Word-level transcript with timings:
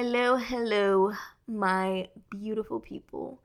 Hello, 0.00 0.36
hello, 0.36 1.12
my 1.48 2.08
beautiful 2.30 2.78
people. 2.78 3.40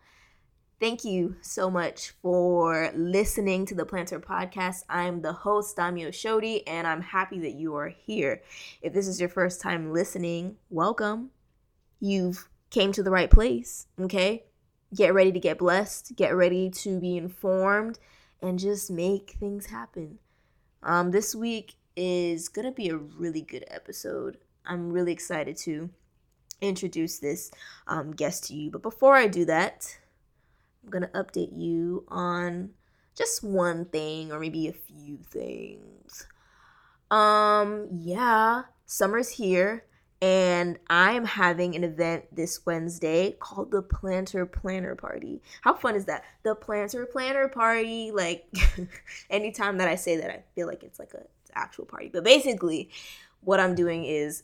Thank 0.79 1.03
you 1.03 1.35
so 1.41 1.71
much 1.71 2.11
for 2.21 2.91
listening 2.95 3.65
to 3.65 3.73
the 3.73 3.87
Plannter 3.87 4.21
Podcast. 4.21 4.83
I'm 4.87 5.23
the 5.23 5.33
host, 5.33 5.75
Damio 5.75 6.09
Shodi, 6.09 6.61
and 6.67 6.85
I'm 6.85 7.01
happy 7.01 7.39
that 7.39 7.55
you 7.55 7.75
are 7.75 7.87
here. 7.87 8.43
If 8.83 8.93
this 8.93 9.07
is 9.07 9.19
your 9.19 9.29
first 9.29 9.61
time 9.61 9.91
listening, 9.91 10.57
welcome. 10.69 11.31
You've 11.99 12.47
came 12.69 12.91
to 12.91 13.01
the 13.01 13.09
right 13.09 13.31
place, 13.31 13.87
okay? 13.99 14.43
Get 14.95 15.15
ready 15.15 15.31
to 15.31 15.39
get 15.39 15.57
blessed, 15.57 16.15
get 16.15 16.35
ready 16.35 16.69
to 16.69 16.99
be 16.99 17.17
informed, 17.17 17.97
and 18.43 18.59
just 18.59 18.91
make 18.91 19.37
things 19.39 19.65
happen. 19.65 20.19
Um, 20.83 21.09
this 21.09 21.33
week 21.33 21.77
is 21.95 22.47
gonna 22.47 22.71
be 22.71 22.89
a 22.89 22.97
really 22.97 23.41
good 23.41 23.65
episode. 23.69 24.37
I'm 24.67 24.91
really 24.91 25.13
excited 25.13 25.57
to 25.57 25.89
introduce 26.63 27.19
this 27.19 27.51
um, 27.87 28.11
guest 28.11 28.45
to 28.45 28.55
you. 28.55 28.71
But 28.71 28.81
before 28.81 29.15
I 29.15 29.27
do 29.27 29.45
that, 29.45 29.97
I'm 30.83 30.89
going 30.89 31.03
to 31.03 31.09
update 31.09 31.57
you 31.57 32.05
on 32.07 32.71
just 33.15 33.43
one 33.43 33.85
thing 33.85 34.31
or 34.31 34.39
maybe 34.39 34.67
a 34.67 34.73
few 34.73 35.17
things. 35.17 36.27
Um, 37.11 37.87
yeah, 37.91 38.63
summer's 38.85 39.29
here 39.29 39.85
and 40.23 40.79
I 40.89 41.11
am 41.11 41.25
having 41.25 41.75
an 41.75 41.83
event 41.83 42.33
this 42.33 42.65
Wednesday 42.65 43.35
called 43.41 43.71
the 43.71 43.83
Plannter 43.83 44.49
Planner 44.49 44.95
Party. 44.95 45.41
How 45.59 45.73
fun 45.73 45.95
is 45.95 46.05
that? 46.05 46.23
The 46.43 46.55
Plannter 46.55 47.11
Planner 47.11 47.49
Party. 47.49 48.11
Like, 48.13 48.45
anytime 49.29 49.79
that 49.79 49.89
I 49.89 49.95
say 49.95 50.15
that, 50.15 50.29
I 50.29 50.43
feel 50.55 50.65
like 50.65 50.81
it's 50.81 50.97
like 50.97 51.13
a 51.13 51.23
actual 51.55 51.83
party. 51.83 52.09
But 52.11 52.23
basically, 52.23 52.89
what 53.41 53.59
I'm 53.59 53.75
doing 53.75 54.05
is 54.05 54.43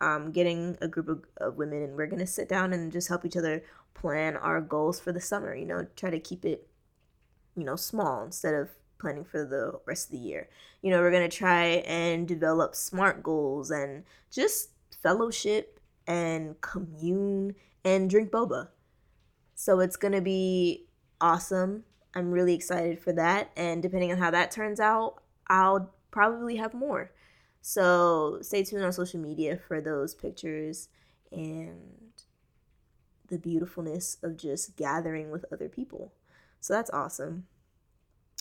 um, 0.00 0.32
getting 0.32 0.76
a 0.80 0.88
group 0.88 1.08
of, 1.08 1.24
of 1.38 1.56
women 1.56 1.82
and 1.82 1.96
we're 1.96 2.06
going 2.06 2.18
to 2.18 2.26
sit 2.26 2.48
down 2.48 2.72
and 2.72 2.92
just 2.92 3.08
help 3.08 3.24
each 3.24 3.36
other 3.36 3.62
plan 3.94 4.36
our 4.36 4.60
goals 4.60 5.00
for 5.00 5.10
the 5.10 5.20
summer 5.20 5.54
you 5.54 5.64
know 5.64 5.86
try 5.96 6.10
to 6.10 6.20
keep 6.20 6.44
it 6.44 6.68
you 7.56 7.64
know 7.64 7.76
small 7.76 8.22
instead 8.22 8.54
of 8.54 8.70
planning 8.98 9.24
for 9.24 9.44
the 9.44 9.78
rest 9.86 10.06
of 10.06 10.12
the 10.12 10.18
year. 10.18 10.48
You 10.82 10.90
know 10.90 11.00
we're 11.00 11.10
going 11.10 11.28
to 11.28 11.36
try 11.36 11.82
and 11.86 12.28
develop 12.28 12.74
smart 12.74 13.22
goals 13.22 13.70
and 13.70 14.04
just 14.30 14.70
fellowship 15.02 15.80
and 16.06 16.60
commune 16.60 17.54
and 17.84 18.08
drink 18.08 18.30
boba. 18.30 18.68
So 19.54 19.80
it's 19.80 19.96
going 19.96 20.12
to 20.12 20.20
be 20.20 20.86
awesome. 21.20 21.84
I'm 22.14 22.30
really 22.30 22.54
excited 22.54 22.98
for 22.98 23.12
that 23.12 23.50
and 23.56 23.82
depending 23.82 24.10
on 24.10 24.18
how 24.18 24.30
that 24.30 24.50
turns 24.50 24.80
out 24.80 25.16
i'll 25.48 25.92
probably 26.10 26.56
have 26.56 26.72
more 26.72 27.10
so 27.68 28.38
stay 28.42 28.62
tuned 28.62 28.84
on 28.84 28.92
social 28.92 29.18
media 29.18 29.56
for 29.56 29.80
those 29.80 30.14
pictures 30.14 30.88
and 31.32 32.12
the 33.26 33.38
beautifulness 33.38 34.18
of 34.22 34.36
just 34.36 34.76
gathering 34.76 35.32
with 35.32 35.44
other 35.52 35.68
people. 35.68 36.12
So 36.60 36.74
that's 36.74 36.90
awesome. 36.90 37.48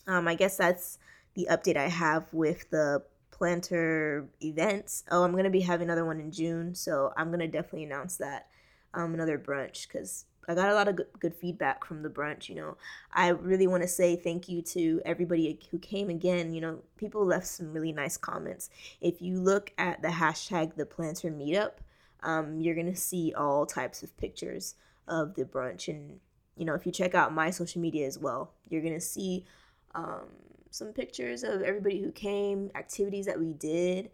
Um, 0.06 0.28
I 0.28 0.36
guess 0.36 0.58
that's 0.58 1.00
the 1.34 1.48
update 1.50 1.76
I 1.76 1.88
have 1.88 2.28
with 2.32 2.70
the 2.70 3.02
plannter 3.32 4.28
events. 4.44 5.04
Oh, 5.10 5.24
I'm 5.24 5.36
gonna 5.36 5.50
be 5.50 5.62
having 5.62 5.88
another 5.88 6.06
one 6.06 6.20
in 6.20 6.32
June, 6.32 6.76
so 6.76 7.12
I'm 7.18 7.32
gonna 7.32 7.48
definitely 7.48 7.86
announce 7.86 8.18
that. 8.18 8.46
Um, 8.94 9.16
another 9.16 9.40
brunch 9.40 9.88
because 9.88 10.26
I 10.48 10.54
got 10.56 10.70
a 10.70 10.74
lot 10.74 10.88
of 10.88 10.96
good, 10.96 11.08
good 11.20 11.36
feedback 11.36 11.86
from 11.86 12.04
the 12.04 12.10
brunch. 12.10 12.50
You 12.50 12.56
know, 12.56 12.78
I 13.12 13.30
really 13.30 13.68
want 13.68 13.84
to 13.84 13.90
say 13.90 14.16
thank 14.16 14.48
you 14.48 14.62
to 14.64 15.02
everybody 15.06 15.60
who 15.72 15.80
came 15.80 16.10
again. 16.10 16.54
You 16.54 16.62
know, 16.62 16.80
people 16.98 17.26
left 17.26 17.48
some 17.48 17.74
really 17.74 17.92
nice 17.92 18.18
comments. 18.18 18.70
If 19.02 19.22
you 19.22 19.40
look 19.40 19.72
at 19.78 20.02
the 20.02 20.10
hashtag 20.10 20.76
the 20.76 20.86
plannter 20.86 21.32
meetup, 21.36 21.72
um, 22.24 22.60
you're 22.60 22.76
gonna 22.76 22.96
see 22.96 23.34
all 23.36 23.66
types 23.66 24.04
of 24.04 24.16
pictures 24.18 24.76
of 25.08 25.36
the 25.36 25.46
brunch, 25.46 25.88
and 25.88 26.20
you 26.56 26.66
know, 26.66 26.74
if 26.74 26.86
you 26.86 26.92
check 26.92 27.16
out 27.16 27.34
my 27.34 27.50
social 27.52 27.82
media 27.82 28.08
as 28.08 28.18
well, 28.18 28.54
you're 28.70 28.82
gonna 28.82 29.00
see 29.00 29.46
um, 29.94 30.28
some 30.70 30.90
pictures 30.90 31.44
of 31.44 31.62
everybody 31.62 32.02
who 32.02 32.12
came, 32.12 32.72
activities 32.76 33.26
that 33.26 33.40
we 33.40 33.54
did, 33.54 34.10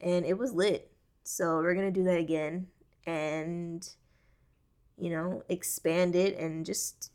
and 0.00 0.24
it 0.24 0.36
was 0.38 0.52
lit. 0.52 0.90
So 1.24 1.56
we're 1.56 1.74
gonna 1.74 1.90
do 1.90 2.04
that 2.04 2.18
again, 2.18 2.68
and 3.06 3.88
you 4.98 5.10
know, 5.10 5.42
expand 5.48 6.14
it 6.14 6.38
and 6.38 6.64
just 6.64 7.10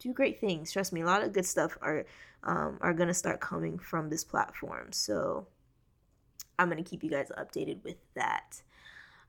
do 0.00 0.12
great 0.12 0.40
things. 0.40 0.72
Trust 0.72 0.92
me, 0.92 1.02
a 1.02 1.06
lot 1.06 1.22
of 1.22 1.32
good 1.32 1.46
stuff 1.46 1.76
are 1.82 2.06
um, 2.42 2.78
are 2.80 2.94
gonna 2.94 3.14
start 3.14 3.40
coming 3.40 3.78
from 3.78 4.08
this 4.08 4.24
platform. 4.24 4.92
So 4.92 5.46
I'm 6.58 6.68
gonna 6.68 6.82
keep 6.82 7.04
you 7.04 7.10
guys 7.10 7.30
updated 7.38 7.84
with 7.84 7.98
that. 8.14 8.62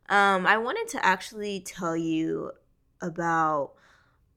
Um, 0.09 0.46
I 0.46 0.57
wanted 0.57 0.88
to 0.90 1.06
actually 1.06 1.59
tell 1.59 1.96
you 1.96 2.51
about 3.01 3.74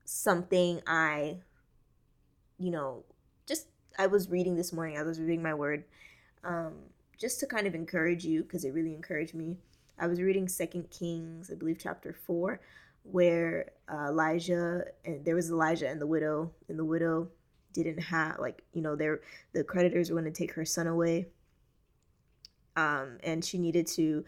something 0.04 0.80
I, 0.86 1.38
you 2.58 2.70
know, 2.70 3.04
just 3.46 3.68
I 3.98 4.06
was 4.08 4.28
reading 4.28 4.56
this 4.56 4.72
morning. 4.72 4.98
I 4.98 5.02
was 5.02 5.20
reading 5.20 5.42
my 5.42 5.54
word, 5.54 5.84
um, 6.42 6.74
just 7.18 7.38
to 7.40 7.46
kind 7.46 7.66
of 7.66 7.74
encourage 7.74 8.24
you 8.24 8.42
because 8.42 8.64
it 8.64 8.74
really 8.74 8.94
encouraged 8.94 9.34
me. 9.34 9.56
I 9.98 10.08
was 10.08 10.20
reading 10.20 10.48
Second 10.48 10.90
Kings, 10.90 11.50
I 11.52 11.54
believe, 11.54 11.78
chapter 11.78 12.12
four 12.12 12.60
where 13.04 13.70
uh, 13.92 14.08
Elijah 14.08 14.84
and 15.04 15.24
there 15.24 15.34
was 15.34 15.50
Elijah 15.50 15.88
and 15.88 16.00
the 16.00 16.06
widow, 16.06 16.50
and 16.68 16.78
the 16.78 16.84
widow 16.84 17.28
didn't 17.72 17.98
have 17.98 18.38
like 18.38 18.62
you 18.72 18.82
know 18.82 18.96
their 18.96 19.20
the 19.52 19.62
creditors 19.62 20.10
were 20.10 20.20
going 20.20 20.32
to 20.32 20.36
take 20.36 20.52
her 20.54 20.64
son 20.64 20.86
away, 20.86 21.26
um, 22.76 23.18
and 23.22 23.44
she 23.44 23.58
needed 23.58 23.86
to 23.86 24.24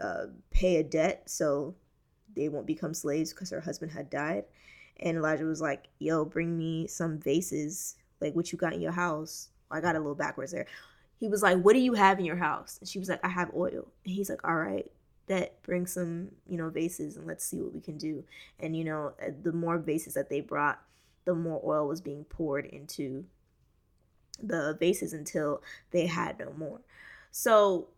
uh, 0.00 0.26
pay 0.50 0.76
a 0.76 0.82
debt 0.82 1.22
so 1.26 1.74
they 2.34 2.48
won't 2.48 2.66
become 2.66 2.94
slaves 2.94 3.32
because 3.32 3.50
her 3.50 3.60
husband 3.60 3.92
had 3.92 4.08
died. 4.10 4.44
And 5.00 5.16
Elijah 5.16 5.44
was 5.44 5.60
like, 5.60 5.88
"Yo, 5.98 6.24
bring 6.24 6.56
me 6.56 6.86
some 6.86 7.18
vases, 7.18 7.96
like 8.20 8.34
what 8.34 8.52
you 8.52 8.58
got 8.58 8.72
in 8.72 8.80
your 8.80 8.92
house." 8.92 9.48
I 9.70 9.80
got 9.80 9.94
a 9.94 9.98
little 9.98 10.14
backwards 10.14 10.52
there. 10.52 10.66
He 11.18 11.28
was 11.28 11.42
like, 11.42 11.58
"What 11.58 11.74
do 11.74 11.80
you 11.80 11.94
have 11.94 12.18
in 12.18 12.24
your 12.24 12.36
house?" 12.36 12.78
And 12.80 12.88
she 12.88 12.98
was 12.98 13.08
like, 13.08 13.24
"I 13.24 13.28
have 13.28 13.54
oil." 13.54 13.92
And 14.04 14.14
he's 14.14 14.30
like, 14.30 14.46
"All 14.46 14.56
right, 14.56 14.90
that 15.30 15.62
bring 15.62 15.86
some 15.86 16.28
you 16.46 16.58
know 16.58 16.68
vases 16.68 17.16
and 17.16 17.26
let's 17.26 17.44
see 17.44 17.60
what 17.60 17.72
we 17.72 17.80
can 17.80 17.96
do. 17.96 18.22
And 18.58 18.76
you 18.76 18.84
know 18.84 19.14
uh, 19.22 19.30
the 19.42 19.52
more 19.52 19.78
vases 19.78 20.14
that 20.14 20.28
they 20.28 20.40
brought 20.40 20.80
the 21.24 21.34
more 21.34 21.60
oil 21.64 21.88
was 21.88 22.00
being 22.00 22.24
poured 22.24 22.66
into 22.66 23.24
the 24.42 24.76
vases 24.78 25.12
until 25.12 25.62
they 25.90 26.06
had 26.06 26.38
no 26.38 26.52
more. 26.56 26.80
So 27.30 27.88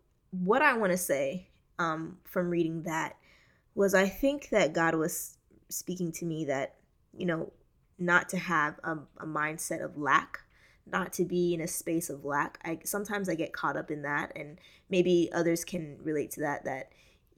what 0.41 0.61
i 0.61 0.73
want 0.73 0.91
to 0.91 0.97
say 0.97 1.47
um, 1.77 2.17
from 2.23 2.49
reading 2.49 2.83
that 2.83 3.15
was 3.75 3.93
i 3.93 4.07
think 4.07 4.49
that 4.49 4.73
god 4.73 4.95
was 4.95 5.37
speaking 5.69 6.11
to 6.11 6.25
me 6.25 6.45
that 6.45 6.75
you 7.15 7.25
know 7.25 7.51
not 7.99 8.29
to 8.29 8.37
have 8.37 8.79
a, 8.83 8.97
a 9.19 9.25
mindset 9.25 9.83
of 9.83 9.97
lack 9.97 10.39
not 10.91 11.13
to 11.13 11.23
be 11.23 11.53
in 11.53 11.61
a 11.61 11.67
space 11.67 12.09
of 12.09 12.25
lack. 12.25 12.59
I 12.65 12.79
sometimes 12.83 13.29
i 13.29 13.35
get 13.35 13.53
caught 13.53 13.77
up 13.77 13.89
in 13.91 14.01
that 14.01 14.31
and 14.35 14.59
maybe 14.89 15.29
others 15.33 15.63
can 15.63 15.97
relate 16.03 16.31
to 16.31 16.41
that 16.41 16.65
that 16.65 16.91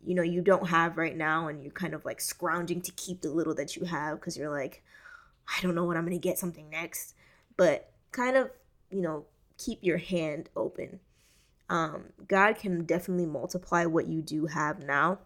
you 0.06 0.16
know 0.16 0.22
you 0.22 0.42
don't 0.42 0.68
have 0.68 0.98
right 0.98 1.18
now 1.18 1.48
and 1.48 1.64
you're 1.64 1.72
kind 1.72 1.94
of 1.94 2.06
like 2.06 2.22
scrounging 2.22 2.82
to 2.82 2.92
keep 2.92 3.22
the 3.22 3.30
little 3.30 3.56
that 3.56 3.76
you 3.76 3.86
have 3.86 4.20
because 4.20 4.38
you're 4.38 4.52
like 4.52 4.84
i 5.48 5.62
don't 5.62 5.76
know 5.76 5.84
when 5.84 5.98
i'm 5.98 6.06
to 6.10 6.18
get 6.18 6.40
something 6.40 6.70
next. 6.70 7.14
But 7.58 7.92
kind 8.12 8.36
of 8.38 8.50
you 8.90 9.02
know 9.02 9.26
keep 9.58 9.80
your 9.82 9.98
hand 9.98 10.50
open. 10.56 11.00
Um, 11.70 12.06
god 12.28 12.58
can 12.58 12.86
definitely 12.86 13.26
multiply 13.26 13.86
what 13.86 14.08
you 14.08 14.22
do 14.22 14.46
have 14.48 14.84
now 14.84 15.20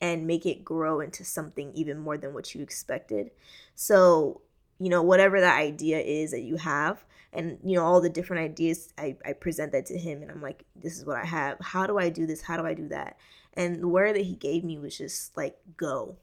and 0.00 0.26
make 0.26 0.46
it 0.46 0.64
grow 0.64 1.00
into 1.00 1.24
something 1.24 1.72
even 1.74 1.98
more 1.98 2.18
than 2.18 2.34
what 2.34 2.54
you 2.54 2.62
expected. 2.62 3.30
So 3.74 4.42
you 4.78 4.88
know 4.88 5.02
whatever 5.02 5.40
that 5.40 5.58
idea 5.58 6.00
is 6.00 6.32
that 6.32 6.42
you 6.42 6.56
have 6.56 7.04
and 7.32 7.58
you 7.64 7.76
know 7.76 7.84
all 7.84 8.00
the 8.00 8.10
different 8.10 8.42
ideas 8.42 8.92
I, 8.98 9.16
I 9.24 9.32
present 9.32 9.72
that 9.72 9.86
to 9.86 9.96
him 9.96 10.22
and 10.22 10.30
i'm 10.30 10.42
like 10.42 10.64
this 10.74 10.98
is 10.98 11.04
what 11.04 11.16
i 11.18 11.24
have. 11.24 11.58
How 11.60 11.86
do 11.86 11.98
i 11.98 12.08
do 12.08 12.26
this? 12.26 12.42
How 12.42 12.56
do 12.56 12.66
i 12.66 12.74
do 12.74 12.88
that 12.88 13.16
and 13.54 13.82
the 13.82 13.88
word 13.88 14.14
that 14.14 14.24
he 14.24 14.34
gave 14.34 14.64
me 14.64 14.78
was 14.78 14.96
just 14.96 15.36
like 15.36 15.58
go 15.76 16.16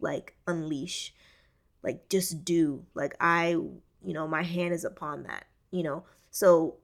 like 0.00 0.34
unleash 0.46 1.14
like 1.82 2.08
just 2.08 2.44
do 2.44 2.84
like 2.94 3.14
i 3.20 3.50
you 3.50 4.12
know 4.12 4.28
my 4.28 4.42
hand 4.42 4.74
is 4.74 4.84
upon 4.84 5.22
that 5.22 5.46
you 5.70 5.82
know 5.82 6.04
so 6.30 6.76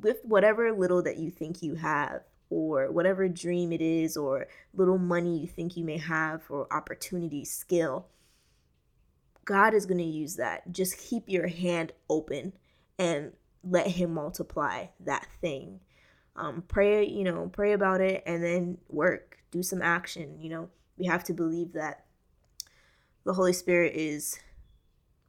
with 0.00 0.18
whatever 0.24 0.72
little 0.72 1.02
that 1.02 1.18
you 1.18 1.30
think 1.30 1.62
you 1.62 1.74
have 1.74 2.22
or 2.52 2.90
whatever 2.90 3.28
dream 3.28 3.72
it 3.72 3.80
is 3.80 4.16
or 4.16 4.46
little 4.74 4.98
money 4.98 5.38
you 5.38 5.46
think 5.46 5.76
you 5.76 5.84
may 5.84 5.96
have 5.96 6.42
or 6.50 6.66
opportunity, 6.70 7.44
skill. 7.44 8.06
God 9.44 9.74
is 9.74 9.86
going 9.86 9.98
to 9.98 10.04
use 10.04 10.36
that. 10.36 10.70
Just 10.70 10.98
keep 10.98 11.28
your 11.28 11.48
hand 11.48 11.92
open 12.10 12.52
and 12.98 13.32
let 13.64 13.88
Him 13.88 14.12
multiply 14.12 14.86
that 15.00 15.26
thing. 15.40 15.80
Um, 16.34 16.64
pray, 16.66 17.06
you 17.06 17.24
know, 17.24 17.50
pray 17.52 17.72
about 17.72 18.00
it 18.00 18.22
and 18.24 18.42
then 18.42 18.78
work, 18.88 19.38
do 19.50 19.62
some 19.62 19.82
action. 19.82 20.40
You 20.40 20.48
know, 20.48 20.68
we 20.96 21.06
have 21.06 21.24
to 21.24 21.34
believe 21.34 21.72
that 21.74 22.04
the 23.24 23.34
Holy 23.34 23.52
Spirit 23.52 23.94
is 23.94 24.38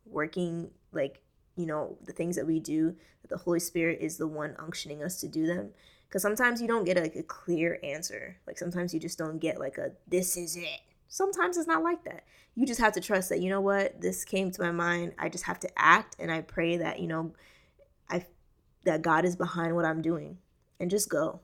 working, 0.05 0.71
like, 0.91 1.21
you 1.55 1.65
know, 1.65 1.97
the 2.03 2.13
things 2.13 2.35
that 2.35 2.47
we 2.47 2.59
do, 2.59 2.95
that 3.21 3.29
the 3.29 3.37
Holy 3.37 3.59
Spirit 3.59 3.99
is 4.01 4.17
the 4.17 4.27
one 4.27 4.55
unctioning 4.59 5.03
us 5.03 5.19
to 5.21 5.27
do 5.27 5.45
them. 5.45 5.71
Because 6.07 6.21
sometimes 6.21 6.61
you 6.61 6.67
don't 6.67 6.85
get 6.85 6.97
like 6.97 7.15
a 7.15 7.23
clear 7.23 7.79
answer. 7.83 8.37
Like 8.47 8.57
sometimes 8.57 8.93
you 8.93 8.99
just 8.99 9.17
don't 9.17 9.39
get 9.39 9.59
like 9.59 9.77
a, 9.77 9.91
this 10.07 10.37
is 10.37 10.55
it. 10.55 10.79
Sometimes 11.07 11.57
it's 11.57 11.67
not 11.67 11.83
like 11.83 12.03
that. 12.05 12.23
You 12.55 12.65
just 12.65 12.79
have 12.79 12.93
to 12.93 13.01
trust 13.01 13.29
that, 13.29 13.41
you 13.41 13.49
know 13.49 13.61
what, 13.61 13.99
this 13.99 14.23
came 14.23 14.51
to 14.51 14.61
my 14.61 14.71
mind. 14.71 15.13
I 15.17 15.29
just 15.29 15.43
have 15.45 15.59
to 15.61 15.69
act 15.75 16.15
and 16.19 16.31
I 16.31 16.41
pray 16.41 16.77
that, 16.77 16.99
you 16.99 17.07
know, 17.07 17.33
I 18.09 18.25
that 18.85 19.01
God 19.01 19.25
is 19.25 19.35
behind 19.35 19.75
what 19.75 19.85
I'm 19.85 20.01
doing 20.01 20.37
and 20.79 20.89
just 20.89 21.09
go. 21.09 21.41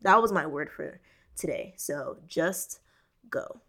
That 0.00 0.20
was 0.20 0.32
my 0.32 0.46
word 0.46 0.70
for 0.70 1.00
today. 1.36 1.74
So 1.76 2.18
just 2.26 2.80
go. 3.30 3.60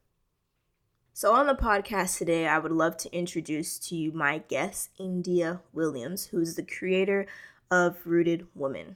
So, 1.15 1.35
on 1.35 1.45
the 1.45 1.53
podcast 1.53 2.17
today, 2.17 2.47
I 2.47 2.57
would 2.57 2.71
love 2.71 2.97
to 2.97 3.15
introduce 3.15 3.77
to 3.87 3.95
you 3.95 4.11
my 4.11 4.39
guest, 4.39 4.89
India 4.97 5.61
Williams, 5.71 6.25
who 6.25 6.39
is 6.41 6.55
the 6.55 6.63
creator 6.63 7.27
of 7.69 7.97
Rooted 8.03 8.47
Woman. 8.55 8.95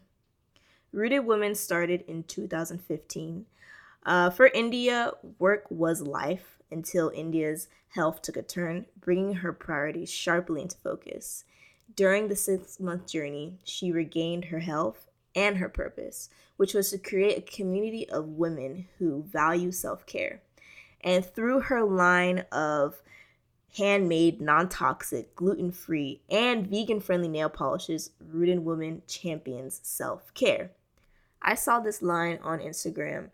Rooted 0.91 1.27
Woman 1.27 1.53
started 1.53 2.03
in 2.07 2.23
2015. 2.23 3.45
Uh, 4.03 4.29
for 4.31 4.47
India, 4.47 5.11
work 5.37 5.65
was 5.69 6.01
life 6.01 6.57
until 6.71 7.11
India's 7.13 7.67
health 7.89 8.23
took 8.23 8.37
a 8.37 8.41
turn, 8.41 8.87
bringing 8.99 9.35
her 9.35 9.53
priorities 9.53 10.11
sharply 10.11 10.63
into 10.63 10.77
focus. 10.77 11.43
During 11.95 12.27
the 12.27 12.35
six 12.35 12.79
month 12.79 13.05
journey, 13.07 13.59
she 13.63 13.91
regained 13.91 14.45
her 14.45 14.59
health 14.59 15.06
and 15.37 15.57
her 15.57 15.69
purpose, 15.69 16.29
which 16.57 16.73
was 16.73 16.89
to 16.89 16.97
create 16.97 17.37
a 17.37 17.55
community 17.55 18.09
of 18.09 18.25
women 18.25 18.87
who 18.97 19.23
value 19.23 19.71
self 19.71 20.05
care. 20.05 20.41
And 21.01 21.23
through 21.23 21.61
her 21.61 21.83
line 21.83 22.45
of 22.51 23.01
handmade, 23.77 24.41
non 24.41 24.67
toxic, 24.67 25.35
gluten 25.35 25.71
free, 25.71 26.21
and 26.29 26.67
vegan 26.67 26.99
friendly 26.99 27.27
nail 27.27 27.49
polishes, 27.49 28.09
Rooted 28.19 28.65
Woman 28.65 29.03
champions 29.07 29.79
self 29.83 30.33
care. 30.33 30.71
I 31.39 31.53
saw 31.53 31.79
this 31.79 32.01
line 32.01 32.39
on 32.41 32.59
Instagram 32.59 33.29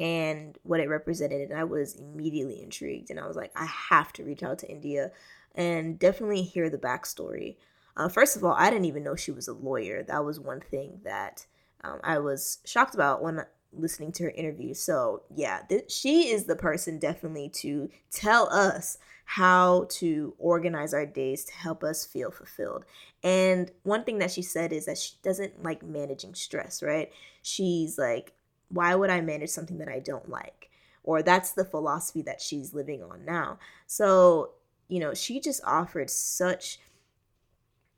and 0.00 0.56
what 0.62 0.80
it 0.80 0.88
represented, 0.88 1.50
and 1.50 1.60
I 1.60 1.64
was 1.64 1.96
immediately 1.96 2.62
intrigued. 2.62 3.10
And 3.10 3.20
I 3.20 3.26
was 3.26 3.36
like, 3.36 3.52
I 3.54 3.66
have 3.66 4.10
to 4.14 4.24
reach 4.24 4.42
out 4.42 4.58
to 4.60 4.70
India 4.70 5.12
and 5.54 5.98
definitely 5.98 6.42
hear 6.42 6.70
the 6.70 6.78
backstory. 6.78 7.56
Uh, 7.96 8.08
first 8.08 8.36
of 8.36 8.44
all, 8.44 8.54
I 8.54 8.70
didn't 8.70 8.86
even 8.86 9.04
know 9.04 9.16
she 9.16 9.32
was 9.32 9.48
a 9.48 9.52
lawyer. 9.52 10.02
That 10.02 10.24
was 10.24 10.40
one 10.40 10.60
thing 10.60 11.00
that 11.04 11.46
um, 11.84 12.00
I 12.02 12.18
was 12.18 12.58
shocked 12.64 12.94
about 12.94 13.22
when 13.22 13.44
listening 13.72 14.12
to 14.12 14.24
her 14.24 14.30
interview. 14.30 14.74
So, 14.74 15.22
yeah, 15.34 15.60
th- 15.68 15.90
she 15.90 16.28
is 16.28 16.44
the 16.44 16.56
person 16.56 16.98
definitely 16.98 17.48
to 17.50 17.90
tell 18.10 18.48
us 18.52 18.98
how 19.24 19.86
to 19.88 20.34
organize 20.38 20.92
our 20.92 21.06
days 21.06 21.44
to 21.44 21.54
help 21.54 21.82
us 21.82 22.04
feel 22.04 22.30
fulfilled. 22.30 22.84
And 23.22 23.70
one 23.82 24.04
thing 24.04 24.18
that 24.18 24.30
she 24.30 24.42
said 24.42 24.72
is 24.72 24.86
that 24.86 24.98
she 24.98 25.14
doesn't 25.22 25.62
like 25.62 25.82
managing 25.82 26.34
stress, 26.34 26.82
right? 26.82 27.10
She's 27.42 27.98
like, 27.98 28.32
why 28.68 28.94
would 28.94 29.10
I 29.10 29.20
manage 29.20 29.50
something 29.50 29.78
that 29.78 29.88
I 29.88 30.00
don't 30.00 30.28
like? 30.28 30.70
Or 31.04 31.22
that's 31.22 31.52
the 31.52 31.64
philosophy 31.64 32.22
that 32.22 32.40
she's 32.40 32.74
living 32.74 33.02
on 33.02 33.24
now. 33.24 33.58
So, 33.86 34.50
you 34.88 35.00
know, 35.00 35.14
she 35.14 35.40
just 35.40 35.62
offered 35.64 36.10
such 36.10 36.78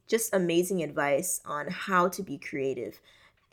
just 0.06 0.34
amazing 0.34 0.82
advice 0.82 1.40
on 1.44 1.68
how 1.68 2.08
to 2.08 2.22
be 2.22 2.38
creative 2.38 3.00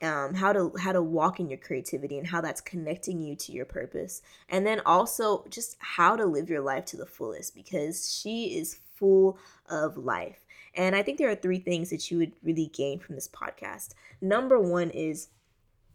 um, 0.02 0.34
how 0.34 0.52
to 0.52 0.72
how 0.80 0.92
to 0.92 1.02
walk 1.02 1.40
in 1.40 1.50
your 1.50 1.60
creativity 1.60 2.18
and 2.18 2.28
how 2.28 2.42
that's 2.42 2.62
connecting 2.62 3.22
you 3.22 3.36
to 3.36 3.52
your 3.52 3.66
purpose. 3.66 4.22
And 4.50 4.66
then 4.66 4.82
also 4.86 5.46
just 5.50 5.78
how 5.80 6.16
to 6.16 6.26
live 6.26 6.50
your 6.50 6.62
life 6.62 6.86
to 6.86 6.98
the 6.98 7.06
fullest 7.06 7.56
because 7.56 8.12
she 8.14 8.58
is 8.58 8.80
full 8.96 9.38
of 9.70 9.98
life. 9.98 10.46
And 10.74 10.96
i 10.96 11.04
think 11.04 11.18
there 11.18 11.30
are 11.30 11.36
three 11.36 11.60
things 11.60 11.90
that 11.90 12.10
you 12.10 12.18
would 12.18 12.34
really 12.44 12.68
gain 12.68 13.00
from 13.00 13.16
this 13.16 13.28
podcast. 13.28 13.90
Number 14.22 14.60
one 14.60 14.90
is 14.90 15.30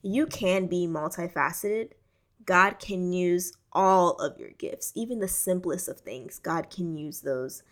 you 0.02 0.26
can 0.26 0.66
be 0.66 0.86
multifaceted. 0.86 1.90
God 2.44 2.78
can 2.78 3.12
use 3.12 3.52
all 3.72 4.12
of 4.12 4.38
your 4.38 4.50
gifts 4.50 4.92
even 4.94 5.18
the 5.18 5.28
simplest 5.28 5.88
of 5.88 6.00
things. 6.00 6.38
God 6.38 6.70
can 6.70 6.96
use 6.96 7.20
those 7.20 7.62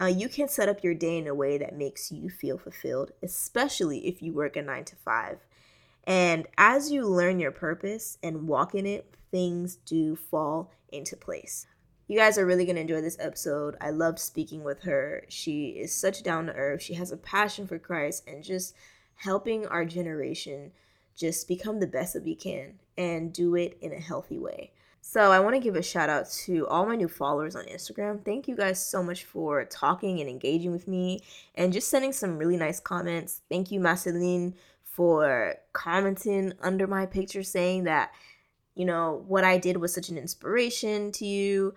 uh, 0.00 0.06
you 0.06 0.28
can 0.28 0.48
set 0.48 0.68
up 0.68 0.84
your 0.84 0.94
day 0.94 1.18
in 1.18 1.26
a 1.26 1.34
way 1.34 1.58
that 1.58 1.76
makes 1.76 2.12
you 2.12 2.28
feel 2.28 2.58
fulfilled, 2.58 3.12
especially 3.22 4.06
if 4.06 4.22
you 4.22 4.32
work 4.32 4.56
a 4.56 4.62
nine 4.62 4.84
to 4.84 4.96
five. 4.96 5.38
And 6.04 6.46
as 6.56 6.90
you 6.90 7.06
learn 7.06 7.40
your 7.40 7.50
purpose 7.50 8.18
and 8.22 8.48
walk 8.48 8.74
in 8.74 8.86
it, 8.86 9.14
things 9.30 9.76
do 9.76 10.16
fall 10.16 10.72
into 10.90 11.16
place. 11.16 11.66
You 12.06 12.16
guys 12.16 12.38
are 12.38 12.46
really 12.46 12.64
going 12.64 12.76
to 12.76 12.80
enjoy 12.80 13.02
this 13.02 13.18
episode. 13.20 13.76
I 13.80 13.90
love 13.90 14.18
speaking 14.18 14.64
with 14.64 14.82
her. 14.84 15.24
She 15.28 15.70
is 15.70 15.94
such 15.94 16.22
down 16.22 16.46
to 16.46 16.54
earth. 16.54 16.80
She 16.80 16.94
has 16.94 17.12
a 17.12 17.18
passion 17.18 17.66
for 17.66 17.78
Christ 17.78 18.24
and 18.26 18.42
just 18.42 18.74
helping 19.16 19.66
our 19.66 19.84
generation 19.84 20.72
just 21.14 21.48
become 21.48 21.80
the 21.80 21.86
best 21.86 22.14
that 22.14 22.24
we 22.24 22.34
can 22.34 22.78
and 22.96 23.32
do 23.32 23.54
it 23.56 23.76
in 23.82 23.92
a 23.92 24.00
healthy 24.00 24.38
way. 24.38 24.72
So, 25.00 25.32
I 25.32 25.40
want 25.40 25.54
to 25.54 25.60
give 25.60 25.76
a 25.76 25.82
shout 25.82 26.10
out 26.10 26.30
to 26.44 26.66
all 26.66 26.84
my 26.84 26.96
new 26.96 27.08
followers 27.08 27.56
on 27.56 27.64
Instagram. 27.64 28.24
Thank 28.24 28.46
you 28.46 28.56
guys 28.56 28.84
so 28.84 29.02
much 29.02 29.24
for 29.24 29.64
talking 29.64 30.20
and 30.20 30.28
engaging 30.28 30.72
with 30.72 30.86
me 30.86 31.20
and 31.54 31.72
just 31.72 31.88
sending 31.88 32.12
some 32.12 32.36
really 32.36 32.56
nice 32.56 32.78
comments. 32.78 33.40
Thank 33.48 33.70
you, 33.70 33.80
Marceline, 33.80 34.54
for 34.82 35.54
commenting 35.72 36.52
under 36.60 36.86
my 36.86 37.06
picture 37.06 37.42
saying 37.42 37.84
that, 37.84 38.10
you 38.74 38.84
know, 38.84 39.24
what 39.28 39.44
I 39.44 39.56
did 39.56 39.78
was 39.78 39.94
such 39.94 40.08
an 40.08 40.18
inspiration 40.18 41.12
to 41.12 41.24
you 41.24 41.74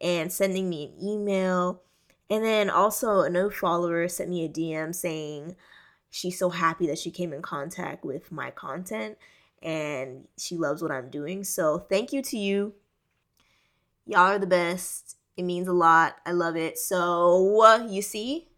and 0.00 0.32
sending 0.32 0.68
me 0.68 0.86
an 0.86 1.06
email. 1.06 1.82
And 2.30 2.42
then 2.44 2.70
also 2.70 3.20
a 3.20 3.30
new 3.30 3.50
follower 3.50 4.08
sent 4.08 4.30
me 4.30 4.44
a 4.44 4.48
DM 4.48 4.94
saying 4.94 5.54
she's 6.10 6.38
so 6.38 6.50
happy 6.50 6.86
that 6.86 6.98
she 6.98 7.10
came 7.10 7.32
in 7.32 7.42
contact 7.42 8.04
with 8.04 8.32
my 8.32 8.50
content 8.50 9.18
and 9.62 10.26
she 10.36 10.56
loves 10.56 10.82
what 10.82 10.90
I'm 10.90 11.10
doing. 11.10 11.44
So 11.44 11.78
thank 11.78 12.12
you 12.12 12.22
to 12.22 12.36
you. 12.36 12.74
Y'all 14.06 14.20
are 14.20 14.38
the 14.38 14.46
best. 14.46 15.16
It 15.36 15.44
means 15.44 15.68
a 15.68 15.72
lot. 15.72 16.16
I 16.26 16.32
love 16.32 16.56
it. 16.56 16.78
So, 16.78 17.86
you 17.88 18.02
see, 18.02 18.48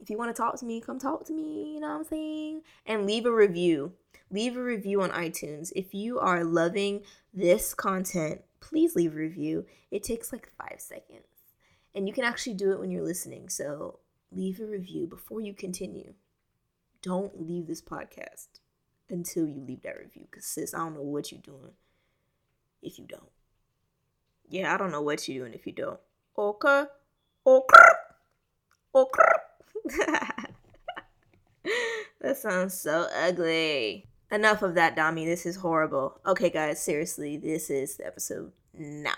if 0.00 0.10
you 0.10 0.16
want 0.16 0.34
to 0.34 0.42
talk 0.42 0.58
to 0.58 0.64
me, 0.64 0.80
come 0.80 0.98
talk 0.98 1.26
to 1.26 1.32
me, 1.32 1.74
you 1.74 1.80
know 1.80 1.88
what 1.88 1.98
I'm 1.98 2.04
saying? 2.04 2.62
And 2.86 3.06
leave 3.06 3.26
a 3.26 3.32
review. 3.32 3.92
Leave 4.30 4.56
a 4.56 4.62
review 4.62 5.02
on 5.02 5.10
iTunes. 5.10 5.72
If 5.76 5.94
you 5.94 6.18
are 6.18 6.42
loving 6.42 7.02
this 7.34 7.74
content, 7.74 8.40
please 8.60 8.96
leave 8.96 9.12
a 9.12 9.18
review. 9.18 9.66
It 9.90 10.02
takes 10.02 10.32
like 10.32 10.50
five 10.58 10.80
seconds. 10.80 11.26
And 11.94 12.08
you 12.08 12.14
can 12.14 12.24
actually 12.24 12.54
do 12.54 12.72
it 12.72 12.80
when 12.80 12.90
you're 12.90 13.04
listening. 13.04 13.48
So 13.48 13.98
leave 14.32 14.60
a 14.60 14.64
review 14.64 15.06
before 15.06 15.40
you 15.40 15.52
continue. 15.52 16.14
Don't 17.02 17.46
leave 17.46 17.66
this 17.66 17.82
podcast 17.82 18.60
until 19.10 19.46
you 19.46 19.60
leave 19.60 19.82
that 19.82 19.98
review. 19.98 20.26
Because, 20.30 20.46
sis, 20.46 20.74
I 20.74 20.78
don't 20.78 20.94
know 20.94 21.02
what 21.02 21.30
you're 21.32 21.40
doing 21.40 21.72
if 22.82 22.98
you 22.98 23.06
don't. 23.06 23.30
Yeah, 24.48 24.74
I 24.74 24.76
don't 24.76 24.90
know 24.90 25.02
what 25.02 25.28
you're 25.28 25.44
doing 25.44 25.54
if 25.54 25.66
you 25.66 25.72
don't. 25.72 26.00
Okay. 26.36 26.84
Okay. 27.46 27.76
Okay. 28.94 29.22
that 32.20 32.36
sounds 32.36 32.74
so 32.80 33.06
ugly. 33.14 34.06
Enough 34.30 34.62
of 34.62 34.74
that, 34.74 34.96
Dami. 34.96 35.24
This 35.24 35.46
is 35.46 35.56
horrible. 35.56 36.20
Okay, 36.26 36.50
guys, 36.50 36.82
seriously, 36.82 37.36
this 37.36 37.70
is 37.70 37.96
the 37.96 38.06
episode 38.06 38.52
now. 38.74 39.14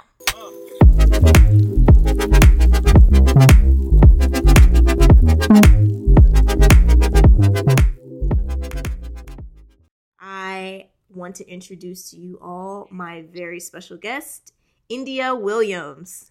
I 10.62 10.87
want 11.11 11.37
to 11.37 11.49
introduce 11.49 12.11
to 12.11 12.16
you 12.16 12.38
all 12.40 12.88
my 12.90 13.25
very 13.33 13.61
special 13.61 13.97
guest, 13.97 14.52
India 14.88 15.35
Williams. 15.35 16.31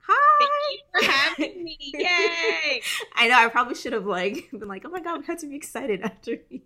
Hi. 0.00 0.46
Thank 0.46 0.50
you 0.72 0.84
for 0.92 1.12
having 1.12 1.64
me. 1.64 1.78
Yay. 1.80 2.82
I 3.14 3.28
know 3.28 3.38
I 3.38 3.48
probably 3.48 3.74
should 3.74 3.92
have 3.92 4.06
like 4.06 4.48
been 4.50 4.68
like, 4.68 4.84
oh 4.86 4.90
my 4.90 5.00
god, 5.00 5.20
we 5.20 5.26
have 5.26 5.38
to 5.40 5.46
be 5.46 5.56
excited 5.56 6.00
after 6.02 6.38
we 6.50 6.62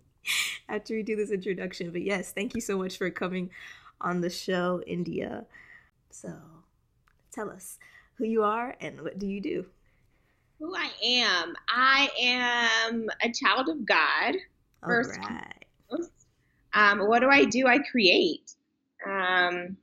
after 0.69 0.93
we 0.95 1.03
do 1.03 1.15
this 1.15 1.31
introduction. 1.31 1.91
But 1.91 2.03
yes, 2.03 2.31
thank 2.31 2.55
you 2.55 2.61
so 2.61 2.77
much 2.77 2.97
for 2.97 3.09
coming 3.09 3.49
on 3.99 4.21
the 4.21 4.29
show, 4.29 4.81
India. 4.87 5.45
So 6.09 6.33
tell 7.31 7.49
us 7.49 7.77
who 8.15 8.25
you 8.25 8.43
are 8.43 8.75
and 8.79 9.01
what 9.01 9.19
do 9.19 9.27
you 9.27 9.41
do? 9.41 9.65
Who 10.59 10.73
I 10.75 10.89
am. 11.03 11.55
I 11.67 12.09
am 12.21 13.09
a 13.21 13.31
child 13.31 13.67
of 13.67 13.85
God. 13.85 14.35
All 14.81 14.89
first 14.89 15.17
right. 15.17 15.62
Um, 16.73 16.99
what 16.99 17.19
do 17.19 17.29
I 17.29 17.45
do? 17.45 17.67
I 17.67 17.79
create. 17.79 18.51
Um, 19.05 19.77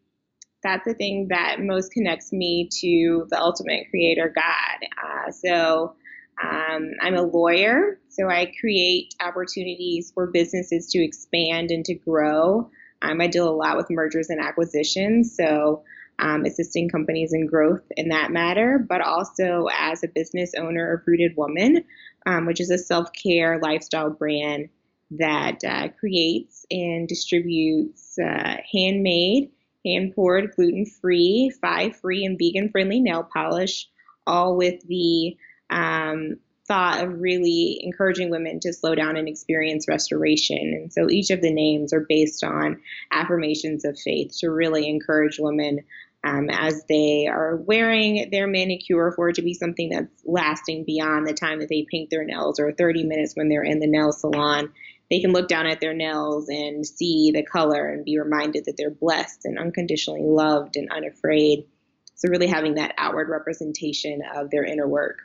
that's 0.62 0.84
the 0.84 0.94
thing 0.94 1.28
that 1.28 1.60
most 1.60 1.92
connects 1.92 2.32
me 2.32 2.68
to 2.80 3.26
the 3.30 3.40
ultimate 3.40 3.88
creator, 3.90 4.32
God. 4.34 4.88
Uh, 5.02 5.30
so 5.30 5.94
um, 6.42 6.90
I'm 7.00 7.14
a 7.14 7.22
lawyer, 7.22 7.98
so 8.08 8.28
I 8.28 8.52
create 8.60 9.14
opportunities 9.20 10.10
for 10.12 10.26
businesses 10.26 10.88
to 10.88 11.02
expand 11.02 11.70
and 11.70 11.84
to 11.86 11.94
grow. 11.94 12.70
Um, 13.02 13.20
I 13.20 13.26
deal 13.26 13.48
a 13.48 13.54
lot 13.54 13.76
with 13.76 13.90
mergers 13.90 14.28
and 14.28 14.40
acquisitions, 14.40 15.34
so 15.34 15.82
um, 16.18 16.44
assisting 16.44 16.88
companies 16.88 17.32
in 17.32 17.46
growth 17.46 17.80
in 17.96 18.10
that 18.10 18.30
matter, 18.30 18.84
but 18.86 19.00
also 19.00 19.68
as 19.72 20.02
a 20.02 20.08
business 20.08 20.52
owner 20.58 20.92
of 20.92 21.02
Rooted 21.06 21.36
Woman, 21.36 21.84
um, 22.26 22.46
which 22.46 22.60
is 22.60 22.70
a 22.70 22.78
self 22.78 23.08
care 23.12 23.58
lifestyle 23.58 24.10
brand 24.10 24.68
that 25.12 25.64
uh, 25.64 25.88
creates 25.98 26.64
and 26.70 27.08
distributes 27.08 28.18
uh, 28.18 28.56
handmade, 28.72 29.50
hand 29.84 30.14
poured, 30.14 30.54
gluten 30.54 30.86
free, 30.86 31.52
five 31.60 31.96
free, 31.96 32.24
and 32.24 32.38
vegan 32.38 32.70
friendly 32.70 33.00
nail 33.00 33.28
polish, 33.32 33.88
all 34.26 34.56
with 34.56 34.80
the 34.86 35.36
um, 35.70 36.36
thought 36.70 37.02
of 37.02 37.20
really 37.20 37.80
encouraging 37.82 38.30
women 38.30 38.60
to 38.60 38.72
slow 38.72 38.94
down 38.94 39.16
and 39.16 39.26
experience 39.26 39.88
restoration. 39.88 40.58
And 40.58 40.92
so 40.92 41.10
each 41.10 41.30
of 41.30 41.40
the 41.40 41.52
names 41.52 41.92
are 41.92 42.06
based 42.08 42.44
on 42.44 42.80
affirmations 43.10 43.84
of 43.84 43.98
faith 43.98 44.36
to 44.38 44.50
really 44.50 44.88
encourage 44.88 45.38
women 45.40 45.80
um, 46.22 46.48
as 46.50 46.84
they 46.88 47.26
are 47.26 47.56
wearing 47.56 48.28
their 48.30 48.46
manicure 48.46 49.12
for 49.16 49.30
it 49.30 49.36
to 49.36 49.42
be 49.42 49.54
something 49.54 49.88
that's 49.88 50.22
lasting 50.24 50.84
beyond 50.84 51.26
the 51.26 51.34
time 51.34 51.60
that 51.60 51.68
they 51.68 51.86
paint 51.90 52.10
their 52.10 52.24
nails 52.24 52.60
or 52.60 52.72
30 52.72 53.04
minutes 53.04 53.34
when 53.34 53.48
they're 53.48 53.64
in 53.64 53.80
the 53.80 53.86
nail 53.86 54.12
salon. 54.12 54.72
They 55.10 55.20
can 55.20 55.32
look 55.32 55.48
down 55.48 55.66
at 55.66 55.80
their 55.80 55.92
nails 55.92 56.48
and 56.48 56.86
see 56.86 57.32
the 57.32 57.42
color 57.42 57.88
and 57.88 58.04
be 58.04 58.18
reminded 58.18 58.64
that 58.66 58.76
they're 58.76 58.90
blessed 58.90 59.44
and 59.44 59.58
unconditionally 59.58 60.22
loved 60.22 60.76
and 60.76 60.88
unafraid. 60.90 61.66
So, 62.14 62.28
really 62.28 62.46
having 62.46 62.74
that 62.74 62.94
outward 62.96 63.28
representation 63.28 64.22
of 64.34 64.50
their 64.50 64.64
inner 64.64 64.86
work. 64.86 65.22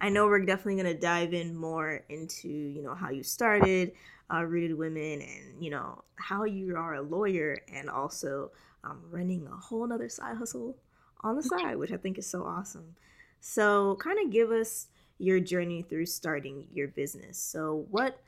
I 0.00 0.08
know 0.08 0.26
we're 0.26 0.44
definitely 0.44 0.82
going 0.82 0.94
to 0.94 1.00
dive 1.00 1.34
in 1.34 1.54
more 1.54 2.02
into, 2.08 2.48
you 2.48 2.82
know, 2.82 2.94
how 2.94 3.10
you 3.10 3.22
started 3.22 3.92
uh, 4.32 4.44
Rooted 4.44 4.78
Women 4.78 5.20
and, 5.20 5.62
you 5.62 5.70
know, 5.70 6.04
how 6.16 6.44
you 6.44 6.76
are 6.76 6.94
a 6.94 7.02
lawyer 7.02 7.58
and 7.70 7.90
also 7.90 8.50
um, 8.84 9.02
running 9.10 9.46
a 9.46 9.56
whole 9.56 9.86
nother 9.86 10.08
side 10.08 10.36
hustle 10.36 10.78
on 11.22 11.36
the 11.36 11.42
side, 11.42 11.76
which 11.76 11.92
I 11.92 11.96
think 11.98 12.16
is 12.16 12.26
so 12.26 12.44
awesome. 12.44 12.94
So, 13.40 13.96
kind 13.96 14.18
of 14.24 14.32
give 14.32 14.50
us 14.50 14.86
your 15.18 15.40
journey 15.40 15.82
through 15.82 16.06
starting 16.06 16.68
your 16.72 16.88
business. 16.88 17.38
So, 17.38 17.86
what 17.90 18.18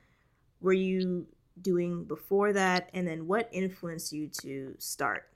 were 0.62 0.72
you 0.72 1.26
doing 1.60 2.04
before 2.04 2.52
that? 2.52 2.90
And 2.94 3.06
then 3.06 3.26
what 3.26 3.48
influenced 3.52 4.12
you 4.12 4.28
to 4.42 4.74
start? 4.78 5.28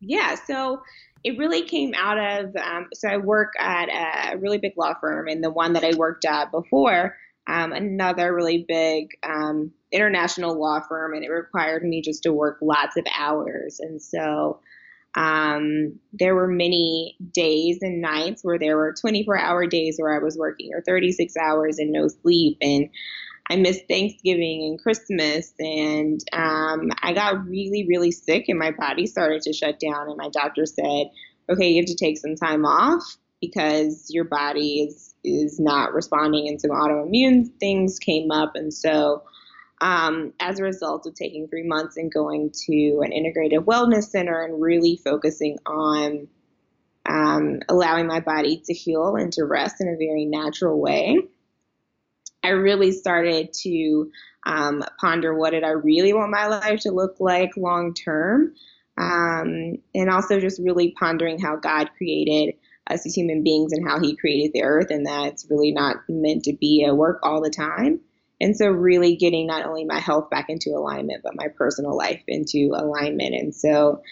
Yeah, 0.00 0.36
so 0.36 0.82
it 1.24 1.38
really 1.38 1.62
came 1.62 1.92
out 1.96 2.18
of 2.18 2.54
um, 2.56 2.88
so 2.94 3.08
I 3.08 3.16
work 3.16 3.52
at 3.58 3.88
a 3.88 4.38
really 4.38 4.58
big 4.58 4.74
law 4.76 4.94
firm, 5.00 5.26
and 5.26 5.42
the 5.42 5.50
one 5.50 5.72
that 5.72 5.84
I 5.84 5.96
worked 5.96 6.24
at 6.24 6.52
before, 6.52 7.16
um, 7.48 7.72
another 7.72 8.32
really 8.34 8.64
big 8.68 9.08
um, 9.24 9.72
international 9.90 10.58
law 10.58 10.80
firm, 10.80 11.14
and 11.14 11.24
it 11.24 11.30
required 11.30 11.82
me 11.82 12.00
just 12.00 12.22
to 12.24 12.32
work 12.32 12.58
lots 12.60 12.96
of 12.96 13.04
hours. 13.18 13.80
And 13.80 14.00
so 14.00 14.60
um, 15.14 15.98
there 16.12 16.34
were 16.34 16.46
many 16.46 17.16
days 17.32 17.78
and 17.80 18.00
nights 18.00 18.44
where 18.44 18.58
there 18.58 18.76
were 18.76 18.94
24 19.00 19.38
hour 19.38 19.66
days 19.66 19.96
where 19.98 20.14
I 20.14 20.22
was 20.22 20.36
working 20.36 20.70
or 20.74 20.82
36 20.82 21.36
hours 21.36 21.78
and 21.78 21.90
no 21.90 22.08
sleep. 22.08 22.58
And 22.60 22.90
I 23.50 23.56
missed 23.56 23.88
Thanksgiving 23.88 24.64
and 24.64 24.80
Christmas, 24.80 25.52
and 25.58 26.20
um, 26.32 26.90
I 27.02 27.12
got 27.14 27.46
really, 27.46 27.86
really 27.88 28.10
sick, 28.10 28.44
and 28.48 28.58
my 28.58 28.72
body 28.72 29.06
started 29.06 29.42
to 29.42 29.52
shut 29.52 29.80
down. 29.80 30.08
And 30.08 30.16
my 30.16 30.28
doctor 30.28 30.66
said, 30.66 31.10
"Okay, 31.50 31.70
you 31.70 31.82
have 31.82 31.86
to 31.86 31.94
take 31.94 32.18
some 32.18 32.36
time 32.36 32.64
off 32.64 33.16
because 33.40 34.06
your 34.10 34.24
body 34.24 34.82
is 34.82 35.14
is 35.24 35.58
not 35.58 35.94
responding, 35.94 36.48
and 36.48 36.60
some 36.60 36.70
autoimmune 36.70 37.50
things 37.58 37.98
came 37.98 38.30
up." 38.30 38.52
And 38.54 38.72
so 38.72 39.22
um, 39.80 40.32
as 40.40 40.58
a 40.58 40.64
result 40.64 41.06
of 41.06 41.14
taking 41.14 41.48
three 41.48 41.66
months 41.66 41.96
and 41.96 42.12
going 42.12 42.50
to 42.66 43.00
an 43.04 43.12
integrated 43.12 43.60
wellness 43.60 44.04
center 44.04 44.42
and 44.42 44.60
really 44.60 45.00
focusing 45.04 45.58
on 45.66 46.28
um, 47.08 47.60
allowing 47.68 48.06
my 48.06 48.20
body 48.20 48.62
to 48.66 48.74
heal 48.74 49.16
and 49.16 49.32
to 49.34 49.44
rest 49.44 49.80
in 49.80 49.88
a 49.88 49.96
very 49.96 50.24
natural 50.24 50.78
way, 50.78 51.18
I 52.42 52.50
really 52.50 52.92
started 52.92 53.52
to 53.62 54.10
um, 54.46 54.84
ponder 55.00 55.34
what 55.34 55.50
did 55.50 55.64
I 55.64 55.70
really 55.70 56.12
want 56.12 56.30
my 56.30 56.46
life 56.46 56.80
to 56.80 56.90
look 56.90 57.16
like 57.20 57.56
long 57.56 57.94
term. 57.94 58.54
Um, 58.96 59.78
and 59.94 60.10
also 60.10 60.40
just 60.40 60.60
really 60.60 60.94
pondering 60.98 61.38
how 61.38 61.56
God 61.56 61.90
created 61.96 62.54
us 62.88 63.06
as 63.06 63.14
human 63.14 63.44
beings 63.44 63.72
and 63.72 63.86
how 63.86 64.00
he 64.00 64.16
created 64.16 64.52
the 64.52 64.62
earth 64.62 64.90
and 64.90 65.06
that 65.06 65.26
it's 65.26 65.46
really 65.48 65.72
not 65.72 65.96
meant 66.08 66.44
to 66.44 66.52
be 66.52 66.84
a 66.84 66.94
work 66.94 67.20
all 67.22 67.42
the 67.42 67.50
time. 67.50 68.00
And 68.40 68.56
so, 68.56 68.68
really 68.68 69.16
getting 69.16 69.46
not 69.46 69.66
only 69.66 69.84
my 69.84 69.98
health 69.98 70.30
back 70.30 70.46
into 70.48 70.70
alignment, 70.70 71.22
but 71.24 71.36
my 71.36 71.48
personal 71.48 71.96
life 71.96 72.22
into 72.28 72.70
alignment. 72.74 73.34
And 73.34 73.54
so, 73.54 74.02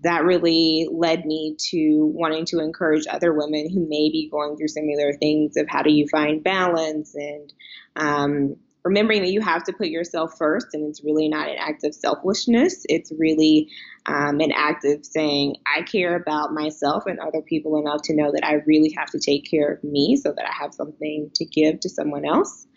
that 0.00 0.24
really 0.24 0.88
led 0.92 1.24
me 1.24 1.56
to 1.58 2.12
wanting 2.14 2.44
to 2.46 2.60
encourage 2.60 3.06
other 3.10 3.32
women 3.32 3.68
who 3.68 3.80
may 3.88 4.10
be 4.10 4.28
going 4.30 4.56
through 4.56 4.68
similar 4.68 5.12
things 5.14 5.56
of 5.56 5.66
how 5.68 5.82
do 5.82 5.92
you 5.92 6.06
find 6.08 6.44
balance 6.44 7.14
and 7.14 7.52
um, 7.96 8.56
remembering 8.84 9.22
that 9.22 9.32
you 9.32 9.40
have 9.40 9.64
to 9.64 9.72
put 9.72 9.88
yourself 9.88 10.38
first 10.38 10.68
and 10.72 10.88
it's 10.88 11.02
really 11.02 11.28
not 11.28 11.48
an 11.48 11.56
act 11.58 11.84
of 11.84 11.94
selfishness 11.94 12.86
it's 12.88 13.12
really 13.18 13.68
um, 14.06 14.40
an 14.40 14.52
act 14.52 14.84
of 14.84 15.04
saying 15.04 15.56
i 15.76 15.82
care 15.82 16.16
about 16.16 16.54
myself 16.54 17.04
and 17.06 17.18
other 17.18 17.42
people 17.42 17.78
enough 17.78 18.00
to 18.02 18.14
know 18.14 18.30
that 18.32 18.46
i 18.46 18.54
really 18.66 18.94
have 18.96 19.10
to 19.10 19.18
take 19.18 19.50
care 19.50 19.72
of 19.72 19.84
me 19.84 20.16
so 20.16 20.32
that 20.32 20.46
i 20.46 20.52
have 20.52 20.72
something 20.72 21.28
to 21.34 21.44
give 21.44 21.80
to 21.80 21.88
someone 21.88 22.24
else 22.24 22.68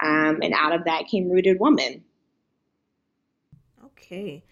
um, 0.00 0.38
and 0.42 0.54
out 0.54 0.74
of 0.74 0.84
that 0.84 1.08
came 1.08 1.28
Rooted 1.28 1.60
Woman. 1.60 2.02
Okay. 3.84 4.42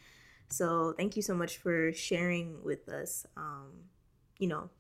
So 0.49 0.95
thank 0.97 1.17
you 1.17 1.23
so 1.23 1.35
much 1.35 1.59
for 1.59 1.93
sharing 1.93 2.63
with 2.65 2.89
us, 2.89 3.27
um, 3.37 3.71
you 4.39 4.49
know, 4.49 4.71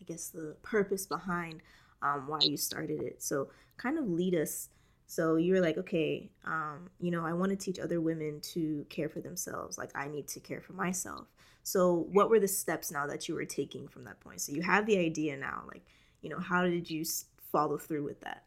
I 0.00 0.04
guess 0.04 0.28
the 0.28 0.56
purpose 0.62 1.06
behind 1.06 1.60
um, 2.02 2.28
why 2.28 2.40
you 2.42 2.56
started 2.56 3.02
it. 3.02 3.22
So 3.22 3.48
kind 3.76 3.98
of 3.98 4.08
lead 4.08 4.34
us. 4.34 4.68
So 5.06 5.36
you 5.36 5.54
were 5.54 5.60
like, 5.60 5.78
okay, 5.78 6.30
um, 6.44 6.90
you 7.00 7.10
know, 7.10 7.24
I 7.24 7.32
want 7.32 7.50
to 7.50 7.56
teach 7.56 7.78
other 7.78 8.00
women 8.00 8.40
to 8.52 8.84
care 8.90 9.08
for 9.08 9.20
themselves. 9.20 9.78
Like 9.78 9.90
I 9.96 10.08
need 10.08 10.28
to 10.28 10.40
care 10.40 10.60
for 10.60 10.74
myself. 10.74 11.26
So 11.62 12.06
what 12.12 12.30
were 12.30 12.40
the 12.40 12.48
steps 12.48 12.90
now 12.90 13.06
that 13.06 13.28
you 13.28 13.34
were 13.34 13.46
taking 13.46 13.88
from 13.88 14.04
that 14.04 14.20
point? 14.20 14.40
So 14.42 14.52
you 14.52 14.62
have 14.62 14.86
the 14.86 14.98
idea 14.98 15.36
now. 15.36 15.62
Like, 15.66 15.84
you 16.20 16.28
know, 16.28 16.38
how 16.38 16.62
did 16.62 16.90
you 16.90 17.04
follow 17.50 17.78
through 17.78 18.04
with 18.04 18.20
that? 18.20 18.44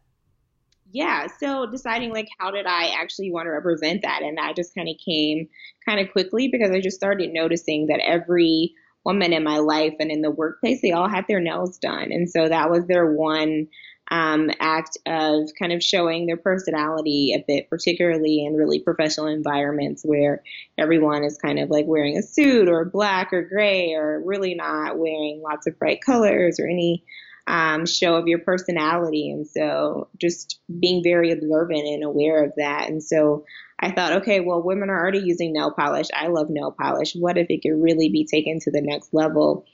Yeah, 0.92 1.28
so 1.40 1.66
deciding 1.66 2.12
like 2.12 2.28
how 2.38 2.52
did 2.52 2.66
I 2.66 2.94
actually 3.00 3.32
want 3.32 3.46
to 3.46 3.52
represent 3.52 4.02
that, 4.04 4.22
and 4.22 4.38
that 4.38 4.56
just 4.56 4.76
kind 4.76 4.90
of 4.90 4.96
came 5.04 5.48
kind 5.86 6.00
of 6.00 6.12
quickly 6.12 6.50
because 6.50 6.72
I 6.72 6.82
just 6.82 6.98
started 6.98 7.32
noticing 7.32 7.88
that 7.88 8.00
every 8.00 8.74
woman 9.04 9.34
in 9.34 9.44
my 9.44 9.58
life 9.58 9.96
and 10.00 10.12
in 10.12 10.22
the 10.22 10.30
workplace 10.30 10.82
they 10.82 10.92
all 10.92 11.10
had 11.10 11.26
their 11.28 11.40
nails 11.40 11.78
done, 11.78 12.12
and 12.12 12.30
so 12.30 12.48
that 12.48 12.70
was 12.70 12.86
their 12.88 13.12
one 13.12 13.68
um, 14.12 14.52
act 14.60 14.98
of 15.06 15.50
kind 15.58 15.72
of 15.72 15.82
showing 15.82 16.26
their 16.26 16.38
personality 16.38 17.34
a 17.34 17.44
bit, 17.48 17.70
particularly 17.70 18.46
in 18.46 18.56
really 18.56 18.80
professional 18.80 19.28
environments 19.28 20.04
where 20.04 20.44
everyone 20.78 21.24
is 21.24 21.38
kind 21.38 21.60
of 21.60 21.70
like 21.70 21.86
wearing 21.88 22.18
a 22.18 22.22
suit 22.22 22.68
or 22.68 22.84
black 22.84 23.32
or 23.32 23.42
gray 23.44 23.94
or 23.94 24.22
really 24.26 24.54
not 24.54 24.98
wearing 24.98 25.42
lots 25.42 25.66
of 25.66 25.80
bright 25.80 26.02
colors 26.02 26.60
or 26.60 26.68
any 26.68 27.06
um, 27.52 27.86
show 27.86 28.16
of 28.16 28.30
your 28.30 28.40
personality. 28.40 29.30
And 29.30 29.46
so 29.46 30.08
just 30.18 30.62
being 30.80 31.04
very 31.04 31.32
observant 31.32 31.86
and 31.86 32.02
aware 32.02 32.46
of 32.46 32.54
that. 32.56 32.88
And 32.88 33.04
so 33.04 33.44
I 33.78 33.92
thought, 33.92 34.22
okay, 34.22 34.40
well, 34.40 34.64
women 34.64 34.90
are 34.90 34.98
already 34.98 35.20
using 35.20 35.52
nail 35.52 35.70
polish. 35.70 36.08
I 36.16 36.28
love 36.28 36.50
nail 36.50 36.72
polish. 36.72 37.14
What 37.14 37.38
if 37.38 37.48
it 37.50 37.62
could 37.62 37.84
really 37.84 38.08
be 38.08 38.26
taken 38.26 38.62
to 38.62 38.72
the 38.72 38.82
next 38.82 39.14
level 39.14 39.66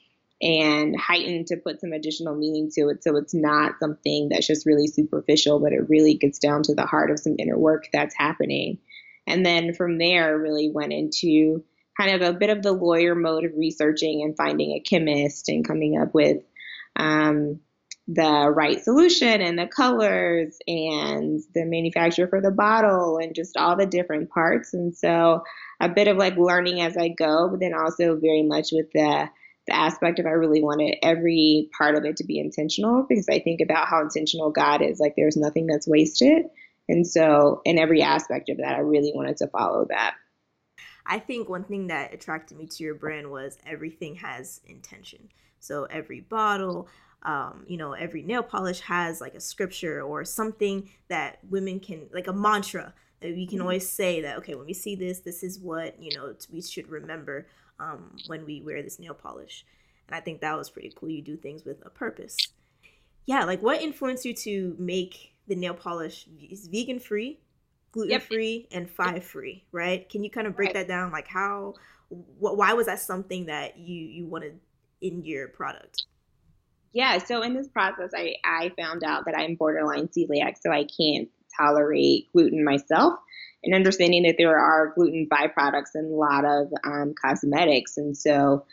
and 0.42 1.00
heightened 1.00 1.48
to 1.48 1.58
put 1.58 1.80
some 1.80 1.94
additional 1.94 2.36
meaning 2.36 2.72
to 2.74 2.90
it 2.90 3.04
so 3.04 3.16
it's 3.16 3.36
not 3.36 3.74
something 3.80 4.30
that's 4.30 4.48
just 4.48 4.66
really 4.66 4.88
superficial, 4.88 5.60
but 5.60 5.72
it 5.72 5.88
really 5.88 6.16
gets 6.16 6.40
down 6.40 6.64
to 6.64 6.74
the 6.74 6.86
heart 6.86 7.12
of 7.12 7.20
some 7.20 7.36
inner 7.38 7.58
work 7.60 7.90
that's 7.94 8.16
happening. 8.18 8.80
And 9.28 9.46
then 9.46 9.76
from 9.76 10.00
there, 10.00 10.36
really 10.36 10.72
went 10.74 10.94
into 10.94 11.64
kind 11.96 12.20
of 12.20 12.28
a 12.28 12.38
bit 12.38 12.50
of 12.50 12.64
the 12.64 12.72
lawyer 12.72 13.14
mode 13.14 13.46
of 13.46 13.52
researching 13.56 14.24
and 14.24 14.36
finding 14.36 14.72
a 14.72 14.80
chemist 14.80 15.48
and 15.50 15.68
coming 15.68 16.00
up 16.02 16.16
with 16.16 16.38
um, 16.96 17.60
the 18.08 18.50
right 18.50 18.82
solution 18.82 19.42
and 19.42 19.60
the 19.60 19.68
colors 19.68 20.58
and 20.68 21.42
the 21.54 21.66
manufacturer 21.66 22.28
for 22.28 22.40
the 22.40 22.52
bottle 22.52 23.18
and 23.18 23.36
just 23.36 23.58
all 23.58 23.76
the 23.76 23.86
different 23.86 24.30
parts. 24.30 24.74
And 24.74 24.96
so 24.96 25.44
a 25.82 25.90
bit 25.90 26.08
of 26.08 26.18
like 26.18 26.38
learning 26.38 26.82
as 26.82 26.96
I 26.96 27.10
go, 27.10 27.50
but 27.50 27.60
then 27.60 27.74
also 27.74 28.16
very 28.16 28.44
much 28.44 28.70
with 28.72 28.92
the 28.94 29.30
the 29.68 29.76
aspect 29.76 30.18
of 30.18 30.26
I 30.26 30.30
really 30.30 30.64
wanted 30.64 30.96
every 31.04 31.70
part 31.78 31.96
of 31.96 32.06
it 32.06 32.16
to 32.18 32.24
be 32.24 32.40
intentional 32.40 33.06
because 33.08 33.28
I 33.30 33.40
think 33.40 33.60
about 33.60 33.90
how 33.90 34.02
intentional 34.02 34.50
God 34.50 34.82
is. 34.82 35.00
Like 35.00 35.16
there's 35.18 35.36
nothing 35.36 35.68
that's 35.68 35.88
wasted. 35.88 36.46
And 36.90 37.06
so, 37.06 37.62
in 37.66 37.78
every 37.78 38.02
aspect 38.02 38.48
of 38.48 38.58
that, 38.58 38.76
I 38.76 38.80
really 38.80 39.12
wanted 39.14 39.36
to 39.38 39.48
follow 39.48 39.86
that. 39.90 40.16
I 41.06 41.20
think 41.20 41.50
one 41.50 41.66
thing 41.66 41.88
that 41.88 42.14
attracted 42.14 42.58
me 42.58 42.66
to 42.66 42.84
your 42.84 42.96
brand 42.96 43.30
was 43.30 43.58
everything 43.66 44.16
has 44.16 44.62
intention. 44.66 45.30
So 45.60 45.86
every 45.86 46.22
bottle, 46.22 46.88
um, 47.24 47.66
you 47.68 47.78
know, 47.78 47.94
every 47.94 48.22
nail 48.24 48.44
polish 48.44 48.80
has 48.82 49.20
like 49.22 49.34
a 49.34 49.40
scripture 49.40 50.02
or 50.02 50.24
something 50.24 50.90
that 51.08 51.40
women 51.50 51.80
can, 51.80 52.08
like 52.14 52.28
a 52.28 52.34
mantra 52.34 52.94
that 53.22 53.34
we 53.34 53.48
can 53.48 53.58
mm-hmm. 53.58 53.64
always 53.64 53.90
say 53.90 54.22
that, 54.22 54.38
okay, 54.38 54.56
when 54.56 54.66
we 54.66 54.74
see 54.74 54.96
this, 54.96 55.20
this 55.20 55.44
is 55.44 55.60
what, 55.60 56.02
you 56.02 56.16
know, 56.16 56.34
we 56.52 56.62
should 56.62 56.88
remember 56.90 57.48
um, 57.80 58.16
when 58.28 58.46
we 58.46 58.62
wear 58.62 58.82
this 58.82 59.00
nail 59.00 59.14
polish. 59.14 59.66
And 60.08 60.16
I 60.16 60.20
think 60.20 60.42
that 60.42 60.58
was 60.58 60.70
pretty 60.70 60.94
cool. 60.96 61.10
You 61.10 61.22
do 61.22 61.36
things 61.36 61.66
with 61.66 61.86
a 61.86 61.90
purpose. 61.90 62.38
Yeah, 63.26 63.44
like 63.44 63.62
what 63.62 63.82
influenced 63.82 64.24
you 64.24 64.34
to 64.36 64.76
make 64.80 65.34
the 65.48 65.56
nail 65.56 65.74
polish 65.74 66.28
is 66.50 66.68
vegan 66.68 67.00
free, 67.00 67.40
gluten 67.92 68.22
free, 68.22 68.68
yep. 68.70 68.80
and 68.80 68.90
five 68.90 69.24
free, 69.24 69.66
right? 69.72 70.08
Can 70.10 70.24
you 70.24 70.30
kind 70.30 70.48
of 70.48 70.56
break 70.56 70.68
right. 70.68 70.76
that 70.76 70.88
down? 70.88 71.12
Like 71.12 71.28
how, 71.28 71.74
wh- 72.10 72.56
why 72.56 72.74
was 72.74 72.86
that 72.86 73.00
something 73.00 73.48
that 73.48 73.78
you 73.78 73.96
you 73.96 74.26
wanted 74.26 74.60
in 75.02 75.26
your 75.26 75.50
product? 75.50 76.06
Yeah, 76.94 77.18
so 77.20 77.42
in 77.42 77.54
this 77.54 77.68
process, 77.68 78.12
I, 78.16 78.36
I 78.44 78.72
found 78.78 79.04
out 79.04 79.26
that 79.26 79.38
I'm 79.38 79.56
borderline 79.56 80.08
celiac, 80.08 80.56
so 80.62 80.72
I 80.72 80.86
can't 80.86 81.30
tolerate 81.58 82.32
gluten 82.34 82.64
myself. 82.64 83.14
And 83.64 83.74
understanding 83.74 84.24
that 84.24 84.36
there 84.38 84.58
are 84.58 84.94
gluten 84.96 85.28
byproducts 85.30 85.96
in 85.96 86.06
a 86.06 86.16
lot 86.16 86.46
of 86.46 86.68
um, 86.84 87.14
cosmetics. 87.20 87.98
And 87.98 88.16
so 88.16 88.66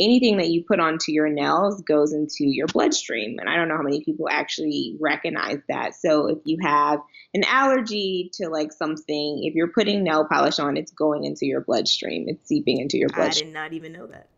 anything 0.00 0.38
that 0.38 0.48
you 0.48 0.64
put 0.66 0.80
onto 0.80 1.12
your 1.12 1.28
nails 1.28 1.80
goes 1.82 2.12
into 2.12 2.44
your 2.44 2.66
bloodstream. 2.66 3.38
And 3.38 3.48
I 3.48 3.56
don't 3.56 3.68
know 3.68 3.76
how 3.76 3.82
many 3.82 4.02
people 4.04 4.28
actually 4.28 4.96
recognize 5.00 5.58
that. 5.68 5.94
So 5.94 6.26
if 6.26 6.38
you 6.44 6.58
have 6.62 7.00
an 7.34 7.44
allergy 7.44 8.30
to 8.34 8.48
like 8.48 8.72
something, 8.72 9.44
if 9.44 9.54
you're 9.54 9.68
putting 9.68 10.02
nail 10.02 10.26
polish 10.26 10.58
on, 10.58 10.76
it's 10.76 10.92
going 10.92 11.24
into 11.24 11.46
your 11.46 11.60
bloodstream, 11.60 12.26
it's 12.28 12.46
seeping 12.46 12.80
into 12.80 12.98
your 12.98 13.08
bloodstream. 13.08 13.48
I 13.48 13.50
did 13.50 13.54
not 13.54 13.72
even 13.72 13.92
know 13.92 14.06
that. 14.08 14.28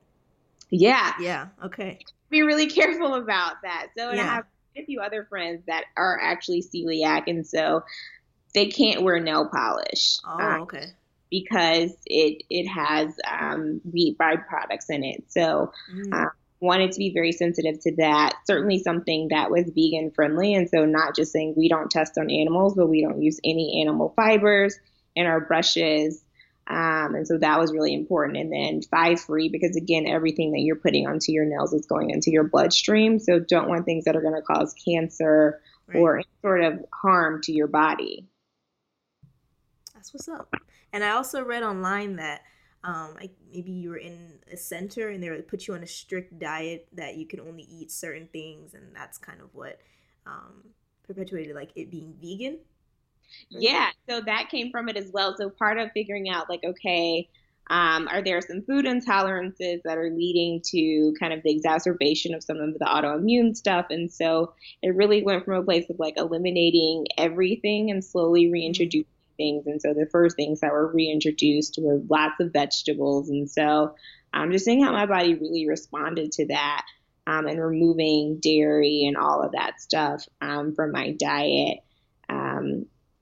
Yeah. 0.71 1.15
Yeah. 1.21 1.47
Okay. 1.65 2.01
Be 2.35 2.43
really 2.43 2.67
careful 2.81 3.15
about 3.15 3.63
that. 3.63 3.89
So, 3.97 4.09
and 4.09 4.19
yeah. 4.19 4.25
I 4.25 4.35
have 4.35 4.45
a 4.77 4.85
few 4.85 5.01
other 5.01 5.25
friends 5.25 5.63
that 5.67 5.85
are 5.97 6.19
actually 6.21 6.63
celiac, 6.63 7.25
and 7.29 7.47
so 7.47 7.85
they 8.55 8.67
can't 8.67 9.03
wear 9.03 9.21
nail 9.21 9.49
polish. 9.49 10.17
Oh, 10.27 10.39
um, 10.39 10.63
okay. 10.63 10.87
Because 11.31 11.93
it 12.07 12.43
it 12.51 12.67
has 12.67 13.15
um, 13.31 13.81
wheat 13.85 14.19
byproducts 14.19 14.91
in 14.91 15.05
it. 15.05 15.25
So, 15.29 15.73
mm. 15.93 16.13
uh, 16.13 16.31
wanted 16.59 16.91
to 16.91 16.99
be 16.99 17.13
very 17.13 17.31
sensitive 17.31 17.79
to 17.83 17.95
that. 17.97 18.35
Certainly 18.47 18.81
something 18.81 19.29
that 19.29 19.51
was 19.51 19.71
vegan 19.75 20.11
friendly, 20.11 20.55
and 20.55 20.69
so 20.69 20.85
not 20.85 21.15
just 21.15 21.31
saying 21.31 21.55
we 21.57 21.69
don't 21.69 21.91
test 21.91 22.19
on 22.19 22.31
animals, 22.31 22.75
but 22.75 22.89
we 22.89 23.01
don't 23.01 23.23
use 23.23 23.39
any 23.45 23.81
animal 23.81 24.13
fibers 24.17 24.77
in 25.15 25.27
our 25.27 25.41
brushes. 25.41 26.24
Um, 26.67 27.15
and 27.15 27.29
so 27.29 27.37
that 27.39 27.59
was 27.59 27.73
really 27.73 27.93
important. 27.93 28.39
And 28.39 28.53
then 28.53 28.81
five 28.91 29.21
free, 29.21 29.49
because 29.49 29.77
again, 29.77 30.07
everything 30.07 30.53
that 30.53 30.61
you're 30.61 30.77
putting 30.77 31.07
onto 31.07 31.31
your 31.31 31.45
nails 31.45 31.73
is 31.73 31.87
going 31.87 32.11
into 32.11 32.31
your 32.31 32.45
bloodstream. 32.45 33.19
So 33.19 33.39
don't 33.39 33.69
want 33.69 33.85
things 33.85 34.05
that 34.05 34.17
are 34.17 34.23
going 34.23 34.35
to 34.35 34.43
cause 34.43 34.75
cancer 34.85 35.61
right. 35.87 35.99
or 35.99 36.17
any 36.17 36.27
sort 36.41 36.63
of 36.63 36.85
harm 36.93 37.43
to 37.43 37.53
your 37.53 37.67
body. 37.67 38.27
That's 39.95 40.13
what's 40.15 40.29
up. 40.29 40.55
And 40.93 41.05
I 41.05 41.11
also 41.11 41.43
read 41.43 41.63
online 41.63 42.17
that 42.17 42.43
um, 42.85 43.17
I, 43.19 43.31
maybe 43.51 43.73
you 43.73 43.91
were 43.91 43.97
in 43.97 44.39
a 44.53 44.57
center 44.57 45.09
and 45.09 45.23
they 45.23 45.31
would 45.31 45.49
put 45.49 45.67
you 45.67 45.75
on 45.75 45.83
a 45.83 45.87
strict 45.87 46.39
diet 46.39 46.87
that 46.93 47.17
you 47.17 47.27
can 47.27 47.41
only 47.41 47.63
eat 47.63 47.91
certain 47.91 48.29
things, 48.31 48.75
and 48.75 48.95
that's 48.95 49.17
kind 49.17 49.41
of 49.41 49.49
what 49.55 49.81
um, 50.27 50.65
perpetuated 51.07 51.55
like 51.57 51.71
it 51.77 51.91
being 51.91 52.15
vegan. 52.21 52.59
Yeah, 53.51 53.91
so 54.09 54.21
that 54.21 54.49
came 54.51 54.71
from 54.71 54.89
it 54.89 54.97
as 54.97 55.11
well. 55.13 55.35
So 55.37 55.51
part 55.51 55.79
of 55.79 55.93
figuring 55.93 56.29
out 56.29 56.49
like, 56.49 56.65
okay, 56.65 57.29
um, 57.71 58.09
are 58.09 58.23
there 58.23 58.41
some 58.43 58.63
food 58.63 58.85
intolerances 58.85 59.81
that 59.85 59.97
are 59.97 60.11
leading 60.11 60.61
to 60.67 61.15
kind 61.19 61.33
of 61.33 61.43
the 61.43 61.51
exacerbation 61.51 62.35
of 62.35 62.43
some 62.43 62.59
of 62.59 62.75
the 62.79 62.85
autoimmune 62.85 63.57
stuff? 63.57 63.87
And 63.91 64.13
so 64.13 64.53
it 64.83 64.95
really 64.95 65.23
went 65.23 65.45
from 65.45 65.55
a 65.55 65.63
place 65.63 65.89
of 65.89 65.99
like 65.99 66.19
eliminating 66.19 67.07
everything 67.17 67.91
and 67.91 68.05
slowly 68.05 68.45
mm-hmm. 68.45 68.53
reintroducing 68.53 69.07
things. 69.37 69.67
And 69.67 69.81
so 69.81 69.95
the 69.95 70.09
first 70.11 70.37
things 70.37 70.61
that 70.61 70.73
were 70.73 70.93
reintroduced 70.93 71.79
were 71.81 72.03
lots 72.09 72.39
of 72.41 72.53
vegetables. 72.53 73.31
And 73.31 73.51
so 73.51 73.95
I'm 74.33 74.43
um, 74.43 74.53
just 74.53 74.65
seeing 74.65 74.83
how 74.83 74.93
my 74.93 75.07
body 75.07 75.35
really 75.35 75.67
responded 75.67 76.33
to 76.33 76.47
that 76.49 76.85
um, 77.27 77.47
and 77.47 77.61
removing 77.61 78.41
dairy 78.41 79.05
and 79.07 79.17
all 79.17 79.43
of 79.43 79.53
that 79.53 79.81
stuff 79.81 80.27
um, 80.41 80.75
from 80.75 80.93
my 80.93 81.13
diet. 81.13 81.79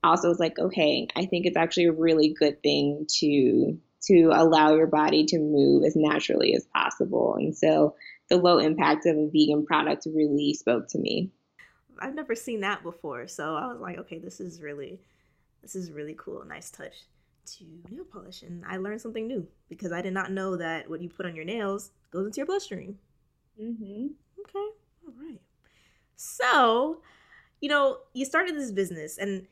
Also 0.03 0.27
was 0.27 0.39
like, 0.39 0.59
okay, 0.59 1.07
I 1.15 1.25
think 1.25 1.45
it's 1.45 1.57
actually 1.57 1.85
a 1.85 1.93
really 1.93 2.33
good 2.37 2.61
thing 2.61 3.05
to 3.19 3.77
to 4.07 4.31
allow 4.33 4.75
your 4.75 4.87
body 4.87 5.25
to 5.25 5.39
move 5.39 5.85
as 5.85 5.95
naturally 5.95 6.53
as 6.55 6.65
possible. 6.75 7.35
And 7.37 7.55
so 7.55 7.95
the 8.29 8.37
low 8.37 8.57
impact 8.57 9.05
of 9.05 9.15
a 9.15 9.29
vegan 9.31 9.65
product 9.65 10.05
really 10.13 10.53
spoke 10.53 10.89
to 10.89 10.99
me. 10.99 11.31
I've 11.99 12.15
never 12.15 12.35
seen 12.35 12.59
that 12.61 12.83
before. 12.83 13.27
So 13.27 13.55
I 13.55 13.67
was 13.67 13.79
like, 13.79 13.97
okay, 13.99 14.19
this 14.19 14.39
is 14.39 14.61
really 14.61 14.99
this 15.61 15.75
is 15.75 15.91
really 15.91 16.15
cool. 16.17 16.43
Nice 16.45 16.69
touch 16.69 17.05
to 17.45 17.65
nail 17.89 18.03
polish. 18.03 18.41
And 18.43 18.63
I 18.67 18.77
learned 18.77 19.01
something 19.01 19.27
new 19.27 19.47
because 19.69 19.91
I 19.91 20.01
did 20.01 20.13
not 20.13 20.31
know 20.31 20.57
that 20.57 20.89
what 20.89 21.01
you 21.01 21.09
put 21.09 21.25
on 21.25 21.35
your 21.35 21.45
nails 21.45 21.91
goes 22.11 22.25
into 22.25 22.37
your 22.37 22.45
bloodstream. 22.45 22.97
Mm-hmm. 23.61 24.07
Okay. 24.41 24.69
All 25.07 25.13
right. 25.21 25.39
So, 26.15 27.01
you 27.61 27.69
know, 27.69 27.97
you 28.13 28.25
started 28.25 28.55
this 28.55 28.71
business 28.71 29.17
and 29.17 29.47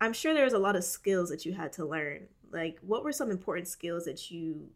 I'm 0.00 0.12
sure 0.12 0.34
there 0.34 0.44
was 0.44 0.52
a 0.52 0.58
lot 0.58 0.76
of 0.76 0.84
skills 0.84 1.30
that 1.30 1.44
you 1.46 1.52
had 1.52 1.72
to 1.74 1.84
learn. 1.84 2.28
Like, 2.50 2.78
what 2.82 3.04
were 3.04 3.12
some 3.12 3.30
important 3.30 3.68
skills 3.68 4.04
that 4.04 4.30
you 4.30 4.68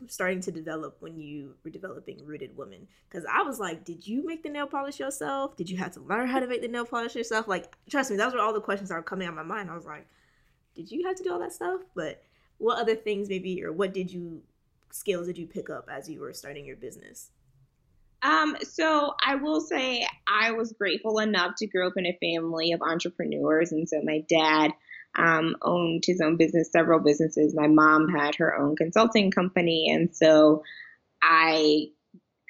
were 0.00 0.08
starting 0.08 0.40
to 0.42 0.52
develop 0.52 0.96
when 1.00 1.18
you 1.18 1.54
were 1.64 1.70
developing 1.70 2.24
Rooted 2.24 2.56
Woman? 2.56 2.86
Because 3.08 3.26
I 3.30 3.42
was 3.42 3.58
like, 3.58 3.84
did 3.84 4.06
you 4.06 4.24
make 4.24 4.42
the 4.42 4.48
nail 4.48 4.66
polish 4.66 5.00
yourself? 5.00 5.56
Did 5.56 5.68
you 5.68 5.76
have 5.78 5.92
to 5.92 6.00
learn 6.00 6.28
how 6.28 6.40
to 6.40 6.46
make 6.46 6.62
the 6.62 6.68
nail 6.68 6.84
polish 6.84 7.14
yourself? 7.14 7.48
Like, 7.48 7.76
trust 7.88 8.10
me, 8.10 8.16
those 8.16 8.32
were 8.32 8.40
all 8.40 8.52
the 8.52 8.60
questions 8.60 8.88
that 8.88 8.96
were 8.96 9.02
coming 9.02 9.26
out 9.26 9.30
of 9.30 9.36
my 9.36 9.42
mind. 9.42 9.70
I 9.70 9.74
was 9.74 9.86
like, 9.86 10.06
did 10.74 10.90
you 10.90 11.06
have 11.06 11.16
to 11.16 11.22
do 11.22 11.32
all 11.32 11.38
that 11.40 11.52
stuff? 11.52 11.80
But 11.94 12.22
what 12.58 12.78
other 12.78 12.94
things 12.94 13.28
maybe, 13.28 13.62
or 13.64 13.72
what 13.72 13.92
did 13.92 14.10
you 14.10 14.42
skills 14.90 15.26
did 15.26 15.36
you 15.36 15.46
pick 15.46 15.68
up 15.68 15.88
as 15.90 16.08
you 16.08 16.20
were 16.20 16.32
starting 16.32 16.64
your 16.64 16.76
business? 16.76 17.30
Um, 18.22 18.56
so 18.62 19.12
I 19.24 19.36
will 19.36 19.60
say 19.60 20.06
I 20.26 20.52
was 20.52 20.72
grateful 20.72 21.18
enough 21.18 21.54
to 21.58 21.66
grow 21.66 21.88
up 21.88 21.96
in 21.96 22.06
a 22.06 22.18
family 22.20 22.72
of 22.72 22.82
entrepreneurs. 22.82 23.72
And 23.72 23.88
so 23.88 24.00
my 24.02 24.24
dad 24.28 24.72
um, 25.16 25.56
owned 25.62 26.04
his 26.06 26.20
own 26.20 26.36
business, 26.36 26.70
several 26.72 27.00
businesses. 27.00 27.54
My 27.54 27.68
mom 27.68 28.08
had 28.08 28.34
her 28.36 28.56
own 28.56 28.76
consulting 28.76 29.30
company. 29.30 29.90
And 29.90 30.14
so 30.14 30.62
I 31.22 31.86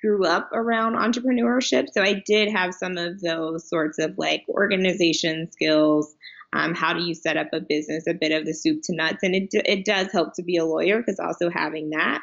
grew 0.00 0.24
up 0.24 0.50
around 0.52 0.94
entrepreneurship. 0.94 1.88
So 1.92 2.02
I 2.02 2.22
did 2.26 2.50
have 2.50 2.74
some 2.74 2.96
of 2.96 3.20
those 3.20 3.68
sorts 3.68 3.98
of 3.98 4.18
like 4.18 4.44
organization 4.48 5.50
skills. 5.50 6.14
Um, 6.52 6.74
how 6.74 6.92
do 6.92 7.02
you 7.02 7.14
set 7.14 7.36
up 7.36 7.48
a 7.52 7.60
business, 7.60 8.06
a 8.06 8.14
bit 8.14 8.32
of 8.32 8.46
the 8.46 8.54
soup 8.54 8.80
to 8.84 8.94
nuts. 8.94 9.22
And 9.22 9.34
it, 9.34 9.48
it 9.52 9.84
does 9.84 10.12
help 10.12 10.34
to 10.34 10.42
be 10.42 10.56
a 10.56 10.64
lawyer 10.64 10.98
because 10.98 11.18
also 11.18 11.50
having 11.50 11.90
that. 11.90 12.22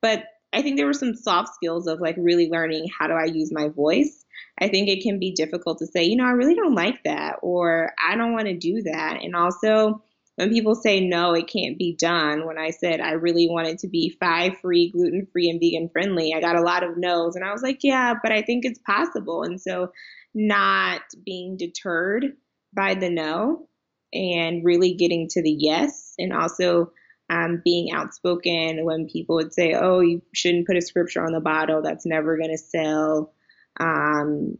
But 0.00 0.24
I 0.52 0.62
think 0.62 0.76
there 0.76 0.86
were 0.86 0.92
some 0.92 1.14
soft 1.14 1.54
skills 1.54 1.86
of 1.86 2.00
like 2.00 2.16
really 2.18 2.48
learning 2.48 2.88
how 2.96 3.06
do 3.06 3.14
I 3.14 3.24
use 3.24 3.52
my 3.52 3.68
voice. 3.68 4.24
I 4.60 4.68
think 4.68 4.88
it 4.88 5.02
can 5.02 5.18
be 5.18 5.32
difficult 5.32 5.78
to 5.78 5.86
say, 5.86 6.04
you 6.04 6.16
know, 6.16 6.26
I 6.26 6.32
really 6.32 6.54
don't 6.54 6.74
like 6.74 7.02
that 7.04 7.36
or 7.42 7.92
I 8.04 8.16
don't 8.16 8.32
want 8.32 8.46
to 8.46 8.56
do 8.56 8.82
that. 8.82 9.20
And 9.22 9.34
also, 9.34 10.02
when 10.36 10.50
people 10.50 10.74
say 10.74 11.00
no, 11.00 11.34
it 11.34 11.46
can't 11.46 11.78
be 11.78 11.94
done, 11.94 12.46
when 12.46 12.58
I 12.58 12.70
said 12.70 13.00
I 13.00 13.12
really 13.12 13.48
wanted 13.48 13.78
to 13.80 13.88
be 13.88 14.16
five 14.18 14.58
free, 14.60 14.90
gluten 14.90 15.26
free, 15.30 15.50
and 15.50 15.60
vegan 15.60 15.90
friendly, 15.90 16.32
I 16.34 16.40
got 16.40 16.56
a 16.56 16.62
lot 16.62 16.82
of 16.82 16.96
no's. 16.96 17.36
And 17.36 17.44
I 17.44 17.52
was 17.52 17.62
like, 17.62 17.80
yeah, 17.82 18.14
but 18.22 18.32
I 18.32 18.42
think 18.42 18.64
it's 18.64 18.80
possible. 18.80 19.42
And 19.42 19.60
so, 19.60 19.92
not 20.34 21.02
being 21.24 21.58
deterred 21.58 22.36
by 22.72 22.94
the 22.94 23.10
no 23.10 23.68
and 24.12 24.64
really 24.64 24.94
getting 24.94 25.28
to 25.28 25.42
the 25.42 25.52
yes 25.52 26.14
and 26.18 26.32
also 26.32 26.92
um, 27.32 27.62
being 27.64 27.92
outspoken 27.92 28.84
when 28.84 29.08
people 29.08 29.36
would 29.36 29.54
say, 29.54 29.72
"Oh, 29.72 30.00
you 30.00 30.20
shouldn't 30.32 30.66
put 30.66 30.76
a 30.76 30.82
scripture 30.82 31.24
on 31.24 31.32
the 31.32 31.40
bottle. 31.40 31.80
That's 31.80 32.04
never 32.04 32.36
going 32.36 32.50
to 32.50 32.58
sell." 32.58 33.32
Um, 33.80 34.58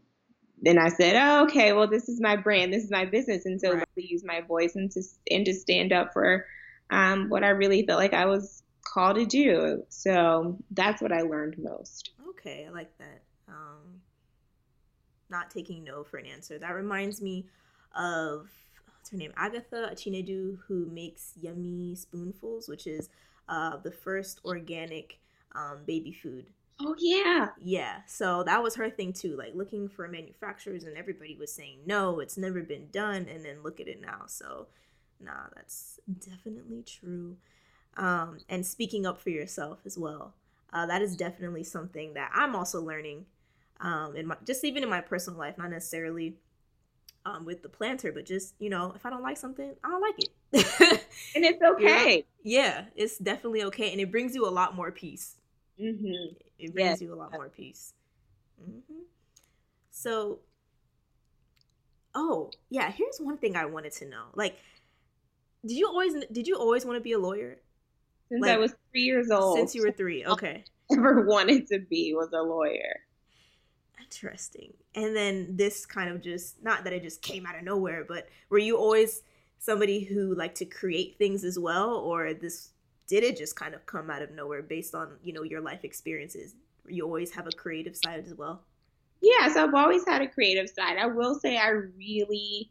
then 0.61 0.79
I 0.79 0.89
said, 0.89 1.15
oh, 1.15 1.43
"Okay, 1.43 1.73
well, 1.73 1.87
this 1.87 2.09
is 2.09 2.19
my 2.19 2.35
brand. 2.35 2.73
This 2.73 2.83
is 2.83 2.91
my 2.91 3.05
business, 3.05 3.45
and 3.45 3.61
so 3.61 3.73
right. 3.73 3.87
let 3.95 4.05
use 4.09 4.23
my 4.25 4.41
voice 4.41 4.75
and 4.75 4.89
to 4.91 5.03
and 5.29 5.45
to 5.45 5.53
stand 5.53 5.93
up 5.93 6.13
for 6.13 6.47
um, 6.89 7.29
what 7.29 7.43
I 7.43 7.49
really 7.49 7.85
felt 7.85 7.99
like 7.99 8.13
I 8.13 8.25
was 8.25 8.63
called 8.81 9.17
to 9.17 9.25
do." 9.25 9.83
So 9.89 10.57
that's 10.71 11.01
what 11.01 11.11
I 11.11 11.21
learned 11.21 11.57
most. 11.59 12.11
Okay, 12.29 12.65
I 12.67 12.71
like 12.71 12.97
that. 12.97 13.21
Um, 13.47 14.01
not 15.29 15.51
taking 15.51 15.83
no 15.83 16.03
for 16.03 16.17
an 16.17 16.25
answer. 16.25 16.57
That 16.57 16.73
reminds 16.73 17.21
me 17.21 17.45
of 17.95 18.49
what's 19.03 19.11
her 19.11 19.17
name? 19.17 19.33
Agatha 19.35 19.89
Achindu, 19.91 20.59
who 20.67 20.85
makes 20.85 21.33
Yummy 21.41 21.93
Spoonfuls, 21.93 22.69
which 22.69 22.87
is 22.87 23.09
uh, 23.49 23.75
the 23.83 23.91
first 23.91 24.39
organic 24.45 25.19
um, 25.53 25.79
baby 25.85 26.13
food. 26.13 26.45
Oh 26.79 26.95
yeah. 26.97 27.49
Yeah. 27.61 27.97
So 28.07 28.43
that 28.43 28.63
was 28.63 28.75
her 28.75 28.89
thing 28.89 29.11
too, 29.13 29.35
like 29.35 29.53
looking 29.55 29.89
for 29.89 30.07
manufacturers 30.07 30.85
and 30.85 30.97
everybody 30.97 31.35
was 31.35 31.51
saying 31.53 31.79
no, 31.85 32.19
it's 32.19 32.37
never 32.37 32.61
been 32.63 32.87
done 32.91 33.27
and 33.29 33.45
then 33.45 33.61
look 33.61 33.79
at 33.81 33.87
it 33.87 34.01
now. 34.01 34.23
So 34.27 34.67
nah, 35.19 35.47
that's 35.55 35.99
definitely 36.19 36.83
true. 36.83 37.37
Um 37.97 38.39
and 38.49 38.65
speaking 38.65 39.05
up 39.05 39.19
for 39.19 39.29
yourself 39.29 39.79
as 39.85 39.97
well. 39.97 40.33
Uh, 40.73 40.87
that 40.87 41.03
is 41.03 41.15
definitely 41.15 41.63
something 41.63 42.13
that 42.15 42.31
I'm 42.33 42.55
also 42.55 42.81
learning 42.81 43.25
um 43.81 44.15
in 44.15 44.27
my 44.27 44.37
just 44.45 44.63
even 44.63 44.83
in 44.83 44.89
my 44.89 45.01
personal 45.01 45.39
life, 45.39 45.57
not 45.57 45.69
necessarily 45.71 46.37
um, 47.25 47.45
with 47.45 47.63
the 47.63 47.69
plannter, 47.69 48.13
but 48.13 48.25
just 48.25 48.55
you 48.59 48.69
know, 48.69 48.93
if 48.95 49.05
I 49.05 49.09
don't 49.09 49.21
like 49.21 49.37
something, 49.37 49.73
I 49.83 49.89
don't 49.89 50.01
like 50.01 50.15
it, 50.19 51.05
and 51.35 51.45
it's 51.45 51.61
okay. 51.61 52.25
Yeah. 52.43 52.61
yeah, 52.61 52.85
it's 52.95 53.17
definitely 53.17 53.63
okay, 53.65 53.91
and 53.91 54.01
it 54.01 54.11
brings 54.11 54.35
you 54.35 54.47
a 54.47 54.51
lot 54.51 54.75
more 54.75 54.91
peace. 54.91 55.35
Mm-hmm. 55.79 56.35
It 56.59 56.73
brings 56.73 57.01
you 57.01 57.13
a 57.13 57.15
lot 57.15 57.31
more 57.31 57.49
peace. 57.49 57.93
Mm-hmm. 58.61 59.03
So, 59.91 60.39
oh 62.13 62.51
yeah, 62.69 62.91
here's 62.91 63.17
one 63.19 63.37
thing 63.37 63.55
I 63.55 63.65
wanted 63.65 63.93
to 63.93 64.09
know. 64.09 64.25
Like, 64.35 64.57
did 65.65 65.77
you 65.77 65.87
always 65.87 66.13
did 66.31 66.47
you 66.47 66.57
always 66.57 66.85
want 66.85 66.97
to 66.97 67.01
be 67.01 67.13
a 67.13 67.19
lawyer? 67.19 67.57
Since 68.29 68.41
like, 68.41 68.51
I 68.51 68.57
was 68.57 68.73
three 68.91 69.03
years 69.03 69.29
old. 69.31 69.57
Since 69.57 69.75
you 69.75 69.83
were 69.83 69.91
three, 69.91 70.25
okay. 70.25 70.63
Ever 70.91 71.25
wanted 71.25 71.67
to 71.67 71.79
be 71.79 72.13
was 72.13 72.29
a 72.33 72.41
lawyer. 72.41 72.99
Interesting. 74.01 74.73
And 74.95 75.15
then 75.15 75.55
this 75.55 75.85
kind 75.85 76.09
of 76.09 76.21
just 76.21 76.63
not 76.63 76.83
that 76.83 76.93
it 76.93 77.03
just 77.03 77.21
came 77.21 77.45
out 77.45 77.57
of 77.57 77.63
nowhere, 77.63 78.05
but 78.07 78.27
were 78.49 78.57
you 78.57 78.77
always 78.77 79.21
somebody 79.59 80.03
who 80.03 80.35
liked 80.35 80.57
to 80.57 80.65
create 80.65 81.17
things 81.17 81.43
as 81.43 81.57
well, 81.57 81.95
or 81.95 82.33
this 82.33 82.69
did 83.07 83.23
it 83.23 83.37
just 83.37 83.55
kind 83.55 83.73
of 83.73 83.85
come 83.85 84.09
out 84.09 84.21
of 84.21 84.31
nowhere 84.31 84.61
based 84.61 84.95
on 84.95 85.09
you 85.23 85.33
know 85.33 85.43
your 85.43 85.61
life 85.61 85.83
experiences? 85.83 86.55
You 86.87 87.05
always 87.05 87.31
have 87.31 87.47
a 87.47 87.51
creative 87.51 87.95
side 87.95 88.23
as 88.25 88.33
well. 88.35 88.63
Yeah, 89.21 89.53
so 89.53 89.63
I've 89.63 89.73
always 89.73 90.05
had 90.05 90.21
a 90.21 90.27
creative 90.27 90.69
side. 90.69 90.97
I 90.97 91.05
will 91.05 91.35
say 91.35 91.57
I 91.57 91.69
really 91.69 92.69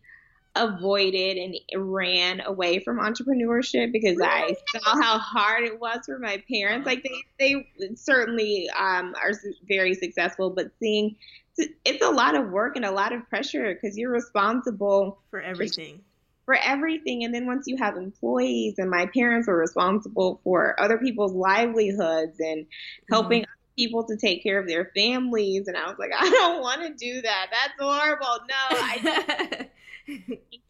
avoided 0.54 1.36
and 1.36 1.56
ran 1.92 2.40
away 2.40 2.78
from 2.80 2.98
entrepreneurship 2.98 3.92
because? 3.92 4.18
I 4.22 4.54
saw 4.68 5.00
how 5.00 5.18
hard 5.18 5.64
it 5.64 5.80
was 5.80 6.00
for 6.06 6.18
my 6.18 6.42
parents. 6.50 6.86
Like 6.86 7.02
they, 7.02 7.24
they 7.38 7.94
certainly 7.94 8.68
um, 8.70 9.14
are 9.22 9.32
very 9.66 9.94
successful, 9.94 10.50
but 10.50 10.70
seeing 10.78 11.16
it's 11.56 12.02
a 12.04 12.10
lot 12.10 12.34
of 12.34 12.50
work 12.50 12.76
and 12.76 12.84
a 12.84 12.90
lot 12.90 13.12
of 13.12 13.28
pressure 13.28 13.74
because 13.74 13.96
you're 13.98 14.10
responsible 14.10 15.18
for 15.30 15.40
everything. 15.40 16.00
For 16.44 16.54
everything, 16.54 17.22
and 17.22 17.32
then 17.32 17.46
once 17.46 17.68
you 17.68 17.76
have 17.76 17.96
employees, 17.96 18.74
and 18.78 18.90
my 18.90 19.06
parents 19.14 19.46
were 19.46 19.56
responsible 19.56 20.40
for 20.42 20.74
other 20.80 20.98
people's 20.98 21.34
livelihoods 21.34 22.40
and 22.40 22.66
helping 23.08 23.42
mm-hmm 23.42 23.52
people 23.76 24.04
to 24.04 24.16
take 24.16 24.42
care 24.42 24.58
of 24.58 24.66
their 24.66 24.90
families 24.94 25.68
and 25.68 25.76
I 25.76 25.86
was 25.86 25.96
like 25.98 26.12
I 26.18 26.28
don't 26.30 26.60
want 26.60 26.82
to 26.82 26.94
do 26.94 27.22
that 27.22 27.46
that's 27.50 27.74
horrible 27.78 28.46
no 28.48 28.78
I 28.78 29.66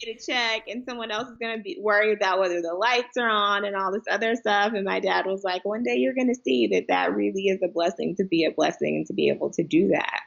get 0.03 0.17
a 0.17 0.19
check 0.25 0.69
and 0.69 0.85
someone 0.85 1.11
else 1.11 1.29
is 1.29 1.39
going 1.39 1.57
to 1.57 1.63
be 1.63 1.79
worried 1.81 2.17
about 2.17 2.39
whether 2.39 2.61
the 2.61 2.75
lights 2.75 3.17
are 3.17 3.29
on 3.29 3.65
and 3.65 3.77
all 3.77 3.93
this 3.93 4.05
other 4.11 4.35
stuff. 4.37 4.73
And 4.75 4.85
my 4.85 5.01
dad 5.01 5.27
was 5.27 5.43
like, 5.45 5.65
one 5.65 5.83
day 5.83 5.97
you're 5.97 6.15
going 6.15 6.33
to 6.33 6.41
see 6.41 6.67
that 6.69 6.87
that 6.89 7.15
really 7.15 7.49
is 7.49 7.61
a 7.63 7.69
blessing 7.69 8.15
to 8.17 8.25
be 8.25 8.45
a 8.45 8.51
blessing 8.51 8.97
and 8.97 9.07
to 9.07 9.13
be 9.13 9.29
able 9.29 9.51
to 9.51 9.63
do 9.63 9.89
that. 9.89 10.21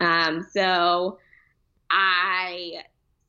Um, 0.00 0.46
so 0.52 1.18
I 1.90 2.82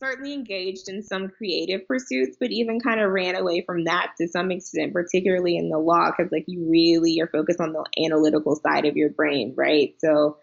certainly 0.05 0.33
engaged 0.33 0.87
in 0.87 1.01
some 1.01 1.29
creative 1.29 1.87
pursuits, 1.87 2.37
but 2.39 2.51
even 2.51 2.79
kind 2.79 2.99
of 2.99 3.11
ran 3.11 3.35
away 3.35 3.63
from 3.65 3.85
that 3.85 4.11
to 4.19 4.27
some 4.27 4.51
extent, 4.51 4.93
particularly 4.93 5.57
in 5.57 5.69
the 5.69 5.79
law, 5.79 6.11
because 6.11 6.31
like 6.31 6.45
you 6.47 6.67
really 6.69 7.19
are 7.21 7.27
focused 7.27 7.59
on 7.59 7.73
the 7.73 7.83
analytical 8.05 8.55
side 8.55 8.85
of 8.85 8.95
your 8.95 9.09
brain, 9.09 9.53
right? 9.57 9.95
So 9.99 10.37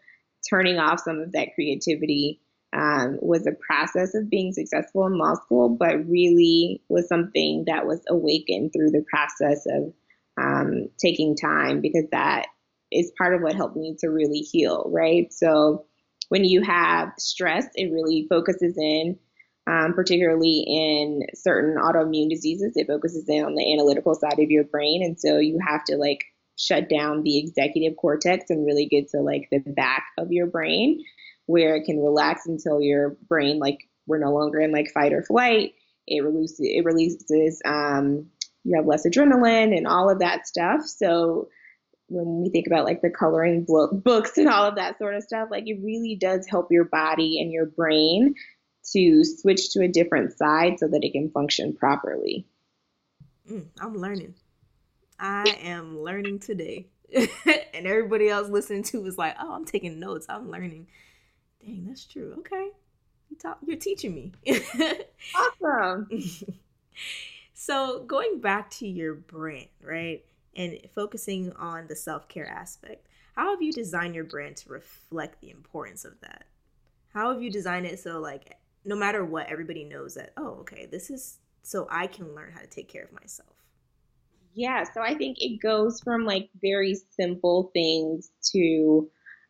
turning 0.51 0.79
off 0.79 1.01
some 1.01 1.21
of 1.21 1.33
that 1.33 1.55
creativity 1.55 2.41
um, 2.75 3.19
was 3.21 3.47
a 3.47 3.53
process 3.67 4.15
of 4.15 4.31
being 4.31 4.53
successful 4.53 5.07
in 5.07 5.19
law 5.19 5.35
school, 5.35 5.69
but 5.69 6.09
really 6.09 6.83
was 6.89 7.09
something 7.09 7.65
that 7.67 7.87
was 7.87 8.01
awakened 8.09 8.73
through 8.73 8.91
the 8.91 9.05
process 9.11 9.65
of 9.67 9.93
um, 10.41 10.89
taking 10.99 11.37
time 11.37 11.81
because 11.83 12.07
that 12.13 12.47
is 12.91 13.13
part 13.17 13.35
of 13.35 13.43
what 13.43 13.55
helped 13.55 13.77
me 13.77 13.95
to 14.01 14.09
really 14.09 14.41
heal, 14.41 14.85
right? 14.93 15.33
So 15.33 15.85
when 16.31 16.45
you 16.45 16.63
have 16.63 17.13
stress, 17.19 17.67
it 17.75 17.93
really 17.93 18.27
focuses 18.29 18.77
in, 18.79 19.19
um, 19.67 19.93
particularly 19.95 20.65
in 20.67 21.23
certain 21.35 21.77
autoimmune 21.77 22.29
diseases, 22.29 22.73
it 22.77 22.87
focuses 22.87 23.29
in 23.29 23.45
on 23.45 23.55
the 23.55 23.73
analytical 23.73 24.15
side 24.15 24.39
of 24.39 24.51
your 24.51 24.65
brain. 24.65 25.03
And 25.05 25.19
so 25.19 25.39
you 25.39 25.59
have 25.67 25.85
to 25.85 25.97
like 25.97 26.25
shut 26.59 26.89
down 26.89 27.23
the 27.23 27.39
executive 27.39 27.97
cortex 27.97 28.51
and 28.51 28.67
really 28.67 28.87
get 28.87 29.09
to 29.11 29.21
like 29.21 29.49
the 29.51 29.61
back 29.61 30.05
of 30.19 30.33
your 30.33 30.47
brain 30.47 31.03
where 31.47 31.77
it 31.77 31.85
can 31.85 31.99
relax 31.99 32.47
until 32.47 32.81
your 32.81 33.17
brain 33.29 33.59
like 33.59 33.79
we're 34.07 34.19
no 34.19 34.33
longer 34.33 34.61
in 34.61 34.73
like 34.73 34.91
fight 34.93 35.13
or 35.13 35.23
flight. 35.23 35.73
It 36.07 36.25
releases 36.25 36.61
it 36.61 36.85
releases 36.85 37.61
um, 37.65 38.27
you 38.65 38.77
have 38.77 38.87
less 38.87 39.07
adrenaline 39.07 39.77
and 39.77 39.87
all 39.87 40.11
of 40.11 40.21
that 40.21 40.47
stuff. 40.47 40.83
So 40.85 41.49
when 42.09 42.43
we 42.43 42.51
think 42.51 42.67
about 42.67 42.85
like 42.85 43.01
the 43.01 43.11
coloring 43.11 43.65
book, 43.65 43.91
books 43.93 44.37
and 44.37 44.49
all 44.49 44.67
of 44.67 44.77
that 44.77 44.99
sort 44.99 45.15
of 45.15 45.23
stuff, 45.23 45.49
like 45.51 45.65
it 45.67 45.81
really 45.83 46.17
does 46.21 46.47
help 46.49 46.69
your 46.71 46.85
body 46.85 47.41
and 47.41 47.53
your 47.53 47.67
brain 47.67 48.35
to 48.93 49.25
switch 49.25 49.71
to 49.71 49.83
a 49.83 49.89
different 49.89 50.37
side 50.37 50.79
so 50.79 50.89
that 50.89 51.05
it 51.05 51.13
can 51.13 51.31
function 51.31 51.75
properly. 51.75 52.47
Mm, 53.51 53.67
I'm 53.81 53.97
learning. 53.97 54.35
I 55.19 55.45
am 55.63 56.01
learning 56.03 56.41
today. 56.41 56.89
and 57.15 57.87
everybody 57.87 58.29
else 58.29 58.49
listening 58.49 58.83
to 58.85 59.05
is 59.07 59.19
like, 59.19 59.37
oh, 59.41 59.53
I'm 59.53 59.65
taking 59.65 60.01
notes. 60.01 60.27
I'm 60.29 60.51
learning. 60.51 60.89
Dang, 61.65 61.87
that's 61.87 62.07
true. 62.07 62.35
Okay. 62.39 62.71
You 63.31 63.37
talk, 63.37 63.59
you're 63.65 63.77
teaching 63.77 64.15
me. 64.15 64.33
awesome. 65.63 66.09
so, 67.55 68.05
going 68.05 68.41
back 68.41 68.71
to 68.73 68.87
your 68.87 69.15
brand, 69.15 69.69
right? 69.83 70.25
And 70.55 70.79
focusing 70.95 71.53
on 71.53 71.87
the 71.87 71.97
self 71.97 72.29
care 72.29 72.49
aspect, 72.49 73.07
how 73.35 73.51
have 73.51 73.63
you 73.63 73.73
designed 73.73 74.15
your 74.15 74.25
brand 74.25 74.57
to 74.59 74.71
reflect 74.71 75.41
the 75.41 75.51
importance 75.51 76.05
of 76.05 76.21
that? 76.21 76.45
How 77.15 77.33
have 77.33 77.43
you 77.43 77.51
designed 77.51 77.87
it 77.87 78.01
so, 78.01 78.21
like, 78.21 78.57
no 78.85 78.97
matter 78.97 79.25
what, 79.25 79.49
everybody 79.49 79.85
knows 79.85 80.15
that, 80.15 80.33
oh, 80.37 80.59
okay, 80.61 80.87
this 80.87 81.11
is 81.11 81.39
so 81.63 81.87
I 81.91 82.07
can 82.09 82.35
learn 82.35 82.53
how 82.53 82.61
to 82.61 82.67
take 82.67 82.89
care 82.89 83.05
of 83.05 83.13
myself? 83.13 83.51
Yeah, 84.55 84.85
so 84.85 85.01
I 85.01 85.15
think 85.15 85.39
it 85.41 85.61
goes 85.63 86.01
from 86.01 86.25
like 86.25 86.51
very 86.61 86.97
simple 87.17 87.71
things 87.73 88.31
to 88.53 89.09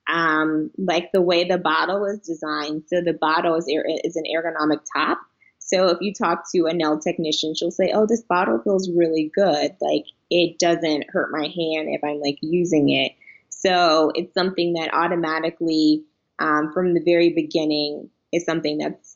um, 0.08 0.70
like 0.78 1.10
the 1.12 1.22
way 1.22 1.44
the 1.44 1.58
bottle 1.58 2.04
is 2.04 2.20
designed. 2.20 2.84
So 2.86 3.00
the 3.00 3.14
bottle 3.14 3.56
is, 3.56 3.66
is 3.66 4.16
an 4.16 4.24
ergonomic 4.24 4.80
top. 4.94 5.18
So 5.58 5.88
if 5.88 5.98
you 6.00 6.12
talk 6.12 6.44
to 6.54 6.66
a 6.66 6.74
nail 6.74 6.98
technician, 6.98 7.54
she'll 7.54 7.70
say, 7.70 7.92
"Oh, 7.94 8.06
this 8.06 8.22
bottle 8.22 8.60
feels 8.62 8.90
really 8.90 9.30
good. 9.34 9.74
Like 9.80 10.04
it 10.28 10.58
doesn't 10.58 11.10
hurt 11.10 11.32
my 11.32 11.44
hand 11.44 11.88
if 11.88 12.02
I'm 12.04 12.20
like 12.20 12.38
using 12.40 12.90
it." 12.90 13.12
So 13.48 14.12
it's 14.14 14.34
something 14.34 14.74
that 14.74 14.92
automatically, 14.92 16.04
um, 16.38 16.72
from 16.72 16.94
the 16.94 17.02
very 17.02 17.30
beginning, 17.30 18.10
is 18.32 18.44
something 18.44 18.78
that's 18.78 19.11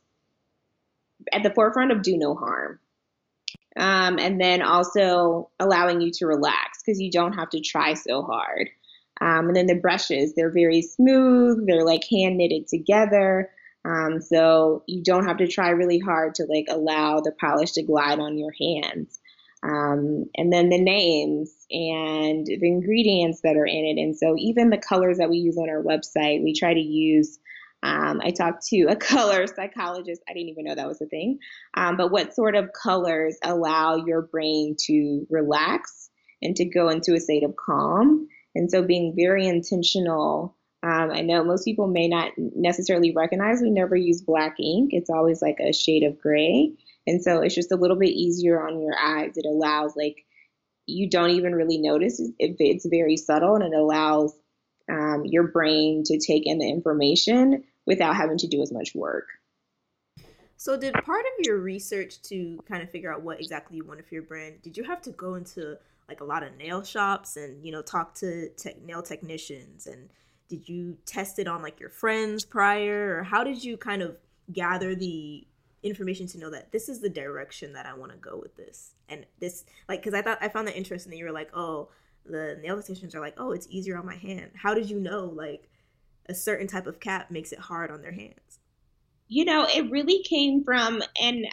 at 1.33 1.43
the 1.43 1.53
forefront 1.55 1.93
of 1.93 2.03
do 2.03 2.17
no 2.17 2.35
harm. 2.35 2.79
Um, 3.77 4.19
and 4.19 4.41
then 4.41 4.63
also 4.63 5.51
allowing 5.61 6.01
you 6.01 6.11
to 6.13 6.27
relax 6.27 6.83
because 6.85 7.01
you 7.01 7.11
don't 7.11 7.35
have 7.35 7.51
to 7.51 7.61
try 7.61 7.95
so 7.95 8.23
hard. 8.23 8.71
Um, 9.21 9.49
and 9.49 9.57
then 9.57 9.67
the 9.67 9.75
brushes, 9.75 10.35
they're 10.35 10.53
very 10.53 10.83
smooth. 10.83 11.67
They're 11.67 11.85
like 11.85 12.05
hand 12.11 12.39
knitted 12.39 12.69
together. 12.69 13.51
Um, 13.85 14.21
so 14.21 14.83
you 14.87 15.03
don't 15.03 15.27
have 15.27 15.37
to 15.39 15.47
try 15.47 15.71
really 15.71 15.99
hard 15.99 16.35
to 16.37 16.45
like 16.45 16.67
allow 16.69 17.21
the 17.21 17.33
polish 17.33 17.73
to 17.73 17.83
glide 17.83 18.19
on 18.19 18.39
your 18.39 18.53
hands. 18.59 19.21
Um, 19.63 20.27
and 20.37 20.53
then 20.53 20.69
the 20.69 20.81
names 20.81 21.53
and 21.71 22.47
the 22.47 22.67
ingredients 22.67 23.41
that 23.43 23.57
are 23.57 23.67
in 23.67 23.85
it. 23.85 24.01
And 24.01 24.17
so 24.17 24.37
even 24.39 24.71
the 24.71 24.79
colors 24.79 25.19
that 25.19 25.31
we 25.31 25.39
use 25.39 25.57
on 25.57 25.69
our 25.69 25.83
website, 25.83 26.43
we 26.43 26.55
try 26.55 26.73
to 26.73 26.81
use. 26.81 27.39
Um, 27.83 28.21
I 28.25 28.31
talked 28.31 28.67
to 28.69 28.87
a 28.89 28.97
color 28.97 29.47
psychologist. 29.47 30.23
I 30.29 30.33
didn't 30.33 30.51
even 30.51 30.65
know 30.65 30.75
that 30.75 30.89
was 30.89 31.01
a 31.01 31.07
thing. 31.07 31.39
Um, 31.75 31.97
but 31.97 32.11
what 32.11 32.35
sort 32.35 32.55
of 32.55 32.71
colors 32.73 33.37
allow 33.43 33.97
your 33.97 34.23
brain 34.23 34.77
to 34.87 35.27
relax 35.31 36.11
and 36.43 36.55
to 36.57 36.65
go 36.65 36.89
into 36.89 37.15
a 37.15 37.21
state 37.21 37.45
of 37.45 37.55
calm? 37.57 38.29
And 38.55 38.71
so 38.71 38.83
being 38.83 39.15
very 39.17 39.47
intentional. 39.47 40.57
Um, 40.83 41.11
I 41.11 41.23
know 41.23 41.45
most 41.45 41.65
people 41.65 41.89
may 41.89 42.09
not 42.09 42.33
necessarily 42.37 43.13
recognize 43.15 43.61
we 43.61 43.71
never 43.71 43.97
use 43.97 44.23
black 44.23 44.57
ink. 44.61 44.91
It's 44.93 45.11
always 45.11 45.43
like 45.43 45.59
a 45.61 45.73
shade 45.73 46.05
of 46.05 46.19
gray. 46.21 46.73
And 47.07 47.23
so 47.23 47.41
it's 47.41 47.55
just 47.55 47.73
a 47.73 47.77
little 47.77 47.99
bit 47.99 48.11
easier 48.11 48.67
on 48.67 48.81
your 48.81 48.97
eyes. 48.99 49.33
It 49.37 49.47
allows 49.47 49.95
like 49.97 50.25
you 50.87 51.11
don't 51.11 51.31
even 51.31 51.55
really 51.55 51.79
notice 51.79 52.21
if 52.39 52.57
it's 52.59 52.87
very 52.87 53.17
subtle 53.17 53.57
and 53.57 53.65
it 53.65 53.77
allows 53.77 54.35
um, 54.91 55.25
your 55.25 55.49
brain 55.49 56.03
to 56.05 56.19
take 56.19 56.47
in 56.47 56.59
the 56.59 56.69
information 56.69 57.65
without 57.87 58.17
having 58.17 58.39
to 58.39 58.47
do 58.47 58.63
as 58.63 58.73
much 58.73 58.95
work. 58.95 59.29
So, 60.59 60.77
did 60.77 60.95
part 60.95 61.25
of 61.25 61.47
your 61.47 61.59
research 61.59 62.23
to 62.23 62.59
kind 62.69 62.83
of 62.83 62.91
figure 62.91 63.13
out 63.13 63.23
what 63.23 63.41
exactly 63.41 63.77
you 63.77 63.85
wanted 63.85 64.07
for 64.07 64.15
your 64.15 64.23
brand, 64.23 64.63
did 64.63 64.77
you 64.77 64.85
have 64.85 65.03
to 65.03 65.11
go 65.11 65.35
into 65.35 65.77
like 66.09 66.21
a 66.21 66.25
lot 66.25 66.43
of 66.43 66.57
nail 66.57 66.83
shops 66.83 67.37
and 67.37 67.65
you 67.65 67.73
know 67.73 67.83
talk 67.83 68.15
to 68.17 68.49
te- 68.51 68.77
nail 68.85 69.03
technicians? 69.03 69.87
And 69.87 70.09
did 70.49 70.69
you 70.69 70.97
test 71.05 71.39
it 71.39 71.47
on 71.47 71.63
like 71.63 71.79
your 71.79 71.91
friends 71.91 72.45
prior? 72.45 73.19
Or 73.19 73.23
how 73.23 73.45
did 73.45 73.63
you 73.63 73.77
kind 73.77 74.03
of 74.03 74.17
gather 74.53 74.95
the 74.95 75.47
information 75.83 76.27
to 76.27 76.39
know 76.39 76.51
that 76.51 76.73
this 76.73 76.89
is 76.89 77.01
the 77.01 77.11
direction 77.11 77.75
that 77.75 77.87
I 77.87 77.95
want 77.95 78.13
to 78.13 78.19
go 78.19 78.39
with 78.41 78.57
this? 78.57 78.95
And 79.09 79.27
this 79.41 79.65
like 79.89 80.01
because 80.01 80.15
I 80.15 80.23
thought 80.23 80.39
I 80.41 80.49
found 80.49 80.69
that 80.69 80.77
interesting 80.77 81.11
that 81.11 81.19
you 81.19 81.27
were 81.27 81.33
like 81.33 81.51
oh 81.55 81.91
the 82.29 82.59
nail 82.63 82.77
technicians 82.77 83.15
are 83.15 83.21
like 83.21 83.35
oh 83.39 83.53
it's 83.53 83.67
easier 83.71 83.99
on 83.99 84.07
my 84.07 84.17
hand 84.17 84.51
how 84.55 84.75
did 84.75 84.89
you 84.89 84.99
know 84.99 85.25
like 85.25 85.69
a 86.29 86.35
certain 86.35 86.67
type 86.67 86.87
of 86.87 87.01
cap 87.01 87.31
makes 87.31 87.53
it 87.53 87.59
hard 87.59 87.91
on 87.91 88.03
their 88.03 88.13
hands 88.13 88.59
you 89.29 89.45
know 89.45 89.67
it 89.75 89.91
really 89.91 90.23
came 90.23 90.65
from 90.65 91.03
and 91.21 91.47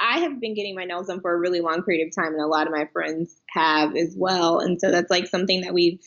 I 0.00 0.20
have 0.20 0.40
been 0.40 0.54
getting 0.54 0.74
my 0.74 0.84
nails 0.84 1.08
done 1.08 1.20
for 1.20 1.34
a 1.34 1.38
really 1.38 1.60
long 1.60 1.82
period 1.82 2.06
of 2.06 2.14
time, 2.14 2.32
and 2.32 2.42
a 2.42 2.46
lot 2.46 2.66
of 2.66 2.72
my 2.72 2.88
friends 2.92 3.40
have 3.48 3.96
as 3.96 4.14
well. 4.16 4.60
And 4.60 4.80
so 4.80 4.90
that's 4.90 5.10
like 5.10 5.26
something 5.26 5.62
that 5.62 5.74
we've 5.74 6.00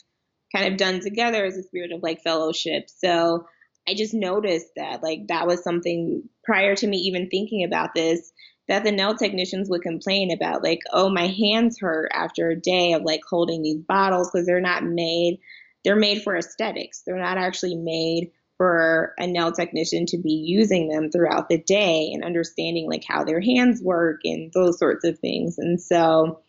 kind 0.56 0.72
of 0.72 0.78
done 0.78 1.00
together 1.00 1.46
as 1.46 1.58
a 1.58 1.64
spirit 1.64 1.92
of 1.92 2.04
like 2.04 2.22
fellowship. 2.22 2.90
So 2.90 3.46
I 3.88 3.96
just 3.96 4.14
noticed 4.14 4.68
that 4.76 5.02
like 5.02 5.28
that 5.28 5.48
was 5.48 5.64
something 5.64 6.24
prior 6.44 6.76
to 6.76 6.88
me 6.88 6.98
even 6.98 7.30
thinking 7.30 7.64
about 7.64 7.94
this 7.96 8.32
that 8.68 8.84
the 8.84 8.92
nail 8.92 9.16
technicians 9.16 9.70
would 9.70 9.82
complain 9.82 10.32
about 10.32 10.64
like 10.64 10.80
oh 10.92 11.10
my 11.10 11.28
hands 11.28 11.80
hurt 11.80 12.10
after 12.14 12.50
a 12.50 12.60
day 12.60 12.94
of 12.94 13.04
like 13.04 13.22
holding 13.30 13.62
these 13.62 13.82
bottles 13.82 14.30
because 14.32 14.46
they're 14.46 14.62
not 14.62 14.84
made 14.84 15.40
they're 15.84 15.96
made 15.96 16.22
for 16.22 16.36
aesthetics 16.36 17.02
they're 17.06 17.18
not 17.18 17.38
actually 17.38 17.76
made 17.76 18.32
for 18.62 19.16
a 19.18 19.26
nail 19.26 19.52
technician 19.52 20.06
to 20.06 20.20
be 20.20 20.34
using 20.34 20.88
them 20.88 21.10
throughout 21.10 21.50
the 21.50 21.58
day 21.58 22.12
and 22.14 22.24
understanding 22.24 22.88
like 22.88 23.04
how 23.04 23.24
their 23.24 23.42
hands 23.42 23.82
work 23.82 24.20
and 24.24 24.54
those 24.54 24.78
sorts 24.78 25.04
of 25.04 25.18
things. 25.18 25.58
And 25.58 25.82
so 25.82 26.42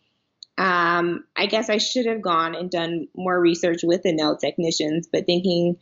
um, 0.58 1.24
I 1.34 1.46
guess 1.46 1.70
I 1.70 1.78
should 1.78 2.04
have 2.04 2.20
gone 2.20 2.54
and 2.54 2.70
done 2.70 3.08
more 3.16 3.40
research 3.40 3.80
with 3.82 4.02
the 4.02 4.12
nail 4.12 4.36
technicians, 4.36 5.08
but 5.10 5.24
thinking 5.24 5.78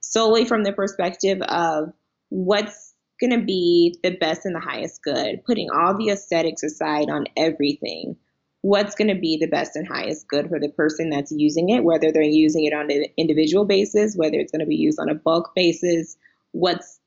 solely 0.00 0.44
from 0.46 0.64
the 0.64 0.72
perspective 0.72 1.40
of 1.42 1.92
what's 2.28 2.87
going 3.20 3.38
to 3.38 3.44
be 3.44 3.98
the 4.02 4.16
best 4.16 4.44
and 4.44 4.54
the 4.54 4.60
highest 4.60 5.02
good, 5.02 5.44
putting 5.44 5.70
all 5.70 5.96
the 5.96 6.10
aesthetics 6.10 6.62
aside 6.62 7.10
on 7.10 7.26
everything 7.36 8.16
what's 8.62 8.94
going 8.94 9.08
to 9.08 9.20
be 9.20 9.36
the 9.36 9.46
best 9.46 9.76
and 9.76 9.86
highest 9.86 10.28
good 10.28 10.48
for 10.48 10.58
the 10.58 10.68
person 10.70 11.10
that's 11.10 11.32
using 11.32 11.70
it, 11.70 11.84
whether 11.84 12.10
they're 12.10 12.22
using 12.22 12.64
it 12.64 12.72
on 12.72 12.90
an 12.90 13.06
individual 13.16 13.64
basis, 13.64 14.16
whether 14.16 14.38
it's 14.38 14.52
going 14.52 14.60
to 14.60 14.66
be 14.66 14.76
used 14.76 14.98
on 14.98 15.08
a 15.08 15.14
bulk 15.14 15.54
basis, 15.54 16.16
what's 16.52 17.00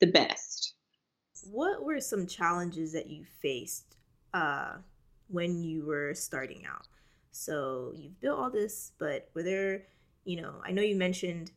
the 0.00 0.06
best. 0.06 0.74
What 1.50 1.82
were 1.82 2.00
some 2.00 2.26
challenges 2.26 2.92
that 2.92 3.08
you 3.08 3.24
faced 3.40 3.96
uh, 4.34 4.76
when 5.28 5.62
you 5.62 5.86
were 5.86 6.14
starting 6.14 6.66
out? 6.66 6.86
So 7.30 7.92
you've 7.96 8.20
built 8.20 8.38
all 8.38 8.50
this, 8.50 8.92
but 8.98 9.30
were 9.34 9.42
there, 9.42 9.84
you 10.24 10.40
know, 10.40 10.56
I 10.64 10.72
know 10.72 10.82
you 10.82 10.96
mentioned 10.96 11.52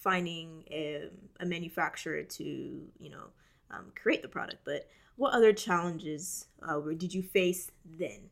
finding 0.00 0.64
a, 0.70 1.08
a 1.40 1.46
manufacturer 1.46 2.22
to, 2.22 2.44
you 2.44 3.10
know, 3.10 3.26
um, 3.70 3.92
create 4.00 4.22
the 4.22 4.28
product, 4.28 4.58
but 4.64 4.88
what 5.16 5.34
other 5.34 5.52
challenges 5.52 6.46
uh, 6.66 6.80
did 6.96 7.14
you 7.14 7.22
face 7.22 7.70
then? 7.98 8.30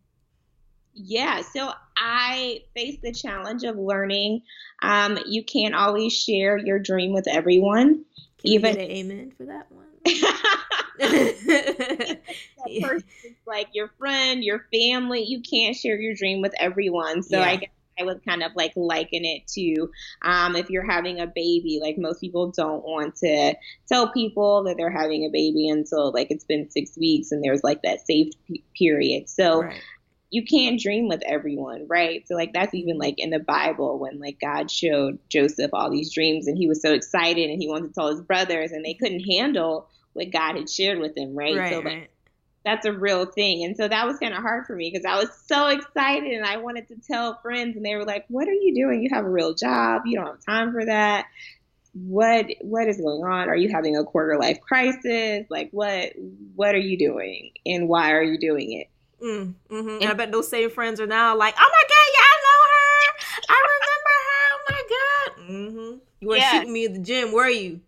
Yeah, 0.95 1.43
so 1.43 1.71
I 1.97 2.63
faced 2.75 3.03
the 3.03 3.13
challenge 3.13 3.63
of 3.63 3.77
learning. 3.77 4.43
Um, 4.83 5.19
you 5.27 5.45
can't 5.45 5.75
always 5.75 6.13
share 6.13 6.57
your 6.59 6.79
dream 6.79 7.13
with 7.13 7.29
everyone. 7.29 8.05
Can 8.39 8.53
even 8.53 8.77
an 8.77 8.81
amen 8.81 9.33
for 9.37 9.45
that 9.45 9.71
one. 9.71 9.85
that 10.99 12.21
like 13.47 13.69
your 13.73 13.91
friend, 13.99 14.43
your 14.43 14.65
family. 14.73 15.23
You 15.23 15.41
can't 15.41 15.77
share 15.77 16.01
your 16.01 16.15
dream 16.15 16.41
with 16.41 16.55
everyone. 16.59 17.23
So 17.23 17.39
yeah. 17.39 17.49
I 17.49 17.57
guess 17.57 17.71
I 17.99 18.05
would 18.05 18.25
kind 18.25 18.43
of 18.43 18.53
like 18.55 18.73
liken 18.77 19.25
it 19.25 19.47
to 19.49 19.91
um, 20.23 20.57
if 20.57 20.71
you're 20.71 20.89
having 20.89 21.21
a 21.21 21.27
baby. 21.27 21.79
Like 21.83 21.97
most 21.99 22.21
people 22.21 22.51
don't 22.51 22.85
want 22.85 23.17
to 23.17 23.55
tell 23.89 24.13
people 24.13 24.65
that 24.65 24.77
they're 24.77 24.91
having 24.91 25.25
a 25.25 25.31
baby 25.31 25.69
until 25.69 26.13
like 26.13 26.29
it's 26.31 26.45
been 26.45 26.71
six 26.71 26.97
weeks 26.97 27.33
and 27.33 27.43
there's 27.43 27.65
like 27.65 27.83
that 27.83 28.07
safe 28.07 28.33
p- 28.47 28.65
period. 28.77 29.29
So. 29.29 29.63
Right. 29.63 29.83
You 30.31 30.45
can't 30.45 30.79
dream 30.79 31.09
with 31.09 31.23
everyone, 31.25 31.87
right? 31.89 32.23
So, 32.29 32.35
like, 32.35 32.53
that's 32.53 32.75
even 32.75 32.99
like 32.99 33.15
in 33.17 33.31
the 33.31 33.39
Bible 33.39 33.99
when 33.99 34.21
like 34.21 34.37
God 34.39 34.71
showed 34.71 35.19
Joseph 35.31 35.71
all 35.73 35.91
these 35.91 36.13
dreams 36.13 36.47
and 36.47 36.59
he 36.59 36.69
was 36.69 36.83
so 36.83 36.93
excited 36.93 37.49
and 37.49 37.59
he 37.59 37.67
wanted 37.67 37.89
to 37.89 37.95
tell 37.95 38.11
his 38.11 38.21
brothers 38.21 38.73
and 38.73 38.85
they 38.85 38.93
couldn't 38.93 39.21
handle 39.21 39.89
what 40.13 40.31
God 40.31 40.57
had 40.57 40.69
shared 40.69 40.99
with 40.99 41.17
him, 41.17 41.35
right? 41.35 41.57
right 41.57 41.73
so, 41.73 41.77
like, 41.79 41.87
right 41.87 42.11
that's 42.69 42.85
a 42.85 42.93
real 42.93 43.25
thing. 43.25 43.65
And 43.65 43.77
so 43.77 43.89
that 43.89 44.07
was 44.07 44.19
kind 44.19 44.35
of 44.35 44.43
hard 44.43 44.67
for 44.67 44.77
me 44.77 44.91
because 44.93 45.07
I 45.07 45.19
was 45.19 45.31
so 45.47 45.69
excited 45.69 46.31
and 46.31 46.45
I 46.45 46.59
wanted 46.59 46.89
to 46.89 46.97
tell 46.97 47.39
friends 47.41 47.77
and 47.77 47.85
they 47.85 47.97
were 47.97 48.05
like, 48.05 48.27
"What 48.29 48.47
are 48.47 48.53
you 48.53 48.75
doing? 48.75 49.03
You 49.03 49.09
have 49.13 49.25
a 49.25 49.31
real 49.31 49.55
job. 49.55 50.03
You 50.05 50.19
don't 50.19 50.27
have 50.27 50.45
time 50.45 50.73
for 50.73 50.85
that. 50.85 51.27
What 51.95 52.47
what 52.61 52.87
is 52.87 52.99
going 52.99 53.25
on? 53.25 53.49
Are 53.49 53.57
you 53.57 53.71
having 53.71 53.97
a 53.97 54.05
quarter 54.05 54.39
life 54.39 54.61
crisis? 54.61 55.47
Like 55.49 55.71
what 55.73 56.13
what 56.55 56.75
are 56.75 56.79
you 56.79 56.99
doing 56.99 57.53
and 57.65 57.89
why 57.89 58.13
are 58.13 58.23
you 58.23 58.39
doing 58.39 58.73
it?" 58.73 58.89
Mm, 59.25 59.55
mm-hmm. 59.71 60.03
And 60.03 60.05
I 60.05 60.13
bet 60.13 60.31
those 60.31 60.49
same 60.51 60.71
friends 60.71 61.01
are 61.01 61.07
now 61.07 61.37
like, 61.37 61.55
"Oh 61.59 61.71
my 61.73 61.85
god, 61.89 62.09
yeah, 62.15 62.27
I 62.27 62.37
know 62.45 62.61
her. 62.75 63.15
I 63.49 63.59
remember 63.81 64.15
her. 64.29 64.47
Oh 64.53 64.61
my 64.69 64.83
god." 64.95 65.51
Mm-hmm. 65.51 65.99
You 66.21 66.29
were 66.29 66.37
yes. 66.37 66.53
shooting 66.53 66.73
me 66.73 66.85
at 66.85 66.93
the 66.93 67.01
gym. 67.01 67.33
Where 67.33 67.47
are 67.47 67.51
you? 67.51 67.81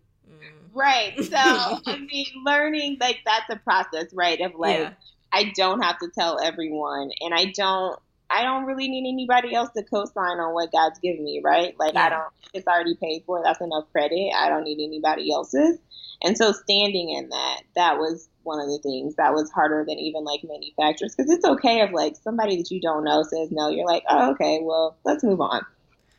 Right. 0.73 1.13
So, 1.23 1.35
I 1.37 1.97
mean, 2.09 2.27
learning, 2.45 2.97
like, 2.99 3.19
that's 3.25 3.49
a 3.49 3.57
process, 3.57 4.13
right? 4.13 4.39
Of 4.41 4.55
like, 4.55 4.79
yeah. 4.79 4.93
I 5.33 5.51
don't 5.55 5.81
have 5.81 5.97
to 5.99 6.09
tell 6.17 6.39
everyone, 6.41 7.11
and 7.21 7.33
I 7.33 7.51
don't. 7.55 7.99
I 8.33 8.43
don't 8.43 8.63
really 8.63 8.87
need 8.87 9.11
anybody 9.11 9.53
else 9.53 9.71
to 9.75 9.83
co-sign 9.83 10.39
on 10.39 10.53
what 10.53 10.71
God's 10.71 10.99
given 10.99 11.21
me, 11.21 11.41
right? 11.43 11.77
Like 11.77 11.95
yeah. 11.95 12.05
I 12.05 12.09
don't 12.09 12.31
it's 12.53 12.67
already 12.67 12.95
paid 12.95 13.23
for. 13.25 13.41
That's 13.43 13.61
enough 13.61 13.91
credit. 13.91 14.31
I 14.37 14.49
don't 14.49 14.63
need 14.63 14.83
anybody 14.83 15.31
else's. 15.31 15.77
And 16.23 16.37
so 16.37 16.51
standing 16.51 17.09
in 17.09 17.29
that, 17.29 17.61
that 17.75 17.97
was 17.97 18.29
one 18.43 18.59
of 18.59 18.67
the 18.67 18.79
things 18.79 19.15
that 19.15 19.33
was 19.33 19.51
harder 19.51 19.83
than 19.87 19.97
even 19.97 20.23
like 20.23 20.41
manufacturers 20.43 21.15
because 21.15 21.31
it's 21.31 21.45
okay 21.45 21.81
if 21.81 21.91
like 21.91 22.15
somebody 22.23 22.57
that 22.57 22.69
you 22.71 22.79
don't 22.81 23.03
know 23.03 23.23
says 23.23 23.49
no, 23.51 23.69
you're 23.69 23.85
like, 23.85 24.03
"Oh, 24.09 24.31
okay, 24.31 24.59
well, 24.61 24.97
let's 25.03 25.23
move 25.23 25.41
on." 25.41 25.65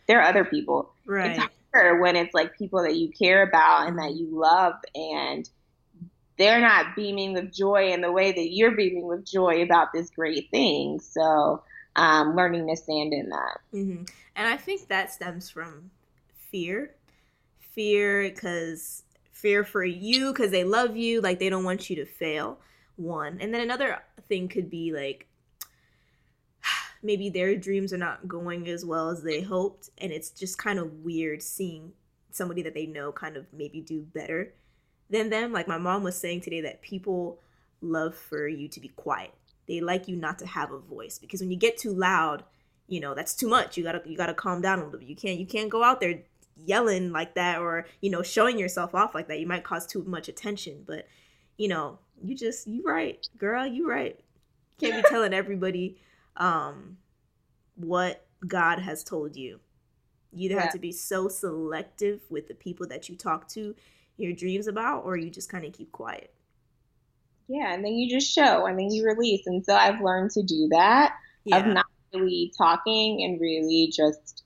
There 0.06 0.20
are 0.20 0.28
other 0.28 0.44
people. 0.44 0.92
Right. 1.06 1.38
It's 1.74 2.00
when 2.00 2.16
it's 2.16 2.34
like 2.34 2.56
people 2.56 2.82
that 2.82 2.96
you 2.96 3.10
care 3.10 3.42
about 3.42 3.88
and 3.88 3.98
that 3.98 4.14
you 4.14 4.28
love 4.30 4.74
and 4.94 5.48
they're 6.38 6.60
not 6.60 6.96
beaming 6.96 7.34
with 7.34 7.52
joy 7.52 7.92
in 7.92 8.00
the 8.00 8.10
way 8.10 8.32
that 8.32 8.52
you're 8.52 8.74
beaming 8.74 9.06
with 9.06 9.24
joy 9.24 9.62
about 9.62 9.88
this 9.92 10.10
great 10.10 10.50
thing. 10.50 11.00
So, 11.00 11.62
um, 11.94 12.34
learning 12.34 12.68
to 12.68 12.76
stand 12.76 13.12
in 13.12 13.28
that. 13.28 13.58
Mm-hmm. 13.74 14.04
And 14.34 14.48
I 14.48 14.56
think 14.56 14.88
that 14.88 15.12
stems 15.12 15.50
from 15.50 15.90
fear. 16.50 16.94
Fear 17.72 18.30
because 18.30 19.04
fear 19.30 19.64
for 19.64 19.84
you 19.84 20.32
because 20.32 20.50
they 20.50 20.64
love 20.64 20.96
you, 20.96 21.20
like 21.20 21.38
they 21.38 21.50
don't 21.50 21.64
want 21.64 21.90
you 21.90 21.96
to 21.96 22.06
fail. 22.06 22.58
One. 22.96 23.38
And 23.40 23.52
then 23.52 23.60
another 23.60 24.02
thing 24.28 24.48
could 24.48 24.70
be 24.70 24.92
like 24.92 25.26
maybe 27.02 27.28
their 27.28 27.56
dreams 27.56 27.92
are 27.92 27.98
not 27.98 28.28
going 28.28 28.68
as 28.68 28.84
well 28.84 29.10
as 29.10 29.22
they 29.22 29.40
hoped 29.40 29.90
and 29.98 30.12
it's 30.12 30.30
just 30.30 30.58
kind 30.58 30.78
of 30.78 31.04
weird 31.04 31.42
seeing 31.42 31.92
somebody 32.30 32.62
that 32.62 32.74
they 32.74 32.86
know 32.86 33.12
kind 33.12 33.36
of 33.36 33.46
maybe 33.52 33.80
do 33.80 34.00
better 34.00 34.54
than 35.10 35.30
them. 35.30 35.52
Like 35.52 35.68
my 35.68 35.78
mom 35.78 36.02
was 36.02 36.16
saying 36.16 36.40
today 36.40 36.60
that 36.62 36.82
people 36.82 37.38
love 37.80 38.14
for 38.14 38.48
you 38.48 38.68
to 38.68 38.80
be 38.80 38.88
quiet. 38.88 39.34
They 39.68 39.80
like 39.80 40.08
you 40.08 40.16
not 40.16 40.38
to 40.40 40.46
have 40.46 40.72
a 40.72 40.78
voice 40.78 41.18
because 41.18 41.40
when 41.40 41.50
you 41.50 41.56
get 41.56 41.76
too 41.76 41.92
loud 41.92 42.44
you 42.88 43.00
know 43.00 43.14
that's 43.14 43.34
too 43.34 43.48
much. 43.48 43.76
You 43.76 43.84
gotta 43.84 44.02
you 44.04 44.16
gotta 44.16 44.34
calm 44.34 44.60
down 44.60 44.78
a 44.78 44.84
little 44.84 45.00
bit. 45.00 45.08
You 45.08 45.16
can't 45.16 45.38
you 45.38 45.46
can't 45.46 45.70
go 45.70 45.82
out 45.82 46.00
there 46.00 46.20
yelling 46.64 47.10
like 47.10 47.34
that 47.34 47.58
or 47.58 47.86
you 48.02 48.10
know 48.10 48.22
showing 48.22 48.58
yourself 48.58 48.94
off 48.94 49.14
like 49.14 49.28
that. 49.28 49.40
You 49.40 49.46
might 49.46 49.64
cause 49.64 49.86
too 49.86 50.04
much 50.04 50.28
attention 50.28 50.84
but 50.86 51.06
you 51.56 51.68
know 51.68 51.98
you 52.22 52.34
just 52.34 52.66
you 52.66 52.82
right 52.84 53.26
girl 53.38 53.66
you 53.66 53.88
right. 53.88 54.20
Can't 54.78 55.02
be 55.02 55.08
telling 55.08 55.32
everybody 55.32 55.96
um, 56.36 56.98
what 57.74 58.26
God 58.46 58.78
has 58.78 59.04
told 59.04 59.36
you. 59.36 59.60
You 60.32 60.46
either 60.46 60.54
yeah. 60.54 60.62
have 60.62 60.72
to 60.72 60.78
be 60.78 60.92
so 60.92 61.28
selective 61.28 62.20
with 62.30 62.48
the 62.48 62.54
people 62.54 62.86
that 62.88 63.08
you 63.08 63.16
talk 63.16 63.48
to 63.48 63.74
your 64.16 64.32
dreams 64.32 64.66
about, 64.66 65.04
or 65.04 65.16
you 65.16 65.30
just 65.30 65.50
kind 65.50 65.64
of 65.64 65.72
keep 65.72 65.92
quiet. 65.92 66.32
Yeah, 67.48 67.74
and 67.74 67.84
then 67.84 67.92
you 67.92 68.08
just 68.08 68.32
show 68.32 68.66
and 68.66 68.78
then 68.78 68.90
you 68.90 69.04
release. 69.04 69.46
And 69.46 69.64
so 69.64 69.74
I've 69.74 70.00
learned 70.00 70.30
to 70.32 70.42
do 70.42 70.68
that 70.70 71.14
yeah. 71.44 71.58
of 71.58 71.66
not 71.66 71.86
really 72.14 72.52
talking 72.56 73.24
and 73.24 73.40
really 73.40 73.92
just 73.94 74.44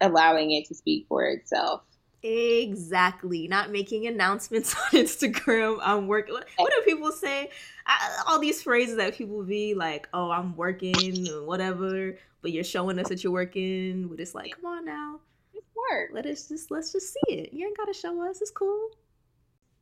allowing 0.00 0.52
it 0.52 0.66
to 0.66 0.74
speak 0.74 1.06
for 1.08 1.24
itself. 1.24 1.82
Exactly. 2.22 3.48
Not 3.48 3.70
making 3.70 4.06
announcements 4.06 4.74
on 4.94 5.00
Instagram. 5.00 5.78
I'm 5.82 6.06
working. 6.06 6.34
What, 6.34 6.46
what 6.56 6.72
do 6.72 6.82
people 6.84 7.12
say? 7.12 7.50
I, 7.86 8.22
all 8.26 8.38
these 8.38 8.62
phrases 8.62 8.96
that 8.96 9.14
people 9.14 9.42
be 9.42 9.74
like, 9.74 10.08
"Oh, 10.12 10.30
I'm 10.30 10.54
working," 10.56 11.28
or 11.28 11.44
whatever. 11.44 12.16
But 12.42 12.52
you're 12.52 12.64
showing 12.64 12.98
us 12.98 13.08
that 13.08 13.24
you're 13.24 13.32
working. 13.32 14.08
But 14.08 14.20
it's 14.20 14.34
like, 14.34 14.54
come 14.54 14.66
on 14.66 14.84
now, 14.84 15.20
just 15.54 15.66
work. 15.90 16.10
Let 16.12 16.26
us 16.26 16.48
just 16.48 16.70
let's 16.70 16.92
just 16.92 17.12
see 17.12 17.34
it. 17.34 17.52
You 17.52 17.66
ain't 17.66 17.76
gotta 17.76 17.94
show 17.94 18.28
us. 18.28 18.40
It's 18.42 18.50
cool. 18.50 18.90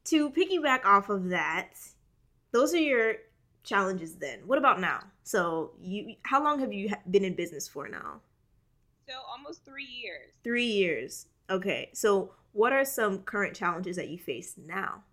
To 0.04 0.30
piggyback 0.30 0.84
off 0.84 1.10
of 1.10 1.30
that, 1.30 1.74
those 2.52 2.72
are 2.72 2.78
your 2.78 3.14
challenges 3.64 4.16
then. 4.16 4.40
What 4.46 4.58
about 4.58 4.80
now? 4.80 5.00
So 5.24 5.72
you, 5.80 6.14
how 6.22 6.42
long 6.42 6.58
have 6.60 6.72
you 6.72 6.90
been 7.10 7.24
in 7.24 7.34
business 7.34 7.68
for 7.68 7.88
now? 7.88 8.20
So 9.06 9.14
almost 9.30 9.64
three 9.64 9.84
years. 9.84 10.30
Three 10.42 10.66
years. 10.66 11.26
Okay. 11.50 11.90
So 11.94 12.34
what 12.52 12.72
are 12.72 12.84
some 12.84 13.20
current 13.20 13.54
challenges 13.54 13.96
that 13.96 14.08
you 14.08 14.18
face 14.18 14.54
now? 14.56 15.04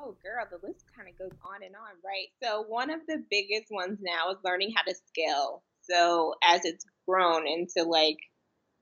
Oh, 0.00 0.14
girl, 0.22 0.46
the 0.50 0.66
list 0.66 0.84
kind 0.96 1.08
of 1.08 1.18
goes 1.18 1.36
on 1.44 1.62
and 1.64 1.74
on, 1.74 1.90
right? 2.04 2.28
So 2.42 2.62
one 2.62 2.90
of 2.90 3.00
the 3.08 3.22
biggest 3.30 3.70
ones 3.70 3.98
now 4.00 4.30
is 4.30 4.38
learning 4.44 4.72
how 4.76 4.82
to 4.82 4.94
scale. 5.06 5.62
So 5.82 6.34
as 6.42 6.64
it's 6.64 6.84
grown 7.06 7.46
into 7.46 7.82
like 7.82 8.18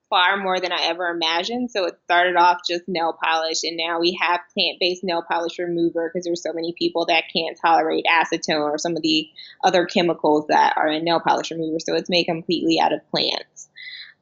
far 0.08 0.36
more 0.36 0.60
than 0.60 0.72
I 0.72 0.84
ever 0.84 1.08
imagined. 1.08 1.70
So 1.70 1.86
it 1.86 1.98
started 2.04 2.36
off 2.36 2.58
just 2.68 2.84
nail 2.86 3.16
polish, 3.22 3.64
and 3.64 3.76
now 3.76 4.00
we 4.00 4.18
have 4.20 4.40
plant 4.54 4.78
based 4.80 5.04
nail 5.04 5.22
polish 5.28 5.58
remover 5.58 6.10
because 6.12 6.24
there's 6.24 6.42
so 6.42 6.52
many 6.52 6.74
people 6.78 7.06
that 7.06 7.24
can't 7.32 7.58
tolerate 7.60 8.04
acetone 8.10 8.70
or 8.70 8.78
some 8.78 8.96
of 8.96 9.02
the 9.02 9.28
other 9.64 9.84
chemicals 9.86 10.46
that 10.48 10.74
are 10.76 10.88
in 10.88 11.04
nail 11.04 11.20
polish 11.20 11.50
remover. 11.50 11.78
So 11.80 11.94
it's 11.94 12.10
made 12.10 12.24
completely 12.24 12.78
out 12.80 12.92
of 12.92 13.08
plants. 13.10 13.68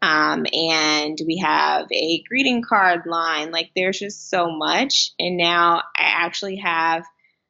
Um, 0.04 0.44
and 0.52 1.18
we 1.26 1.38
have 1.38 1.86
a 1.90 2.22
greeting 2.28 2.62
card 2.62 3.06
line. 3.06 3.52
Like 3.52 3.70
there's 3.74 3.98
just 3.98 4.28
so 4.28 4.50
much. 4.50 5.12
And 5.18 5.38
now 5.38 5.78
I 5.96 6.02
actually 6.26 6.56
have 6.56 7.04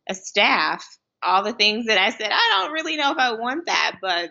a 0.09 0.15
staff. 0.15 0.87
All 1.21 1.43
the 1.43 1.53
things 1.53 1.87
that 1.87 1.99
I 1.99 2.11
said, 2.11 2.31
I 2.31 2.59
don't 2.61 2.73
really 2.73 2.97
know 2.97 3.11
if 3.11 3.19
I 3.19 3.33
want 3.33 3.67
that, 3.67 3.97
but 4.01 4.31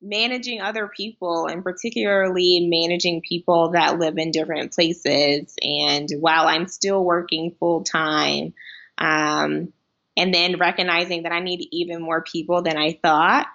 managing 0.00 0.60
other 0.60 0.88
people 0.94 1.46
and 1.46 1.64
particularly 1.64 2.68
managing 2.70 3.20
people 3.26 3.72
that 3.72 3.98
live 3.98 4.16
in 4.18 4.30
different 4.30 4.70
places 4.72 5.54
and 5.62 6.06
while 6.20 6.46
i'm 6.46 6.68
still 6.68 7.02
working 7.02 7.56
full 7.58 7.82
time 7.82 8.52
um, 8.98 9.72
and 10.14 10.34
then 10.34 10.58
recognizing 10.58 11.22
that 11.22 11.32
i 11.32 11.40
need 11.40 11.66
even 11.72 12.02
more 12.02 12.22
people 12.22 12.60
than 12.60 12.76
i 12.76 12.92
thought 13.02 13.46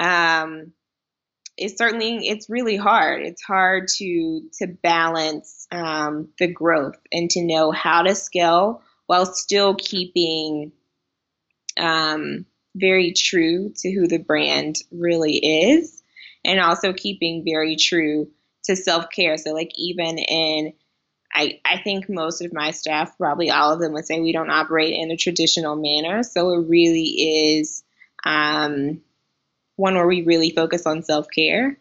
um, 0.00 0.74
it's 1.56 1.78
certainly 1.78 2.28
it's 2.28 2.50
really 2.50 2.76
hard. 2.76 3.22
It's 3.22 3.42
hard 3.42 3.88
to 3.96 4.42
to 4.58 4.66
balance 4.66 5.66
um, 5.70 6.28
the 6.38 6.48
growth 6.48 6.98
and 7.12 7.30
to 7.30 7.42
know 7.42 7.70
how 7.70 8.02
to 8.02 8.14
scale 8.14 8.82
while 9.06 9.26
still 9.26 9.74
keeping 9.74 10.72
um, 11.78 12.46
very 12.74 13.12
true 13.12 13.72
to 13.76 13.92
who 13.92 14.06
the 14.08 14.18
brand 14.18 14.76
really 14.90 15.36
is 15.36 16.02
and 16.44 16.60
also 16.60 16.92
keeping 16.92 17.44
very 17.44 17.76
true 17.76 18.30
to 18.64 18.76
self-care. 18.76 19.36
So 19.36 19.52
like 19.52 19.70
even 19.76 20.18
in 20.18 20.72
I, 21.36 21.60
I 21.64 21.78
think 21.78 22.08
most 22.08 22.42
of 22.42 22.52
my 22.52 22.70
staff 22.70 23.18
probably 23.18 23.50
all 23.50 23.72
of 23.72 23.80
them 23.80 23.92
would 23.92 24.06
say 24.06 24.20
we 24.20 24.32
don't 24.32 24.50
operate 24.50 24.94
in 24.94 25.10
a 25.10 25.16
traditional 25.16 25.74
manner. 25.74 26.22
So 26.22 26.50
it 26.50 26.68
really 26.68 27.58
is 27.58 27.82
um, 28.24 29.02
one 29.76 29.94
where 29.94 30.06
we 30.06 30.22
really 30.22 30.50
focus 30.50 30.86
on 30.86 31.02
self-care 31.02 31.78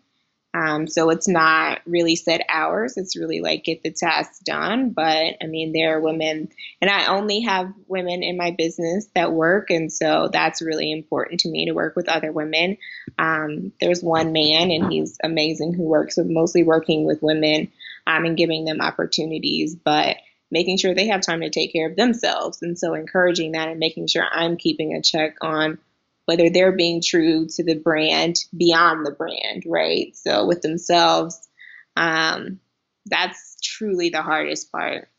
um, 0.56 0.88
so 0.88 1.10
it's 1.10 1.28
not 1.28 1.82
really 1.88 2.16
set 2.16 2.46
hours. 2.48 2.96
It's 2.96 3.18
really 3.18 3.42
like 3.42 3.64
get 3.64 3.82
the 3.82 3.92
tasks 3.92 4.40
done. 4.40 4.92
But 4.92 5.38
I 5.42 5.48
mean, 5.48 5.74
there 5.74 5.98
are 5.98 6.02
women, 6.02 6.50
and 6.80 6.92
I 6.92 7.08
only 7.08 7.42
have 7.42 7.74
women 7.88 8.22
in 8.22 8.38
my 8.38 8.52
business 8.52 9.08
that 9.16 9.34
work. 9.34 9.72
And 9.72 9.92
so 9.92 10.30
that's 10.32 10.62
really 10.62 10.92
important 10.92 11.40
to 11.42 11.50
me 11.50 11.66
to 11.66 11.74
work 11.74 11.96
with 11.96 12.08
other 12.08 12.32
women. 12.32 12.78
Um, 13.18 13.72
there's 13.82 14.04
one 14.04 14.32
man, 14.32 14.70
and 14.70 14.92
he's 14.92 15.18
amazing, 15.24 15.74
who 15.74 15.84
works 15.84 16.18
with 16.18 16.28
mostly 16.28 16.64
working 16.64 17.06
with 17.06 17.24
women 17.24 17.72
um, 18.06 18.26
and 18.26 18.38
giving 18.38 18.66
them 18.66 18.80
opportunities. 18.80 19.76
But 19.76 20.18
making 20.52 20.78
sure 20.78 20.94
they 20.94 21.08
have 21.08 21.22
time 21.22 21.42
to 21.42 21.50
take 21.50 21.74
care 21.74 21.90
of 21.90 21.96
themselves. 21.96 22.62
And 22.62 22.78
so 22.78 22.94
encouraging 22.94 23.54
that 23.54 23.70
and 23.70 23.80
making 23.80 24.06
sure 24.06 24.24
I'm 24.32 24.56
keeping 24.56 24.94
a 24.94 25.02
check 25.02 25.38
on 25.42 25.80
whether 26.26 26.50
they're 26.50 26.76
being 26.76 27.02
true 27.02 27.48
to 27.48 27.64
the 27.64 27.76
brand 27.76 28.38
beyond 28.56 29.06
the 29.06 29.12
brand, 29.12 29.64
right? 29.68 30.16
So 30.16 30.46
with 30.46 30.62
themselves, 30.62 31.48
um, 31.96 32.60
that's 33.06 33.58
truly 33.62 34.10
the 34.10 34.22
hardest 34.22 34.72
part. 34.72 35.10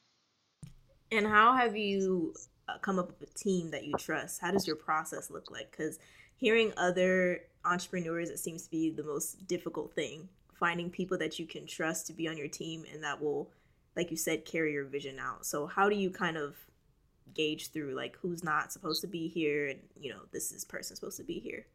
And 1.13 1.27
how 1.27 1.55
have 1.55 1.77
you 1.77 2.35
uh, 2.69 2.79
come 2.79 2.99
up 2.99 3.09
with 3.09 3.31
a 3.31 3.35
team 3.35 3.71
that 3.71 3.85
you 3.85 3.95
trust? 3.99 4.41
How 4.41 4.51
does 4.51 4.67
your 4.67 4.77
process 4.77 5.31
look 5.31 5.51
like? 5.51 5.71
Because 5.71 5.99
hearing 6.37 6.73
other 6.77 7.43
entrepreneurs, 7.65 8.31
it 8.31 8.39
seems 8.39 8.65
to 8.65 8.71
be 8.71 8.91
the 8.91 9.05
most 9.05 9.47
difficult 9.47 9.95
thing. 9.95 10.29
Finding 10.55 10.91
people 10.91 11.19
that 11.19 11.39
you 11.39 11.47
can 11.47 11.67
trust 11.67 12.07
to 12.07 12.13
be 12.13 12.29
on 12.29 12.39
your 12.39 12.49
team 12.49 12.85
and 12.93 13.03
that 13.05 13.21
will, 13.21 13.51
like 13.97 14.11
you 14.11 14.17
said, 14.17 14.45
carry 14.45 14.73
your 14.73 14.85
vision 14.85 15.19
out. 15.19 15.45
So, 15.45 15.67
how 15.67 15.89
do 15.89 15.97
you 15.97 16.11
kind 16.11 16.37
of 16.37 16.57
gauge 17.33 17.71
through 17.71 17.95
like 17.95 18.17
who's 18.17 18.45
not 18.45 18.73
supposed 18.73 19.01
to 19.01 19.07
be 19.07 19.29
here 19.29 19.69
and 19.69 19.81
you 19.99 20.13
know 20.13 20.21
this 20.33 20.53
is 20.53 20.65
person 20.65 20.97
supposed 20.97 21.17
to 21.17 21.25
be 21.25 21.39
here. 21.39 21.67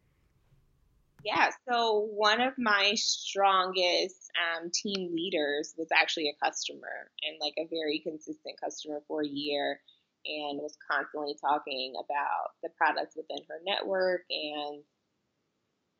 Yeah 1.24 1.50
so 1.68 2.08
one 2.12 2.42
of 2.42 2.54
my 2.58 2.94
strongest 2.96 4.32
um, 4.40 4.72
team 4.74 5.14
leaders 5.14 5.74
was 5.78 5.88
actually 5.94 6.30
a 6.30 6.46
customer 6.46 7.12
and 7.24 7.38
like 7.42 7.54
a 7.58 7.68
very 7.70 8.00
consistent 8.00 8.60
customer 8.62 9.02
for 9.08 9.22
a 9.22 9.28
year 9.28 9.82
and 10.26 10.60
was 10.60 10.78
constantly 10.90 11.36
talking 11.40 11.94
about 11.98 12.52
the 12.64 12.70
products 12.78 13.16
within 13.16 13.44
her 13.48 13.60
network 13.66 14.24
and 14.30 14.84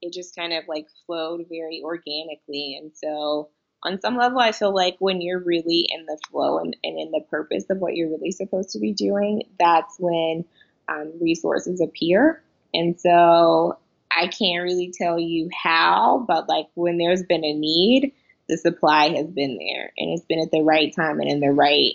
it 0.02 0.14
just 0.14 0.36
kind 0.36 0.54
of 0.54 0.64
like 0.68 0.88
flowed 1.06 1.46
very 1.50 1.82
organically. 1.84 2.78
And 2.82 2.92
so 2.94 3.50
on 3.84 4.02
some 4.02 4.18
level, 4.18 4.40
I 4.40 4.52
feel 4.52 4.74
like 4.74 4.98
when 5.00 5.22
you're 5.22 5.40
really 5.40 5.88
in 5.90 6.06
the 6.06 6.18
flow 6.30 6.60
and, 6.60 6.76
and 6.84 7.00
in 7.00 7.12
the 7.12 7.22
purpose 7.30 7.66
of 7.70 7.78
what 7.78 7.96
you're 7.96 8.10
really 8.10 8.32
supposed 8.32 8.72
to 8.72 8.80
be 8.80 8.92
doing, 8.92 9.44
that's 9.58 9.96
when 10.00 10.46
um, 10.90 11.14
resources 11.22 11.80
appear. 11.80 12.44
And 12.74 13.00
so 13.00 13.78
I 14.12 14.28
can't 14.28 14.64
really 14.64 14.92
tell 14.96 15.18
you 15.18 15.50
how, 15.54 16.26
but 16.28 16.50
like 16.50 16.68
when 16.74 16.98
there's 16.98 17.24
been 17.24 17.46
a 17.46 17.54
need, 17.54 18.14
the 18.48 18.58
supply 18.58 19.10
has 19.10 19.28
been 19.28 19.58
there 19.58 19.94
and 19.98 20.12
it's 20.12 20.26
been 20.26 20.42
at 20.42 20.52
the 20.52 20.64
right 20.64 20.94
time 20.94 21.20
and 21.20 21.30
in 21.30 21.40
the 21.40 21.52
right 21.52 21.94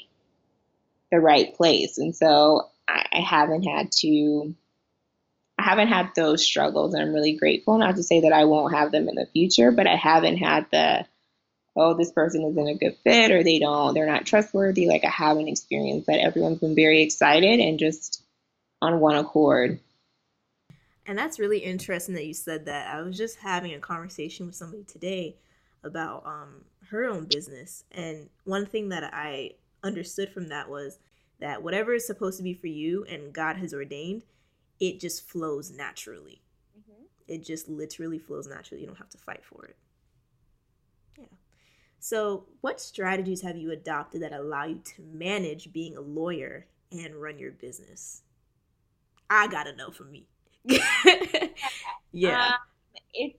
the 1.11 1.20
right 1.20 1.55
place. 1.55 1.99
And 1.99 2.14
so 2.14 2.70
I, 2.88 3.05
I 3.12 3.20
haven't 3.20 3.64
had 3.64 3.92
to 4.01 4.55
I 5.59 5.62
haven't 5.62 5.88
had 5.88 6.11
those 6.16 6.44
struggles 6.44 6.94
and 6.94 7.03
I'm 7.03 7.12
really 7.12 7.37
grateful. 7.37 7.77
Not 7.79 7.97
to 7.97 8.03
say 8.03 8.20
that 8.23 8.33
I 8.33 8.44
won't 8.44 8.75
have 8.75 8.90
them 8.90 9.09
in 9.09 9.16
the 9.16 9.27
future, 9.33 9.70
but 9.70 9.87
I 9.87 9.97
haven't 9.97 10.38
had 10.38 10.66
the 10.70 11.07
oh, 11.77 11.95
this 11.95 12.13
person 12.13 12.43
isn't 12.43 12.69
a 12.69 12.75
good 12.77 12.97
fit 13.03 13.31
or 13.33 13.43
they 13.43 13.59
don't, 13.59 13.95
they're 13.95 14.07
not 14.07 14.27
trustworthy. 14.27 14.87
Like 14.87 15.05
I 15.05 15.11
haven't 15.11 15.49
experienced 15.49 16.07
that. 16.07 16.21
Everyone's 16.21 16.61
been 16.61 16.75
very 16.75 17.03
excited 17.03 17.61
and 17.61 17.79
just 17.79 18.23
on 18.81 19.01
one 19.01 19.17
accord. 19.17 19.81
And 21.07 21.19
that's 21.19 21.39
really 21.39 21.59
interesting 21.59 22.15
that 22.15 22.27
you 22.27 22.35
said 22.35 22.67
that. 22.67 22.95
I 22.95 23.03
was 23.03 23.17
just 23.17 23.39
having 23.39 23.75
a 23.75 23.79
conversation 23.79 24.47
with 24.47 24.55
somebody 24.55 24.85
today 24.85 25.37
about 25.83 26.25
um, 26.25 26.65
her 26.91 27.05
own 27.05 27.25
business. 27.25 27.85
And 27.93 28.31
one 28.45 28.67
thing 28.67 28.89
that 28.91 29.13
I 29.13 29.53
understood 29.83 30.31
from 30.31 30.49
that 30.49 30.71
was 30.71 30.99
that 31.41 31.63
whatever 31.63 31.93
is 31.95 32.07
supposed 32.07 32.39
to 32.39 32.43
be 32.43 32.55
for 32.55 32.69
you 32.69 33.05
and 33.05 33.33
God 33.33 33.57
has 33.57 33.75
ordained, 33.75 34.25
it 34.81 35.01
just 35.01 35.29
flows 35.29 35.71
naturally. 35.71 36.41
Mm-hmm. 36.79 37.05
It 37.29 37.45
just 37.45 37.69
literally 37.69 38.19
flows 38.19 38.47
naturally. 38.47 38.81
You 38.81 38.87
don't 38.87 38.97
have 38.97 39.11
to 39.11 39.19
fight 39.19 39.45
for 39.45 39.67
it. 39.67 39.77
So, 42.05 42.45
what 42.61 42.83
strategies 42.83 43.40
have 43.40 43.57
you 43.57 43.71
adopted 43.71 44.21
that 44.21 44.35
allow 44.35 44.67
you 44.67 44.83
to 44.95 45.03
manage 45.11 45.73
being 45.73 45.97
a 45.97 46.03
lawyer 46.03 46.67
and 46.93 47.14
run 47.14 47.38
your 47.38 47.53
business? 47.53 48.21
I 49.31 49.47
gotta 49.47 49.75
know 49.75 49.90
for 49.90 50.05
me. 50.05 50.27
yeah. 52.12 52.49
Um, 52.49 52.53
it's 53.14 53.38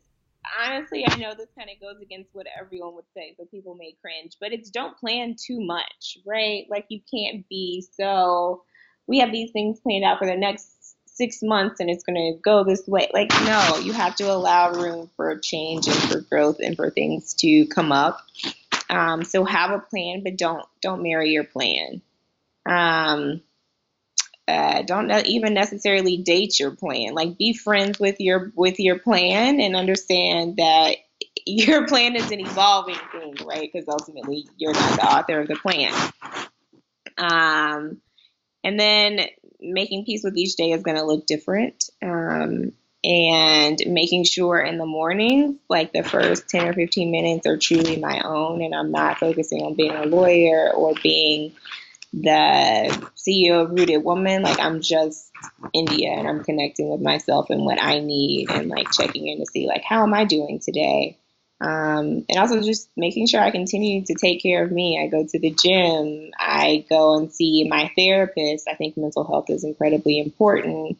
honestly, 0.60 1.06
I 1.08 1.16
know 1.18 1.36
this 1.38 1.52
kind 1.56 1.70
of 1.70 1.80
goes 1.80 2.02
against 2.02 2.32
what 2.34 2.48
everyone 2.60 2.96
would 2.96 3.06
say, 3.14 3.36
so 3.38 3.46
people 3.46 3.76
may 3.76 3.96
cringe, 4.02 4.38
but 4.42 4.52
it's 4.52 4.72
don't 4.72 4.98
plan 4.98 5.36
too 5.40 5.62
much, 5.62 6.18
right? 6.26 6.66
Like, 6.68 6.88
you 6.90 7.02
can't 7.14 7.48
be 7.48 7.86
so, 7.96 8.64
we 9.06 9.20
have 9.20 9.32
these 9.32 9.52
things 9.52 9.80
planned 9.80 10.06
out 10.06 10.18
for 10.18 10.26
the 10.26 10.36
next 10.36 10.75
six 11.16 11.42
months 11.42 11.80
and 11.80 11.90
it's 11.90 12.04
going 12.04 12.34
to 12.34 12.40
go 12.40 12.64
this 12.64 12.86
way. 12.88 13.10
Like, 13.14 13.30
no, 13.46 13.80
you 13.82 13.94
have 13.94 14.16
to 14.18 14.32
allow 14.32 14.72
room 14.72 15.10
for 15.16 15.38
change 15.38 15.88
and 15.88 15.96
for 15.96 16.20
growth 16.22 16.58
and 16.60 16.76
for 16.76 16.90
things 16.90 17.34
to 17.36 17.66
come 17.68 17.92
up. 17.92 18.22
Um, 18.90 19.24
so 19.24 19.44
have 19.46 19.72
a 19.72 19.80
plan, 19.80 20.24
but 20.24 20.38
don't 20.38 20.66
don't 20.82 21.02
marry 21.02 21.32
your 21.32 21.44
plan. 21.44 22.02
Um, 22.66 23.42
uh, 24.48 24.84
don't 24.84 25.12
even 25.26 25.56
necessarily 25.56 26.18
date 26.18 26.60
your 26.60 26.72
plan. 26.72 27.16
Like, 27.16 27.38
be 27.38 27.54
friends 27.54 28.00
with 28.00 28.20
your 28.20 28.52
with 28.56 28.80
your 28.80 29.00
plan 29.00 29.60
and 29.60 29.76
understand 29.76 30.58
that 30.58 30.98
your 31.46 31.88
plan 31.88 32.16
is 32.16 32.32
an 32.32 32.42
evolving 32.42 33.00
thing, 33.12 33.36
right? 33.46 33.70
Because 33.72 33.88
ultimately, 33.88 34.48
you're 34.58 34.74
not 34.74 35.00
the 35.00 35.06
author 35.06 35.40
of 35.40 35.48
the 35.48 35.56
plan. 35.56 35.94
Um, 37.18 38.02
and 38.64 38.80
then 38.80 39.28
making 39.66 40.06
peace 40.06 40.24
with 40.24 40.38
each 40.38 40.56
day 40.56 40.72
is 40.72 40.84
going 40.84 40.98
to 40.98 41.06
look 41.06 41.26
different. 41.26 41.90
Um, 42.02 42.72
and 43.04 43.80
making 43.86 44.24
sure 44.24 44.60
in 44.60 44.80
the 44.80 44.86
mornings, 44.86 45.58
like 45.70 45.94
the 45.94 46.04
first 46.04 46.50
10 46.50 46.70
or 46.70 46.74
15 46.74 47.12
minutes 47.12 47.46
are 47.46 47.58
truly 47.58 47.98
my 47.98 48.22
own, 48.26 48.64
and 48.64 48.74
I'm 48.74 48.92
not 48.92 49.20
focusing 49.20 49.62
on 49.62 49.76
being 49.76 49.92
a 49.92 50.08
lawyer 50.08 50.72
or 50.74 50.96
being 51.04 51.54
the 52.14 53.10
CEO 53.16 53.64
of 53.64 53.72
Rooted 53.72 54.04
Woman, 54.04 54.42
like 54.42 54.60
I'm 54.60 54.82
just 54.82 55.32
India 55.74 56.12
and 56.12 56.28
I'm 56.28 56.44
connecting 56.44 56.90
with 56.90 57.02
myself 57.02 57.50
and 57.50 57.66
what 57.66 57.82
I 57.82 58.00
need 58.00 58.50
and 58.50 58.70
like 58.70 58.92
checking 58.92 59.28
in 59.28 59.40
to 59.40 59.46
see 59.46 59.68
like 59.68 59.84
how 59.84 60.04
am 60.04 60.14
I 60.14 60.24
doing 60.24 60.60
today. 60.60 61.20
Um, 61.62 62.26
and 62.28 62.38
also 62.38 62.62
just 62.62 62.90
making 62.98 63.28
sure 63.28 63.42
I 63.42 63.52
continue 63.52 64.04
to 64.06 64.14
take 64.14 64.44
care 64.44 64.64
of 64.64 64.72
me. 64.72 65.02
I 65.02 65.08
go 65.08 65.26
to 65.26 65.40
the 65.40 65.52
gym. 65.52 66.32
I 66.38 66.86
go 66.90 67.18
and 67.18 67.34
see 67.34 67.68
my 67.68 67.92
therapist. 67.96 68.68
I 68.68 68.76
think 68.76 68.98
mental 68.98 69.24
health 69.24 69.50
is 69.50 69.64
incredibly 69.64 70.20
important. 70.20 70.98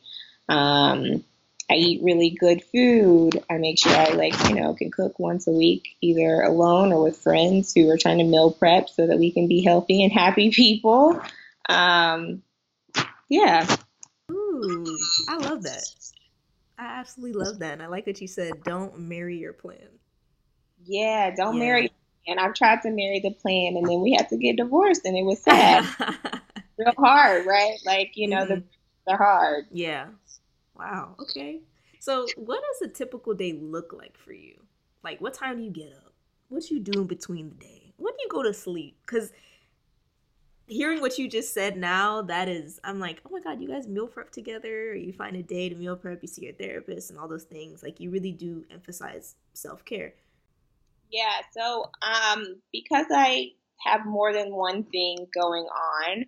Um, 0.48 1.24
I 1.70 1.74
eat 1.74 2.04
really 2.04 2.30
good 2.30 2.64
food. 2.64 3.44
I 3.50 3.58
make 3.58 3.80
sure 3.80 3.92
I 3.92 4.10
like, 4.10 4.50
you 4.50 4.56
know, 4.56 4.76
can 4.76 4.92
cook 4.92 5.18
once 5.18 5.48
a 5.48 5.52
week, 5.52 5.98
either 6.00 6.42
alone 6.42 6.94
or 6.94 7.04
with 7.04 7.18
friends 7.18 7.74
who 7.74 7.90
are 7.90 7.98
trying 7.98 8.20
to 8.20 8.24
meal 8.24 8.52
prep 8.52 8.88
so 8.90 9.08
that 9.08 9.18
we 9.18 9.32
can 9.32 9.48
be 9.48 9.64
healthy 9.64 10.04
and 10.04 10.14
happy 10.14 10.52
people. 10.56 11.20
Um, 11.68 12.44
yeah. 13.30 13.66
Ooh, 14.32 14.98
I 15.28 15.38
love 15.38 15.64
that. 15.64 15.84
I 16.78 17.00
absolutely 17.00 17.44
love 17.44 17.60
that. 17.60 17.74
And 17.74 17.82
I 17.82 17.88
like 17.88 18.06
what 18.06 18.22
you 18.22 18.28
said. 18.28 18.64
Don't 18.64 19.00
marry 19.00 19.38
your 19.38 19.54
plan. 19.54 19.88
Yeah, 20.86 21.34
don't 21.36 21.56
yeah. 21.56 21.60
marry. 21.60 21.92
And 22.28 22.40
I've 22.40 22.56
tried 22.56 22.82
to 22.82 22.90
marry 22.90 23.20
the 23.20 23.32
plan, 23.32 23.78
and 23.78 23.88
then 23.88 24.02
we 24.02 24.14
had 24.14 24.30
to 24.30 24.38
get 24.38 24.58
divorced, 24.58 25.02
and 25.06 25.16
it 25.16 25.24
was 25.24 25.40
sad, 25.44 25.86
real 26.78 26.94
hard, 26.98 27.46
right? 27.46 27.78
Like 27.86 28.12
you 28.16 28.28
know, 28.28 28.46
mm-hmm. 28.46 28.56
the 28.56 28.64
they're 29.06 29.18
hard. 29.18 29.66
Yeah. 29.72 30.08
Wow. 30.78 31.16
Okay. 31.20 31.62
So, 32.00 32.28
what 32.36 32.62
does 32.62 32.90
a 32.90 32.94
typical 32.94 33.34
day 33.34 33.54
look 33.54 33.94
like 33.94 34.18
for 34.18 34.34
you? 34.34 34.56
Like, 35.04 35.22
what 35.22 35.34
time 35.34 35.58
do 35.58 35.64
you 35.64 35.72
get 35.72 35.94
up? 35.94 36.14
What 36.50 36.70
you 36.70 36.80
doing 36.80 37.08
between 37.08 37.50
the 37.50 37.56
day? 37.56 37.94
When 37.98 38.14
do 38.14 38.18
you 38.22 38.30
go 38.30 38.44
to 38.44 38.54
sleep? 38.54 38.98
Because 39.06 39.32
hearing 40.68 41.02
what 41.02 41.18
you 41.18 41.28
just 41.28 41.54
said 41.54 41.78
now, 41.78 42.22
that 42.24 42.50
is, 42.50 42.80
I'm 42.84 43.00
like, 43.00 43.22
oh 43.26 43.30
my 43.32 43.40
god, 43.40 43.62
you 43.62 43.68
guys 43.68 43.88
meal 43.88 44.08
prep 44.08 44.32
together. 44.32 44.96
you 44.96 45.14
find 45.14 45.36
a 45.36 45.44
day 45.44 45.70
to 45.70 45.76
meal 45.76 45.96
prep. 45.96 46.22
You 46.22 46.28
see 46.28 46.44
your 46.44 46.54
therapist 46.54 47.10
and 47.10 47.20
all 47.20 47.28
those 47.28 47.44
things. 47.44 47.82
Like, 47.84 48.00
you 48.00 48.10
really 48.10 48.32
do 48.32 48.66
emphasize 48.72 49.36
self 49.54 49.86
care. 49.86 50.14
Yeah. 51.16 51.42
So, 51.58 51.86
um, 52.02 52.62
because 52.74 53.06
I 53.10 53.52
have 53.86 54.06
more 54.06 54.34
than 54.34 54.54
one 54.54 54.84
thing 54.84 55.28
going 55.34 55.64
on, 55.64 56.26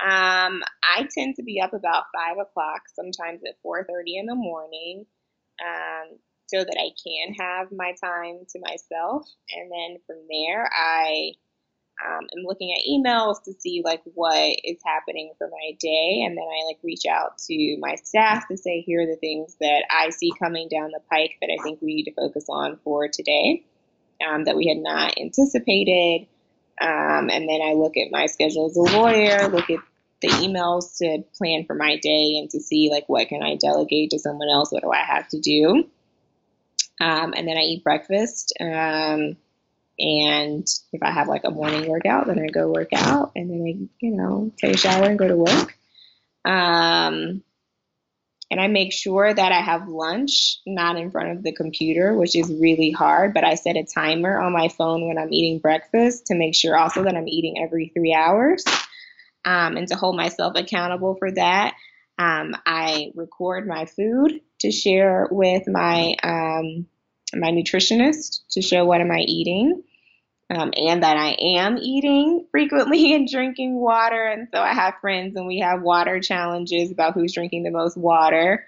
um, 0.00 0.62
I 0.84 1.08
tend 1.12 1.34
to 1.36 1.42
be 1.42 1.60
up 1.60 1.72
about 1.74 2.04
five 2.14 2.38
o'clock, 2.38 2.82
sometimes 2.94 3.40
at 3.44 3.56
four 3.64 3.84
thirty 3.84 4.16
in 4.16 4.26
the 4.26 4.36
morning, 4.36 5.06
um, 5.60 6.18
so 6.46 6.58
that 6.58 6.76
I 6.78 6.90
can 7.02 7.34
have 7.34 7.72
my 7.72 7.94
time 8.00 8.46
to 8.50 8.60
myself. 8.60 9.26
And 9.50 9.72
then 9.72 9.98
from 10.06 10.18
there, 10.30 10.70
I 10.72 11.32
um, 12.06 12.28
am 12.36 12.44
looking 12.44 12.70
at 12.70 12.88
emails 12.88 13.42
to 13.46 13.52
see 13.58 13.82
like 13.84 14.02
what 14.14 14.56
is 14.62 14.78
happening 14.86 15.32
for 15.36 15.50
my 15.50 15.76
day, 15.80 16.22
and 16.24 16.36
then 16.36 16.44
I 16.44 16.66
like 16.68 16.78
reach 16.84 17.06
out 17.10 17.38
to 17.48 17.76
my 17.80 17.96
staff 17.96 18.46
to 18.46 18.56
say 18.56 18.82
here 18.82 19.02
are 19.02 19.06
the 19.06 19.16
things 19.16 19.56
that 19.60 19.82
I 19.90 20.10
see 20.10 20.30
coming 20.38 20.68
down 20.68 20.92
the 20.92 21.00
pike 21.10 21.38
that 21.40 21.50
I 21.50 21.60
think 21.64 21.82
we 21.82 21.96
need 21.96 22.04
to 22.04 22.14
focus 22.14 22.44
on 22.48 22.78
for 22.84 23.08
today 23.08 23.64
um, 24.26 24.44
that 24.44 24.56
we 24.56 24.66
had 24.68 24.78
not 24.78 25.18
anticipated. 25.18 26.26
Um, 26.80 27.30
and 27.30 27.48
then 27.48 27.60
I 27.62 27.72
look 27.74 27.96
at 27.96 28.10
my 28.10 28.26
schedule 28.26 28.66
as 28.66 28.76
a 28.76 28.82
lawyer, 28.82 29.48
look 29.48 29.70
at 29.70 29.80
the 30.20 30.28
emails 30.28 30.98
to 30.98 31.24
plan 31.36 31.64
for 31.64 31.74
my 31.74 31.96
day 31.96 32.38
and 32.38 32.50
to 32.50 32.60
see 32.60 32.88
like 32.90 33.08
what 33.08 33.28
can 33.28 33.42
I 33.42 33.56
delegate 33.56 34.10
to 34.10 34.18
someone 34.18 34.48
else, 34.48 34.72
what 34.72 34.82
do 34.82 34.90
I 34.90 35.02
have 35.02 35.28
to 35.28 35.40
do. 35.40 35.88
Um, 37.00 37.34
and 37.36 37.46
then 37.46 37.56
I 37.56 37.60
eat 37.60 37.84
breakfast. 37.84 38.52
Um, 38.60 39.36
and 39.98 40.66
if 40.92 41.02
I 41.02 41.10
have 41.10 41.28
like 41.28 41.42
a 41.44 41.50
morning 41.50 41.88
workout, 41.88 42.26
then 42.26 42.38
I 42.38 42.46
go 42.46 42.70
work 42.70 42.92
out 42.92 43.32
and 43.34 43.50
then 43.50 43.62
I, 43.66 43.88
you 44.00 44.16
know, 44.16 44.52
take 44.56 44.74
a 44.74 44.78
shower 44.78 45.04
and 45.04 45.18
go 45.18 45.28
to 45.28 45.36
work. 45.36 45.76
Um, 46.44 47.42
and 48.50 48.60
I 48.60 48.66
make 48.66 48.92
sure 48.92 49.32
that 49.32 49.52
I 49.52 49.60
have 49.60 49.88
lunch 49.88 50.58
not 50.66 50.96
in 50.96 51.10
front 51.10 51.36
of 51.36 51.42
the 51.42 51.52
computer, 51.52 52.16
which 52.16 52.34
is 52.34 52.50
really 52.50 52.90
hard. 52.90 53.34
But 53.34 53.44
I 53.44 53.54
set 53.54 53.76
a 53.76 53.84
timer 53.84 54.40
on 54.40 54.52
my 54.52 54.68
phone 54.68 55.06
when 55.06 55.18
I'm 55.18 55.32
eating 55.32 55.58
breakfast 55.58 56.26
to 56.26 56.34
make 56.34 56.54
sure 56.54 56.76
also 56.76 57.04
that 57.04 57.14
I'm 57.14 57.28
eating 57.28 57.62
every 57.62 57.92
three 57.94 58.14
hours 58.14 58.64
um, 59.44 59.76
and 59.76 59.86
to 59.88 59.96
hold 59.96 60.16
myself 60.16 60.54
accountable 60.56 61.16
for 61.18 61.30
that. 61.32 61.74
Um, 62.18 62.56
I 62.66 63.12
record 63.14 63.66
my 63.68 63.84
food 63.84 64.40
to 64.60 64.72
share 64.72 65.28
with 65.30 65.68
my 65.68 66.14
um, 66.22 66.86
my 67.34 67.50
nutritionist 67.50 68.40
to 68.52 68.62
show 68.62 68.84
what 68.84 69.00
am 69.00 69.10
I 69.10 69.20
eating. 69.20 69.82
Um, 70.50 70.72
and 70.76 71.02
that 71.02 71.18
I 71.18 71.36
am 71.38 71.76
eating 71.76 72.46
frequently 72.50 73.12
and 73.14 73.28
drinking 73.28 73.78
water. 73.78 74.24
And 74.24 74.48
so 74.52 74.60
I 74.60 74.72
have 74.72 74.94
friends 75.00 75.36
and 75.36 75.46
we 75.46 75.58
have 75.60 75.82
water 75.82 76.20
challenges 76.20 76.90
about 76.90 77.14
who's 77.14 77.34
drinking 77.34 77.64
the 77.64 77.70
most 77.70 77.96
water. 77.96 78.64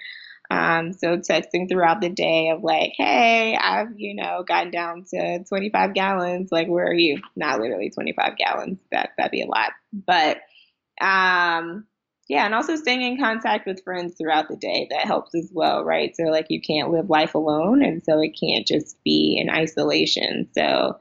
Um, 0.51 0.93
so 0.93 1.17
texting 1.17 1.69
throughout 1.69 2.01
the 2.01 2.11
day 2.11 2.51
of 2.51 2.63
like, 2.63 2.93
hey, 2.97 3.57
I've, 3.57 3.99
you 3.99 4.15
know, 4.15 4.45
gotten 4.47 4.73
down 4.73 5.05
to 5.15 5.45
25 5.45 5.95
gallons. 5.95 6.51
Like, 6.51 6.67
where 6.67 6.87
are 6.87 6.95
you? 6.95 7.23
Not 7.37 7.61
literally 7.61 7.91
25 7.91 8.37
gallons. 8.37 8.79
That, 8.91 9.11
that'd 9.17 9.31
be 9.31 9.43
a 9.43 9.47
lot. 9.47 9.71
But 9.93 10.39
um, 11.01 11.87
yeah, 12.29 12.45
and 12.45 12.55
also 12.55 12.77
staying 12.77 13.03
in 13.03 13.19
contact 13.19 13.67
with 13.67 13.83
friends 13.83 14.15
throughout 14.17 14.49
the 14.49 14.57
day 14.57 14.87
that 14.91 15.07
helps 15.07 15.35
as 15.35 15.51
well, 15.53 15.85
right? 15.85 16.15
So 16.15 16.25
like 16.25 16.47
you 16.49 16.61
can't 16.61 16.93
live 16.93 17.11
life 17.11 17.35
alone, 17.35 17.83
and 17.83 18.05
so 18.05 18.21
it 18.21 18.37
can't 18.41 18.67
just 18.67 19.03
be 19.03 19.37
in 19.41 19.51
isolation. 19.51 20.49
So 20.55 20.99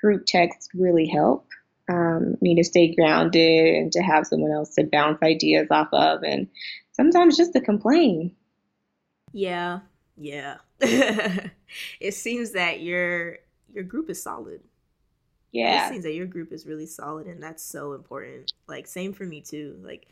group 0.00 0.24
texts 0.26 0.68
really 0.74 1.06
help 1.06 1.46
um, 1.88 2.36
me 2.40 2.54
to 2.56 2.64
stay 2.64 2.94
grounded 2.94 3.74
and 3.74 3.92
to 3.92 4.00
have 4.00 4.26
someone 4.26 4.52
else 4.52 4.74
to 4.74 4.84
bounce 4.84 5.22
ideas 5.22 5.68
off 5.70 5.88
of, 5.92 6.22
and 6.22 6.48
sometimes 6.92 7.36
just 7.36 7.52
to 7.54 7.60
complain. 7.60 8.34
Yeah, 9.32 9.80
yeah. 10.16 10.58
it 10.80 12.14
seems 12.14 12.52
that 12.52 12.80
your 12.80 13.38
your 13.72 13.84
group 13.84 14.08
is 14.10 14.22
solid 14.22 14.60
yeah 15.52 15.86
it 15.86 15.90
seems 15.90 16.04
that 16.04 16.14
your 16.14 16.26
group 16.26 16.52
is 16.52 16.66
really 16.66 16.86
solid 16.86 17.26
and 17.26 17.42
that's 17.42 17.62
so 17.62 17.92
important 17.92 18.52
like 18.66 18.86
same 18.86 19.12
for 19.12 19.24
me 19.24 19.40
too 19.40 19.78
like 19.82 20.08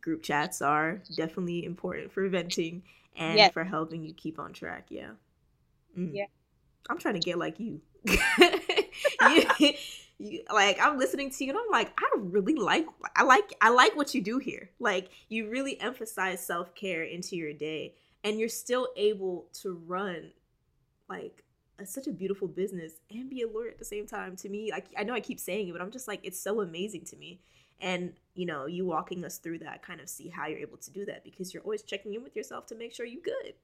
group 0.00 0.22
chats 0.22 0.60
are 0.60 1.00
definitely 1.16 1.64
important 1.64 2.12
for 2.12 2.28
venting 2.28 2.82
and 3.16 3.38
yes. 3.38 3.52
for 3.52 3.64
helping 3.64 4.02
you 4.02 4.12
keep 4.14 4.38
on 4.38 4.52
track 4.52 4.86
yeah 4.88 5.10
mm. 5.96 6.10
yeah 6.12 6.26
i'm 6.90 6.98
trying 6.98 7.14
to 7.14 7.20
get 7.20 7.38
like 7.38 7.60
you. 7.60 7.80
You, 8.04 9.44
you 10.18 10.42
like 10.52 10.78
i'm 10.80 10.98
listening 10.98 11.30
to 11.30 11.44
you 11.44 11.50
and 11.50 11.58
i'm 11.58 11.70
like 11.70 11.92
i 11.98 12.08
really 12.16 12.54
like 12.54 12.86
i 13.16 13.22
like 13.22 13.54
i 13.60 13.68
like 13.68 13.96
what 13.96 14.14
you 14.14 14.22
do 14.22 14.38
here. 14.38 14.70
Like 14.78 15.10
you 15.28 15.48
really 15.48 15.80
emphasize 15.80 16.44
self-care 16.44 17.02
into 17.02 17.36
your 17.36 17.52
day 17.52 17.94
and 18.24 18.38
you're 18.38 18.48
still 18.48 18.88
able 18.96 19.46
to 19.62 19.80
run 19.86 20.32
like 21.08 21.42
such 21.84 22.06
a 22.06 22.12
beautiful 22.12 22.46
business 22.46 22.92
and 23.10 23.28
be 23.28 23.42
a 23.42 23.48
lawyer 23.48 23.70
at 23.70 23.78
the 23.78 23.84
same 23.84 24.06
time. 24.06 24.36
To 24.36 24.48
me 24.48 24.70
like 24.70 24.86
i 24.96 25.02
know 25.02 25.14
i 25.14 25.20
keep 25.20 25.40
saying 25.40 25.68
it 25.68 25.72
but 25.72 25.80
i'm 25.80 25.90
just 25.90 26.08
like 26.08 26.20
it's 26.22 26.40
so 26.40 26.60
amazing 26.60 27.04
to 27.06 27.16
me. 27.16 27.40
And 27.80 28.12
you 28.34 28.46
know 28.46 28.66
you 28.66 28.86
walking 28.86 29.24
us 29.24 29.38
through 29.38 29.58
that 29.60 29.82
kind 29.82 30.00
of 30.00 30.08
see 30.08 30.28
how 30.28 30.46
you're 30.46 30.60
able 30.60 30.78
to 30.78 30.90
do 30.90 31.04
that 31.06 31.24
because 31.24 31.52
you're 31.52 31.64
always 31.64 31.82
checking 31.82 32.14
in 32.14 32.22
with 32.22 32.36
yourself 32.36 32.66
to 32.66 32.76
make 32.76 32.94
sure 32.94 33.06
you're 33.06 33.22
good 33.22 33.54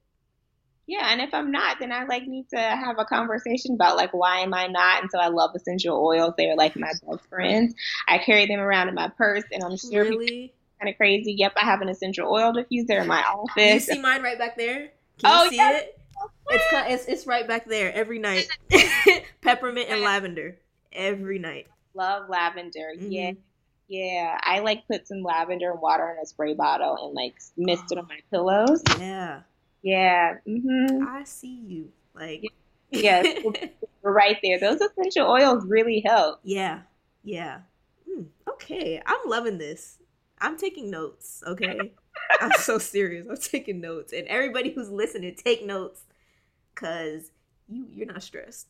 yeah 0.89 1.11
and 1.11 1.21
if 1.21 1.33
i'm 1.33 1.51
not 1.51 1.77
then 1.79 1.91
i 1.91 2.03
like 2.05 2.23
need 2.27 2.47
to 2.49 2.57
have 2.57 2.97
a 2.97 3.05
conversation 3.05 3.75
about 3.75 3.95
like 3.95 4.13
why 4.13 4.39
am 4.39 4.53
i 4.53 4.67
not 4.67 5.01
and 5.01 5.11
so 5.11 5.19
i 5.19 5.27
love 5.27 5.51
essential 5.55 6.03
oils 6.03 6.33
they're 6.37 6.55
like 6.55 6.75
my 6.75 6.91
best 7.05 7.25
friends 7.29 7.73
i 8.07 8.17
carry 8.17 8.45
them 8.45 8.59
around 8.59 8.89
in 8.89 8.95
my 8.95 9.07
purse 9.09 9.43
and 9.51 9.63
i'm 9.63 9.77
sure 9.77 10.03
really 10.03 10.53
kind 10.79 10.89
of 10.89 10.97
crazy 10.97 11.33
yep 11.37 11.53
i 11.57 11.65
have 11.65 11.81
an 11.81 11.89
essential 11.89 12.27
oil 12.29 12.51
diffuser 12.51 13.01
in 13.01 13.07
my 13.07 13.21
office 13.33 13.87
you 13.87 13.95
see 13.95 13.99
mine 13.99 14.21
right 14.21 14.39
back 14.39 14.57
there 14.57 14.89
can 15.19 15.31
oh, 15.31 15.43
you 15.43 15.49
see 15.51 15.55
yes. 15.57 15.83
it 15.83 15.99
it's, 16.49 16.65
it's 16.73 17.05
it's 17.05 17.27
right 17.27 17.47
back 17.47 17.65
there 17.65 17.93
every 17.93 18.19
night. 18.19 18.47
Peppermint 19.41 19.89
and 19.89 20.01
lavender 20.01 20.57
every 20.91 21.39
night. 21.39 21.67
Love 21.93 22.29
lavender. 22.29 22.93
Mm-hmm. 22.95 23.11
Yeah. 23.11 23.31
Yeah, 23.87 24.37
I 24.43 24.59
like 24.59 24.87
put 24.87 25.07
some 25.07 25.23
lavender 25.23 25.71
and 25.71 25.81
water 25.81 26.11
in 26.11 26.21
a 26.21 26.25
spray 26.27 26.53
bottle 26.53 27.07
and 27.07 27.15
like 27.15 27.33
mist 27.57 27.85
oh. 27.85 27.93
it 27.93 27.97
on 27.97 28.07
my 28.07 28.19
pillows. 28.29 28.83
Yeah. 28.99 29.41
Yeah. 29.81 30.35
Mm-hmm. 30.47 31.07
I 31.07 31.23
see 31.23 31.61
you. 31.67 31.91
Like 32.13 32.43
yes, 32.91 33.43
we're 34.01 34.13
right 34.13 34.37
there. 34.43 34.59
Those 34.59 34.81
essential 34.81 35.27
oils 35.27 35.65
really 35.65 36.01
help. 36.05 36.39
Yeah. 36.43 36.81
Yeah. 37.23 37.59
Mm, 38.09 38.25
okay, 38.49 39.01
I'm 39.05 39.29
loving 39.29 39.57
this. 39.57 39.97
I'm 40.41 40.57
taking 40.57 40.89
notes. 40.89 41.43
Okay. 41.45 41.93
I'm 42.41 42.51
so 42.59 42.77
serious. 42.77 43.27
I'm 43.29 43.37
taking 43.37 43.81
notes, 43.81 44.13
and 44.13 44.27
everybody 44.27 44.71
who's 44.71 44.89
listening, 44.89 45.35
take 45.35 45.65
notes 45.65 46.03
because 46.73 47.31
you 47.67 47.87
you're 47.93 48.07
not 48.07 48.23
stressed. 48.23 48.67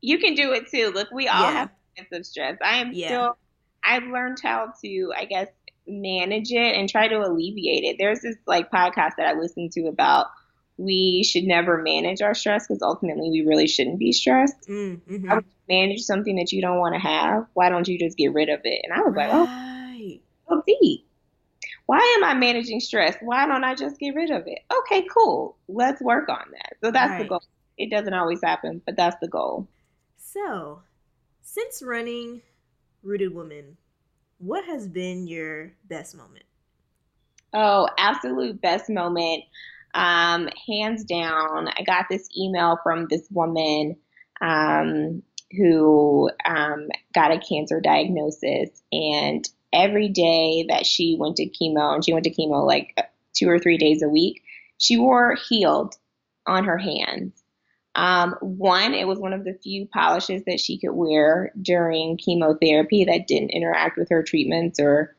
You 0.00 0.18
can 0.18 0.34
do 0.34 0.52
it 0.52 0.70
too. 0.70 0.90
Look, 0.94 1.10
we 1.10 1.28
all 1.28 1.42
yeah. 1.42 1.52
have 1.52 1.70
sense 1.96 2.08
of 2.12 2.26
stress. 2.26 2.58
I 2.62 2.76
am 2.76 2.92
yeah. 2.92 3.06
still. 3.06 3.38
I've 3.84 4.04
learned 4.04 4.38
how 4.42 4.72
to, 4.82 5.12
I 5.16 5.24
guess, 5.24 5.48
manage 5.88 6.50
it 6.50 6.76
and 6.76 6.88
try 6.88 7.08
to 7.08 7.16
alleviate 7.16 7.84
it. 7.84 7.96
There's 7.98 8.20
this 8.20 8.36
like 8.46 8.70
podcast 8.70 9.12
that 9.16 9.26
I 9.26 9.38
listened 9.38 9.72
to 9.72 9.86
about 9.86 10.26
we 10.78 11.24
should 11.28 11.44
never 11.44 11.82
manage 11.82 12.22
our 12.22 12.34
stress 12.34 12.66
because 12.66 12.82
ultimately 12.82 13.30
we 13.30 13.44
really 13.44 13.66
shouldn't 13.66 13.98
be 13.98 14.12
stressed. 14.12 14.68
Mm, 14.68 15.00
mm-hmm. 15.02 15.38
manage 15.68 16.00
something 16.02 16.36
that 16.36 16.52
you 16.52 16.62
don't 16.62 16.78
want 16.78 16.94
to 16.94 17.00
have? 17.00 17.46
Why 17.54 17.68
don't 17.68 17.88
you 17.88 17.98
just 17.98 18.16
get 18.16 18.32
rid 18.32 18.48
of 18.48 18.60
it? 18.62 18.80
And 18.84 18.92
I 18.92 19.00
was 19.00 19.14
right. 19.14 19.28
like, 19.28 20.20
oh, 20.48 20.62
deep. 20.66 21.04
Why 21.86 22.16
am 22.18 22.24
I 22.24 22.34
managing 22.34 22.80
stress? 22.80 23.16
Why 23.20 23.46
don't 23.46 23.64
I 23.64 23.74
just 23.74 23.98
get 23.98 24.14
rid 24.14 24.30
of 24.30 24.46
it? 24.46 24.60
Okay, 24.80 25.06
cool. 25.12 25.56
Let's 25.68 26.00
work 26.00 26.28
on 26.28 26.44
that. 26.52 26.74
So 26.82 26.90
that's 26.90 27.10
right. 27.10 27.22
the 27.22 27.28
goal. 27.28 27.42
It 27.76 27.90
doesn't 27.90 28.14
always 28.14 28.40
happen, 28.42 28.82
but 28.84 28.96
that's 28.96 29.16
the 29.20 29.28
goal. 29.28 29.68
So, 30.16 30.82
since 31.42 31.82
running 31.82 32.42
Rooted 33.02 33.34
Woman, 33.34 33.78
what 34.38 34.64
has 34.64 34.88
been 34.88 35.26
your 35.26 35.72
best 35.84 36.16
moment? 36.16 36.44
Oh, 37.52 37.88
absolute 37.98 38.60
best 38.60 38.88
moment. 38.88 39.44
Um, 39.94 40.48
hands 40.66 41.04
down, 41.04 41.68
I 41.68 41.82
got 41.84 42.06
this 42.10 42.28
email 42.36 42.78
from 42.82 43.06
this 43.08 43.26
woman 43.30 43.96
um, 44.40 45.22
who 45.56 46.30
um, 46.44 46.88
got 47.14 47.32
a 47.32 47.40
cancer 47.40 47.80
diagnosis, 47.80 48.82
and 48.92 49.48
every 49.72 50.08
day 50.08 50.66
that 50.68 50.86
she 50.86 51.16
went 51.18 51.36
to 51.36 51.48
chemo, 51.48 51.94
and 51.94 52.04
she 52.04 52.12
went 52.12 52.24
to 52.24 52.34
chemo 52.34 52.66
like 52.66 52.94
two 53.34 53.48
or 53.48 53.58
three 53.58 53.78
days 53.78 54.02
a 54.02 54.08
week, 54.08 54.42
she 54.76 54.96
wore 54.96 55.36
healed 55.48 55.94
on 56.46 56.64
her 56.64 56.78
hands. 56.78 57.37
Um, 57.98 58.36
one, 58.40 58.94
it 58.94 59.08
was 59.08 59.18
one 59.18 59.32
of 59.32 59.42
the 59.42 59.58
few 59.60 59.86
polishes 59.86 60.44
that 60.46 60.60
she 60.60 60.78
could 60.78 60.92
wear 60.92 61.50
during 61.60 62.16
chemotherapy 62.16 63.04
that 63.04 63.26
didn't 63.26 63.50
interact 63.50 63.98
with 63.98 64.08
her 64.10 64.22
treatments 64.22 64.78
or 64.78 65.16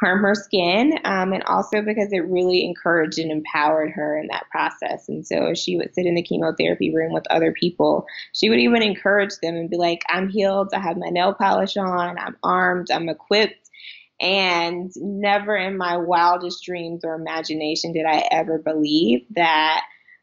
harm 0.00 0.22
her 0.22 0.34
skin, 0.34 0.98
um, 1.04 1.34
and 1.34 1.42
also 1.44 1.82
because 1.82 2.10
it 2.10 2.24
really 2.24 2.64
encouraged 2.64 3.18
and 3.18 3.30
empowered 3.30 3.90
her 3.90 4.18
in 4.18 4.28
that 4.28 4.46
process. 4.50 5.10
And 5.10 5.26
so 5.26 5.52
she 5.52 5.76
would 5.76 5.94
sit 5.94 6.06
in 6.06 6.14
the 6.14 6.22
chemotherapy 6.22 6.92
room 6.92 7.12
with 7.12 7.26
other 7.28 7.52
people. 7.52 8.06
She 8.32 8.48
would 8.48 8.58
even 8.58 8.82
encourage 8.82 9.34
them 9.42 9.54
and 9.54 9.68
be 9.68 9.76
like, 9.76 10.00
I'm 10.08 10.30
healed, 10.30 10.70
I 10.72 10.80
have 10.80 10.96
my 10.96 11.10
nail 11.10 11.34
polish 11.34 11.76
on, 11.76 12.18
I'm 12.18 12.36
armed, 12.42 12.90
I'm 12.90 13.10
equipped. 13.10 13.68
And 14.20 14.90
never 14.96 15.54
in 15.54 15.76
my 15.76 15.98
wildest 15.98 16.64
dreams 16.64 17.04
or 17.04 17.14
imagination 17.14 17.92
did 17.92 18.06
I 18.06 18.26
ever 18.30 18.56
believe 18.56 19.26
that 19.34 19.82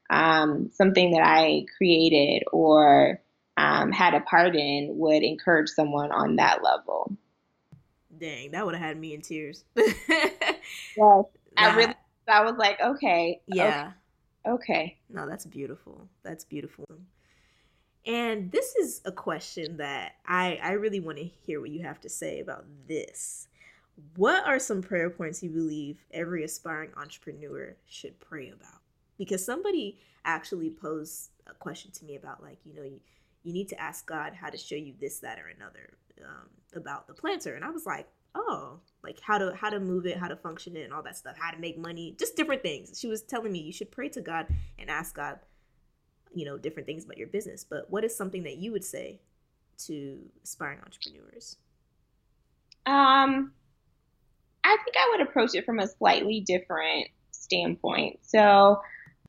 um, 0.10 0.70
something 0.74 1.12
that 1.12 1.24
I 1.24 1.66
created 1.78 2.44
or 2.52 3.22
um, 3.58 3.92
had 3.92 4.14
a 4.14 4.22
part 4.22 4.56
in 4.56 4.98
would 4.98 5.24
encourage 5.24 5.70
someone 5.70 6.12
on 6.12 6.38
that 6.38 6.64
level. 6.64 7.16
Dang, 8.18 8.52
that 8.52 8.66
would 8.66 8.76
have 8.76 8.84
had 8.84 8.98
me 8.98 9.14
in 9.14 9.22
tears. 9.22 9.64
yes, 9.76 11.26
I 11.58 11.76
really, 11.76 11.96
I 12.28 12.44
was 12.44 12.56
like, 12.58 12.80
okay, 12.82 13.42
yeah, 13.48 13.92
okay. 14.46 14.54
okay. 14.54 14.98
No, 15.10 15.28
that's 15.28 15.46
beautiful. 15.46 16.08
That's 16.24 16.44
beautiful. 16.44 16.86
And 18.06 18.52
this 18.52 18.76
is 18.76 19.02
a 19.06 19.12
question 19.12 19.78
that 19.78 20.14
I 20.26 20.60
I 20.62 20.72
really 20.72 21.00
want 21.00 21.18
to 21.18 21.24
hear 21.24 21.62
what 21.62 21.70
you 21.70 21.84
have 21.84 22.02
to 22.02 22.10
say 22.10 22.40
about 22.40 22.66
this. 22.88 23.48
What 24.16 24.46
are 24.46 24.60
some 24.60 24.82
prayer 24.82 25.10
points 25.10 25.44
you 25.44 25.50
believe 25.50 25.98
every 26.12 26.44
aspiring 26.44 26.92
entrepreneur 26.96 27.76
should 27.86 28.20
pray 28.20 28.50
about? 28.50 28.82
Because 29.20 29.46
somebody 29.46 30.00
actually 30.26 30.72
posed 30.72 31.30
a 31.46 31.54
question 31.54 31.92
to 31.92 32.06
me 32.06 32.16
about 32.16 32.42
like, 32.42 32.58
you 32.66 32.74
know, 32.74 32.82
you, 32.82 33.00
you 33.44 33.54
need 33.54 33.70
to 33.70 33.80
ask 33.80 34.08
God 34.08 34.34
how 34.34 34.50
to 34.50 34.58
show 34.58 34.76
you 34.76 34.96
this, 35.00 35.20
that, 35.20 35.38
or 35.38 35.48
another 35.56 35.94
um, 36.26 36.50
about 36.74 37.08
the 37.08 37.14
plannter, 37.14 37.56
and 37.56 37.64
I 37.64 37.70
was 37.70 37.86
like, 37.86 38.08
oh, 38.36 38.80
like 39.04 39.20
how 39.22 39.38
to 39.38 39.54
how 39.56 39.70
to 39.70 39.80
move 39.80 40.06
it, 40.06 40.18
how 40.18 40.28
to 40.28 40.36
function 40.36 40.76
it, 40.76 40.84
and 40.84 40.94
all 40.94 41.04
that 41.04 41.18
stuff, 41.18 41.36
how 41.40 41.52
to 41.52 41.58
make 41.58 41.78
money, 41.78 42.16
just 42.20 42.36
different 42.36 42.64
things. 42.64 43.00
She 43.00 43.08
was 43.08 43.22
telling 43.22 43.52
me 43.52 43.60
you 43.60 43.72
should 43.72 43.92
pray 43.92 44.10
to 44.10 44.22
God 44.22 44.48
and 44.78 44.90
ask 44.90 45.16
God, 45.16 45.40
you 46.34 46.46
know, 46.46 46.58
different 46.58 46.88
things 46.88 47.06
about 47.06 47.18
your 47.18 47.28
business. 47.28 47.64
But 47.64 47.90
what 47.90 48.04
is 48.04 48.16
something 48.16 48.44
that 48.44 48.58
you 48.58 48.72
would 48.72 48.84
say 48.84 49.20
to 49.86 50.20
aspiring 50.44 50.80
entrepreneurs? 50.80 51.58
Um, 52.86 53.54
I 54.64 54.78
think 54.84 54.96
I 54.98 55.10
would 55.12 55.28
approach 55.28 55.56
it 55.56 55.66
from 55.66 55.80
a 55.80 55.88
slightly 55.88 56.42
different 56.42 57.08
standpoint. 57.32 58.20
So, 58.22 58.82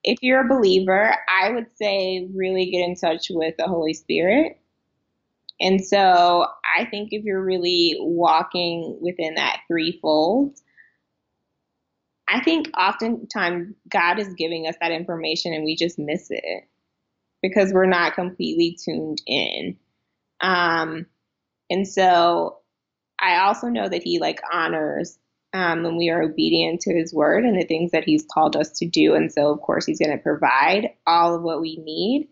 if 0.03 0.23
you're 0.23 0.45
a 0.45 0.49
believer, 0.49 1.15
I 1.29 1.51
would 1.51 1.67
say 1.77 2.29
really 2.35 2.71
get 2.71 2.85
in 2.85 2.95
touch 2.97 3.27
with 3.31 3.55
the 3.59 3.67
Holy 3.67 3.95
Spirit 3.95 4.61
and 5.61 5.85
so 5.85 6.47
I 6.79 6.87
think 6.87 7.13
if 7.13 7.25
you're 7.25 7.45
really 7.45 7.97
walking 8.01 8.99
within 9.01 9.35
that 9.35 9.61
threefold, 9.69 10.59
I 12.27 12.41
think 12.41 12.71
oftentimes 12.79 13.75
God 13.89 14.19
is 14.19 14.35
giving 14.35 14.67
us 14.67 14.77
that 14.81 14.93
information 14.93 15.53
and 15.53 15.65
we 15.65 15.77
just 15.77 15.99
miss 15.99 16.29
it 16.31 16.65
because 17.43 17.73
we're 17.73 17.87
not 17.87 18.15
completely 18.15 18.79
tuned 18.83 19.21
in. 19.27 19.77
Um, 20.41 21.07
and 21.69 21.87
so 21.87 22.59
I 23.19 23.41
also 23.41 23.69
know 23.69 23.89
that 23.89 24.03
He 24.03 24.19
like 24.19 24.41
honors 24.51 25.19
um, 25.53 25.83
when 25.83 25.97
we 25.97 26.11
are 26.11 26.23
obedient 26.23 26.81
to 26.83 26.95
His 26.95 27.13
word 27.13 27.45
and 27.45 27.61
the 27.61 27.67
things 27.67 27.93
that 27.93 28.05
He's 28.05 28.27
called 28.33 28.57
us 28.57 28.71
to 28.79 28.87
do. 28.87 29.15
And 29.15 29.33
so, 29.33 29.53
of 29.53 29.61
course, 29.61 29.87
He's 29.87 29.99
going 29.99 30.17
to 30.17 30.23
provide 30.23 30.91
all 31.07 31.35
of 31.35 31.43
what 31.43 31.61
we 31.61 31.77
need 31.77 32.29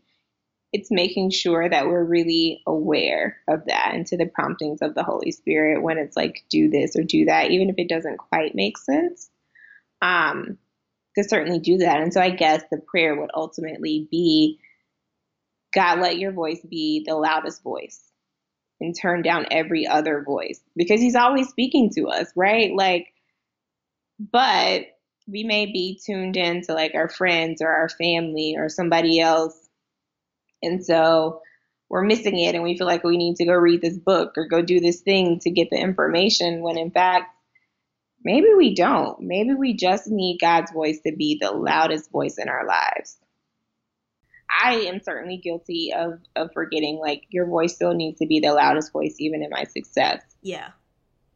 it's 0.73 0.91
making 0.91 1.31
sure 1.31 1.69
that 1.69 1.87
we're 1.87 2.05
really 2.05 2.63
aware 2.67 3.39
of 3.49 3.65
that 3.67 3.93
and 3.95 4.07
to 4.07 4.17
the 4.17 4.27
promptings 4.27 4.83
of 4.83 4.95
the 4.95 5.03
Holy 5.03 5.31
Spirit 5.31 5.83
when 5.83 5.97
it's 5.99 6.17
like, 6.17 6.45
do 6.51 6.69
this 6.69 6.95
or 6.97 7.03
do 7.03 7.25
that, 7.25 7.51
even 7.51 7.71
if 7.71 7.77
it 7.79 7.89
doesn't 7.89 8.19
quite 8.19 8.55
make 8.55 8.77
sense. 8.77 9.31
Um, 10.03 10.59
to 11.17 11.25
certainly 11.25 11.59
do 11.59 11.79
that. 11.79 12.01
And 12.01 12.13
so 12.13 12.21
I 12.21 12.31
guess 12.31 12.63
the 12.71 12.79
prayer 12.79 13.19
would 13.19 13.31
ultimately 13.35 14.07
be 14.11 14.61
God, 15.75 16.01
let 16.01 16.19
your 16.19 16.33
voice 16.33 16.61
be 16.69 17.05
the 17.07 17.15
loudest 17.15 17.63
voice 17.63 18.01
and 18.81 18.95
turn 18.99 19.23
down 19.23 19.47
every 19.51 19.87
other 19.87 20.23
voice 20.23 20.61
because 20.77 21.01
he's 21.01 21.17
always 21.17 21.49
speaking 21.49 21.91
to 21.97 22.09
us, 22.09 22.31
right? 22.37 22.73
Like, 22.75 23.09
but 24.19 24.83
we 25.27 25.45
may 25.45 25.67
be 25.67 26.01
tuned 26.05 26.37
in 26.37 26.63
to 26.63 26.75
like 26.75 26.95
our 26.95 27.09
friends 27.09 27.61
or 27.61 27.69
our 27.69 27.89
family 27.89 28.57
or 28.57 28.69
somebody 28.69 29.21
else 29.21 29.69
and 30.63 30.85
so 30.85 31.41
we're 31.89 32.03
missing 32.03 32.39
it 32.39 32.55
and 32.55 32.65
we 32.65 32.77
feel 32.77 32.87
like 32.87 33.05
we 33.05 33.17
need 33.17 33.37
to 33.37 33.47
go 33.47 33.53
read 33.53 33.81
this 33.81 33.99
book 33.99 34.35
or 34.37 34.47
go 34.47 34.63
do 34.63 34.81
this 34.81 35.01
thing 35.01 35.41
to 35.41 35.51
get 35.51 35.71
the 35.71 35.79
information 35.79 36.63
when 36.63 36.77
in 36.77 36.91
fact, 36.91 37.35
maybe 38.23 38.49
we 38.57 38.75
don't. 38.75 39.21
Maybe 39.21 39.55
we 39.55 39.75
just 39.75 40.07
need 40.09 40.39
God's 40.41 40.73
voice 40.73 41.01
to 41.07 41.15
be 41.17 41.39
the 41.41 41.51
loudest 41.51 42.11
voice 42.11 42.37
in 42.39 42.49
our 42.49 42.67
lives. 42.67 43.17
I 44.51 44.75
am 44.77 45.01
certainly 45.01 45.37
guilty 45.37 45.93
of, 45.95 46.21
of 46.37 46.51
forgetting 46.53 46.99
like 46.99 47.25
your 47.29 47.47
voice 47.47 47.75
still 47.75 47.95
needs 47.95 48.19
to 48.21 48.27
be 48.27 48.41
the 48.41 48.53
loudest 48.53 48.93
voice 48.93 49.17
even 49.19 49.43
in 49.43 49.51
my 49.51 49.65
success. 49.65 50.23
Yeah. 50.43 50.71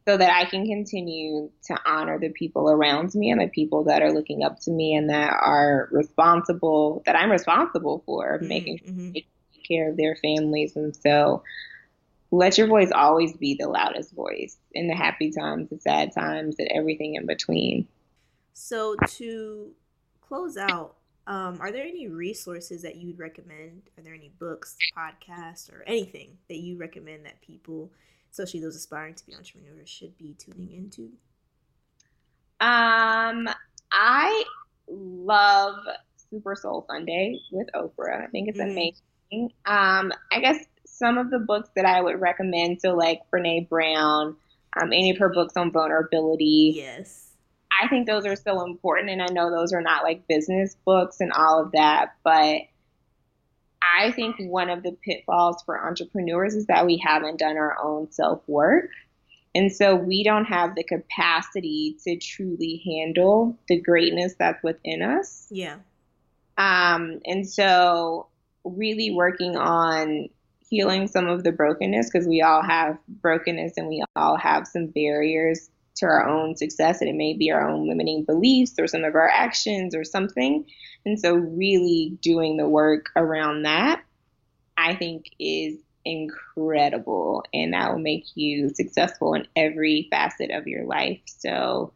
So 0.06 0.16
that 0.16 0.30
I 0.30 0.46
can 0.46 0.66
continue 0.66 1.50
to 1.66 1.78
honor 1.86 2.18
the 2.18 2.30
people 2.30 2.68
around 2.68 3.14
me 3.14 3.30
and 3.30 3.40
the 3.40 3.46
people 3.46 3.84
that 3.84 4.02
are 4.02 4.12
looking 4.12 4.42
up 4.42 4.58
to 4.60 4.70
me 4.70 4.94
and 4.94 5.10
that 5.10 5.32
are 5.32 5.88
responsible, 5.92 7.02
that 7.06 7.16
I'm 7.16 7.30
responsible 7.30 8.02
for 8.04 8.38
mm-hmm. 8.38 8.48
making 8.48 8.78
sure 8.78 8.88
mm-hmm. 8.88 9.12
they 9.12 9.26
take 9.54 9.68
care 9.68 9.90
of 9.90 9.96
their 9.96 10.16
families. 10.16 10.74
And 10.74 10.96
so 10.96 11.44
let 12.32 12.58
your 12.58 12.66
voice 12.66 12.90
always 12.92 13.36
be 13.36 13.56
the 13.60 13.68
loudest 13.68 14.12
voice 14.12 14.56
in 14.72 14.88
the 14.88 14.96
happy 14.96 15.30
times, 15.30 15.68
the 15.70 15.78
sad 15.78 16.12
times, 16.12 16.56
and 16.58 16.68
everything 16.72 17.14
in 17.14 17.26
between. 17.26 17.86
So 18.54 18.96
to 19.06 19.70
close 20.20 20.56
out, 20.56 20.96
um, 21.32 21.58
are 21.60 21.72
there 21.72 21.84
any 21.84 22.08
resources 22.08 22.82
that 22.82 22.96
you'd 22.96 23.18
recommend? 23.18 23.82
Are 23.96 24.02
there 24.02 24.14
any 24.14 24.32
books, 24.38 24.76
podcasts, 24.96 25.72
or 25.72 25.82
anything 25.86 26.36
that 26.48 26.58
you 26.58 26.76
recommend 26.76 27.24
that 27.24 27.40
people 27.40 27.90
especially 28.32 28.60
those 28.60 28.76
aspiring 28.76 29.14
to 29.14 29.26
be 29.26 29.34
entrepreneurs, 29.34 29.88
should 29.88 30.16
be 30.16 30.34
tuning 30.38 30.72
into? 30.72 31.12
Um, 32.60 33.48
I 33.92 34.44
love 34.88 35.76
Super 36.30 36.54
Soul 36.54 36.86
Sunday 36.88 37.38
with 37.50 37.68
Oprah. 37.74 38.24
I 38.24 38.26
think 38.28 38.48
it's 38.48 38.58
mm-hmm. 38.58 38.70
amazing. 38.70 39.52
Um, 39.66 40.12
I 40.30 40.40
guess 40.40 40.64
some 40.86 41.18
of 41.18 41.30
the 41.30 41.38
books 41.38 41.70
that 41.76 41.84
I 41.84 42.00
would 42.00 42.20
recommend, 42.20 42.80
so 42.80 42.94
like 42.94 43.20
Brene 43.32 43.68
Brown, 43.68 44.36
um, 44.80 44.92
any 44.92 45.10
of 45.10 45.18
her 45.18 45.28
books 45.28 45.54
on 45.56 45.70
vulnerability. 45.70 46.74
Yes. 46.76 47.31
I 47.80 47.88
think 47.88 48.06
those 48.06 48.26
are 48.26 48.36
so 48.36 48.64
important, 48.64 49.10
and 49.10 49.22
I 49.22 49.26
know 49.26 49.50
those 49.50 49.72
are 49.72 49.82
not 49.82 50.02
like 50.02 50.28
business 50.28 50.76
books 50.84 51.20
and 51.20 51.32
all 51.32 51.62
of 51.62 51.72
that, 51.72 52.14
but 52.24 52.62
I 53.82 54.12
think 54.12 54.36
one 54.38 54.70
of 54.70 54.82
the 54.82 54.92
pitfalls 54.92 55.62
for 55.64 55.86
entrepreneurs 55.86 56.54
is 56.54 56.66
that 56.66 56.86
we 56.86 57.02
haven't 57.04 57.38
done 57.38 57.56
our 57.56 57.76
own 57.82 58.10
self 58.12 58.42
work. 58.46 58.90
And 59.54 59.70
so 59.70 59.94
we 59.94 60.24
don't 60.24 60.46
have 60.46 60.74
the 60.74 60.84
capacity 60.84 61.96
to 62.04 62.16
truly 62.16 62.82
handle 62.86 63.58
the 63.68 63.80
greatness 63.80 64.34
that's 64.38 64.62
within 64.62 65.02
us. 65.02 65.46
Yeah. 65.50 65.76
Um, 66.56 67.20
and 67.26 67.46
so 67.48 68.28
really 68.64 69.10
working 69.10 69.56
on 69.56 70.28
healing 70.70 71.06
some 71.06 71.28
of 71.28 71.44
the 71.44 71.52
brokenness 71.52 72.08
because 72.10 72.26
we 72.26 72.40
all 72.40 72.62
have 72.62 72.96
brokenness 73.08 73.74
and 73.76 73.88
we 73.88 74.02
all 74.16 74.38
have 74.38 74.66
some 74.66 74.86
barriers 74.86 75.68
to 75.97 76.07
our 76.07 76.28
own 76.28 76.57
success 76.57 77.01
and 77.01 77.11
it 77.11 77.14
may 77.16 77.34
be 77.34 77.51
our 77.51 77.68
own 77.68 77.88
limiting 77.88 78.24
beliefs 78.24 78.74
or 78.78 78.86
some 78.86 79.05
of 79.05 79.14
our 79.14 79.28
actions 79.28 79.95
or 79.95 80.05
something 80.05 80.64
and 81.05 81.18
so 81.18 81.34
really 81.34 82.16
doing 82.22 82.57
the 82.57 82.68
work 82.68 83.07
around 83.16 83.62
that 83.62 84.03
i 84.76 84.95
think 84.95 85.26
is 85.38 85.78
incredible 86.05 87.45
and 87.53 87.72
that 87.72 87.93
will 87.93 87.99
make 87.99 88.24
you 88.34 88.70
successful 88.74 89.34
in 89.34 89.47
every 89.57 90.09
facet 90.11 90.51
of 90.51 90.66
your 90.66 90.84
life. 90.84 91.20
So 91.26 91.93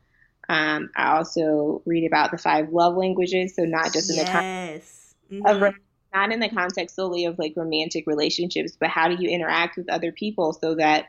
um, 0.49 0.91
I 0.97 1.17
also 1.17 1.83
read 1.87 2.07
about 2.07 2.31
the 2.31 2.39
five 2.39 2.73
love 2.73 2.97
languages. 2.97 3.55
So 3.57 3.65
not 3.65 3.93
just 3.93 4.11
in 4.11 4.17
yes. 4.17 4.27
the 4.27 4.33
context 4.33 5.17
mm-hmm. 5.33 5.65
of 5.65 5.75
not 6.15 6.33
in 6.33 6.41
the 6.41 6.49
context 6.49 6.97
solely 6.97 7.25
of 7.27 7.39
like 7.39 7.55
romantic 7.57 8.07
relationships, 8.07 8.77
but 8.79 8.89
how 8.89 9.09
do 9.09 9.17
you 9.23 9.29
interact 9.29 9.77
with 9.77 9.91
other 9.91 10.13
people 10.13 10.53
so 10.53 10.77
that 10.77 11.07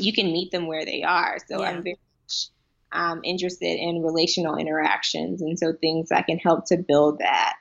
you 0.00 0.12
can 0.12 0.32
meet 0.32 0.50
them 0.50 0.66
where 0.66 0.84
they 0.84 1.02
are. 1.02 1.38
So 1.48 1.60
yeah. 1.60 1.68
I'm 1.68 1.82
very 1.82 1.98
much 2.24 2.48
um, 2.92 3.20
interested 3.24 3.78
in 3.78 4.02
relational 4.02 4.56
interactions, 4.56 5.42
and 5.42 5.58
so 5.58 5.72
things 5.72 6.08
that 6.08 6.26
can 6.26 6.38
help 6.38 6.66
to 6.66 6.76
build 6.76 7.18
that 7.20 7.54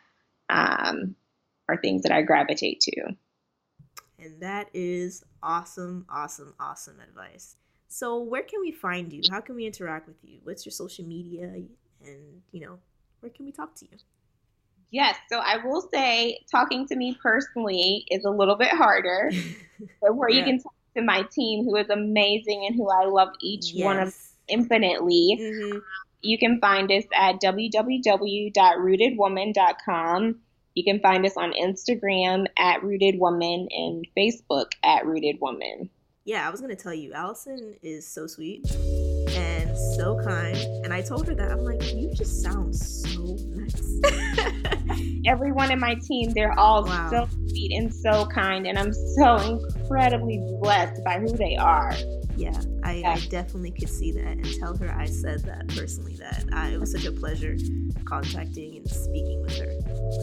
um, 0.50 1.16
are 1.68 1.78
things 1.78 2.04
that 2.04 2.12
I 2.12 2.22
gravitate 2.22 2.82
to. 2.82 3.16
And 4.18 4.42
that 4.42 4.70
is 4.74 5.24
awesome, 5.42 6.06
awesome, 6.10 6.54
awesome 6.60 7.00
advice. 7.00 7.56
So, 7.88 8.22
where 8.22 8.44
can 8.44 8.62
we 8.62 8.72
find 8.72 9.12
you? 9.12 9.22
How 9.32 9.42
can 9.42 9.56
we 9.56 9.66
interact 9.66 10.08
with 10.08 10.18
you? 10.24 10.40
What's 10.44 10.66
your 10.66 10.72
social 10.72 11.06
media? 11.06 11.52
And, 12.06 12.42
you 12.52 12.62
know, 12.62 12.80
where 13.20 13.32
can 13.32 13.46
we 13.46 13.52
talk 13.52 13.76
to 13.76 13.86
you? 13.86 13.98
Yes, 14.92 15.18
so 15.32 15.40
I 15.40 15.58
will 15.64 15.88
say 15.94 16.40
talking 16.52 16.88
to 16.88 16.96
me 16.96 17.18
personally 17.22 18.06
is 18.10 18.26
a 18.26 18.30
little 18.30 18.56
bit 18.56 18.70
harder. 18.70 19.32
but 20.02 20.16
where 20.16 20.30
yeah. 20.30 20.40
you 20.40 20.46
can 20.46 20.62
talk 20.62 20.74
to 20.96 21.04
my 21.04 21.24
team, 21.32 21.66
who 21.66 21.76
is 21.76 21.90
amazing 21.90 22.66
and 22.68 22.76
who 22.76 22.88
I 22.90 23.06
love 23.06 23.30
each 23.42 23.74
yes. 23.74 23.86
one 23.86 24.00
of 24.00 24.16
infinitely, 24.48 25.38
mm-hmm. 25.40 25.80
you 26.22 26.38
can 26.38 26.60
find 26.60 26.92
us 26.92 27.06
at 27.16 27.42
www.rootedwoman.com. 27.42 30.36
You 30.76 30.84
can 30.84 31.00
find 31.00 31.26
us 31.26 31.36
on 31.36 31.52
Instagram 31.54 32.46
at 32.58 32.84
Rooted 32.84 33.20
Woman 33.20 33.68
and 33.72 34.06
Facebook 34.18 34.74
at 34.84 35.06
Rooted 35.06 35.40
Woman. 35.42 35.90
Yeah, 36.26 36.46
I 36.48 36.52
was 36.52 36.62
gonna 36.62 36.76
tell 36.76 36.94
you, 36.94 37.12
Allison 37.14 37.76
is 37.82 38.08
so 38.08 38.28
sweet 38.28 38.64
and 39.36 39.78
so 39.96 40.20
kind. 40.24 40.58
And 40.84 40.94
I 40.94 41.02
told 41.02 41.28
her 41.28 41.36
that 41.36 41.52
I'm 41.52 41.64
like, 41.64 41.82
you 41.94 42.12
just 42.14 42.42
sound 42.42 42.76
so 42.76 43.38
nice. 43.50 44.02
Everyone 45.26 45.72
in 45.72 45.80
my 45.80 45.96
team, 45.96 46.32
they're 46.32 46.58
all 46.58 46.86
wow. 46.86 47.10
so 47.10 47.28
sweet 47.48 47.72
and 47.74 47.94
so 47.94 48.26
kind, 48.28 48.66
and 48.66 48.80
I'm 48.80 48.94
so 48.94 49.62
incredibly 49.78 50.40
blessed 50.62 51.04
by 51.04 51.20
who 51.20 51.36
they 51.36 51.56
are. 51.56 51.94
Yeah, 52.36 52.60
I, 52.84 52.94
yeah. 52.96 53.12
I 53.12 53.20
definitely 53.28 53.72
could 53.72 53.90
see 53.90 54.14
that 54.14 54.24
and 54.24 54.46
tell 54.60 54.78
her 54.78 54.90
I 54.90 55.06
said 55.06 55.44
that 55.44 55.68
personally. 55.68 56.16
That 56.16 56.46
I, 56.54 56.70
it 56.70 56.80
was 56.80 56.94
such 56.94 57.06
a 57.06 57.12
pleasure 57.12 57.58
contacting 58.06 58.78
and 58.78 58.90
speaking 58.90 59.42
with 59.42 59.58
her. 59.58 59.72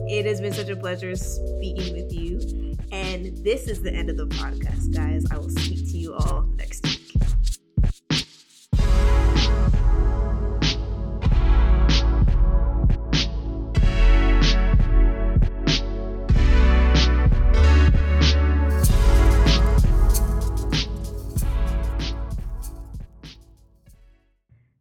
It 0.08 0.24
has 0.24 0.40
been 0.40 0.54
such 0.54 0.70
a 0.70 0.76
pleasure 0.76 1.14
speaking 1.14 1.92
with 1.92 2.12
you. 2.12 2.76
And 2.90 3.36
this 3.44 3.68
is 3.68 3.82
the 3.82 3.92
end 3.92 4.08
of 4.08 4.16
the 4.16 4.26
podcast, 4.28 4.94
guys. 4.94 5.26
I 5.30 5.36
will 5.36 5.50
speak 5.50 5.90
to 5.90 5.98
you 5.98 6.14
all 6.14 6.42
next 6.56 6.84
week. 6.84 7.02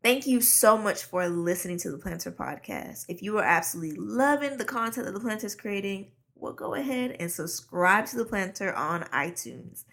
Thank 0.06 0.28
you 0.28 0.40
so 0.40 0.78
much 0.78 1.02
for 1.06 1.28
listening 1.28 1.80
to 1.80 1.90
the 1.90 1.98
Plannter 1.98 2.32
Podcast. 2.32 3.06
If 3.10 3.24
you 3.24 3.40
are 3.40 3.44
absolutely 3.44 3.98
loving 3.98 4.58
the 4.58 4.64
content 4.64 5.08
that 5.08 5.14
the 5.14 5.20
Plannter 5.20 5.46
is 5.46 5.56
creating, 5.56 6.12
well, 6.36 6.54
go 6.54 6.76
ahead 6.76 7.16
and 7.20 7.32
subscribe 7.32 8.06
to 8.10 8.18
the 8.18 8.24
Plannter 8.24 8.78
on 8.78 9.06
iTunes. 9.06 9.86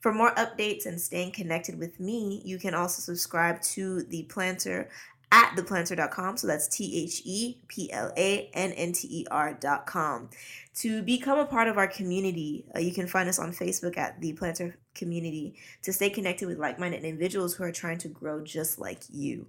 For 0.00 0.12
more 0.12 0.32
updates 0.32 0.84
and 0.84 1.00
staying 1.00 1.30
connected 1.30 1.78
with 1.78 2.00
me, 2.00 2.42
you 2.44 2.58
can 2.58 2.74
also 2.74 3.00
subscribe 3.02 3.62
to 3.62 4.02
the 4.02 4.26
Plannter 4.28 4.88
at 5.30 5.54
theplannter.com. 5.54 6.38
So 6.38 6.48
that's 6.48 6.66
T 6.66 7.04
H 7.04 7.22
E 7.24 7.58
P 7.68 7.88
L 7.92 8.12
A 8.16 8.50
N 8.54 8.72
N 8.72 8.90
T 8.90 9.06
E 9.08 9.26
R.com. 9.30 10.30
To 10.74 11.02
become 11.02 11.38
a 11.38 11.46
part 11.46 11.68
of 11.68 11.78
our 11.78 11.86
community, 11.86 12.64
uh, 12.74 12.80
you 12.80 12.92
can 12.92 13.06
find 13.06 13.28
us 13.28 13.38
on 13.38 13.52
Facebook 13.52 13.96
at 13.96 14.20
the 14.20 14.32
Plannter 14.32 14.74
Community 14.94 15.54
to 15.82 15.92
stay 15.92 16.10
connected 16.10 16.46
with 16.46 16.58
like 16.58 16.78
minded 16.78 17.04
individuals 17.04 17.54
who 17.54 17.64
are 17.64 17.72
trying 17.72 17.98
to 17.98 18.08
grow 18.08 18.42
just 18.42 18.78
like 18.78 19.02
you. 19.10 19.46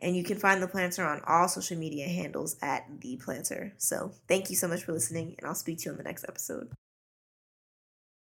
And 0.00 0.16
you 0.16 0.22
can 0.22 0.38
find 0.38 0.62
the 0.62 0.68
plannter 0.68 1.06
on 1.06 1.22
all 1.26 1.48
social 1.48 1.76
media 1.76 2.06
handles 2.06 2.56
at 2.62 3.00
the 3.00 3.16
plannter. 3.16 3.72
So 3.78 4.12
thank 4.28 4.48
you 4.48 4.56
so 4.56 4.68
much 4.68 4.84
for 4.84 4.92
listening, 4.92 5.34
and 5.38 5.46
I'll 5.46 5.54
speak 5.54 5.78
to 5.78 5.84
you 5.86 5.90
on 5.92 5.98
the 5.98 6.04
next 6.04 6.24
episode. 6.28 6.70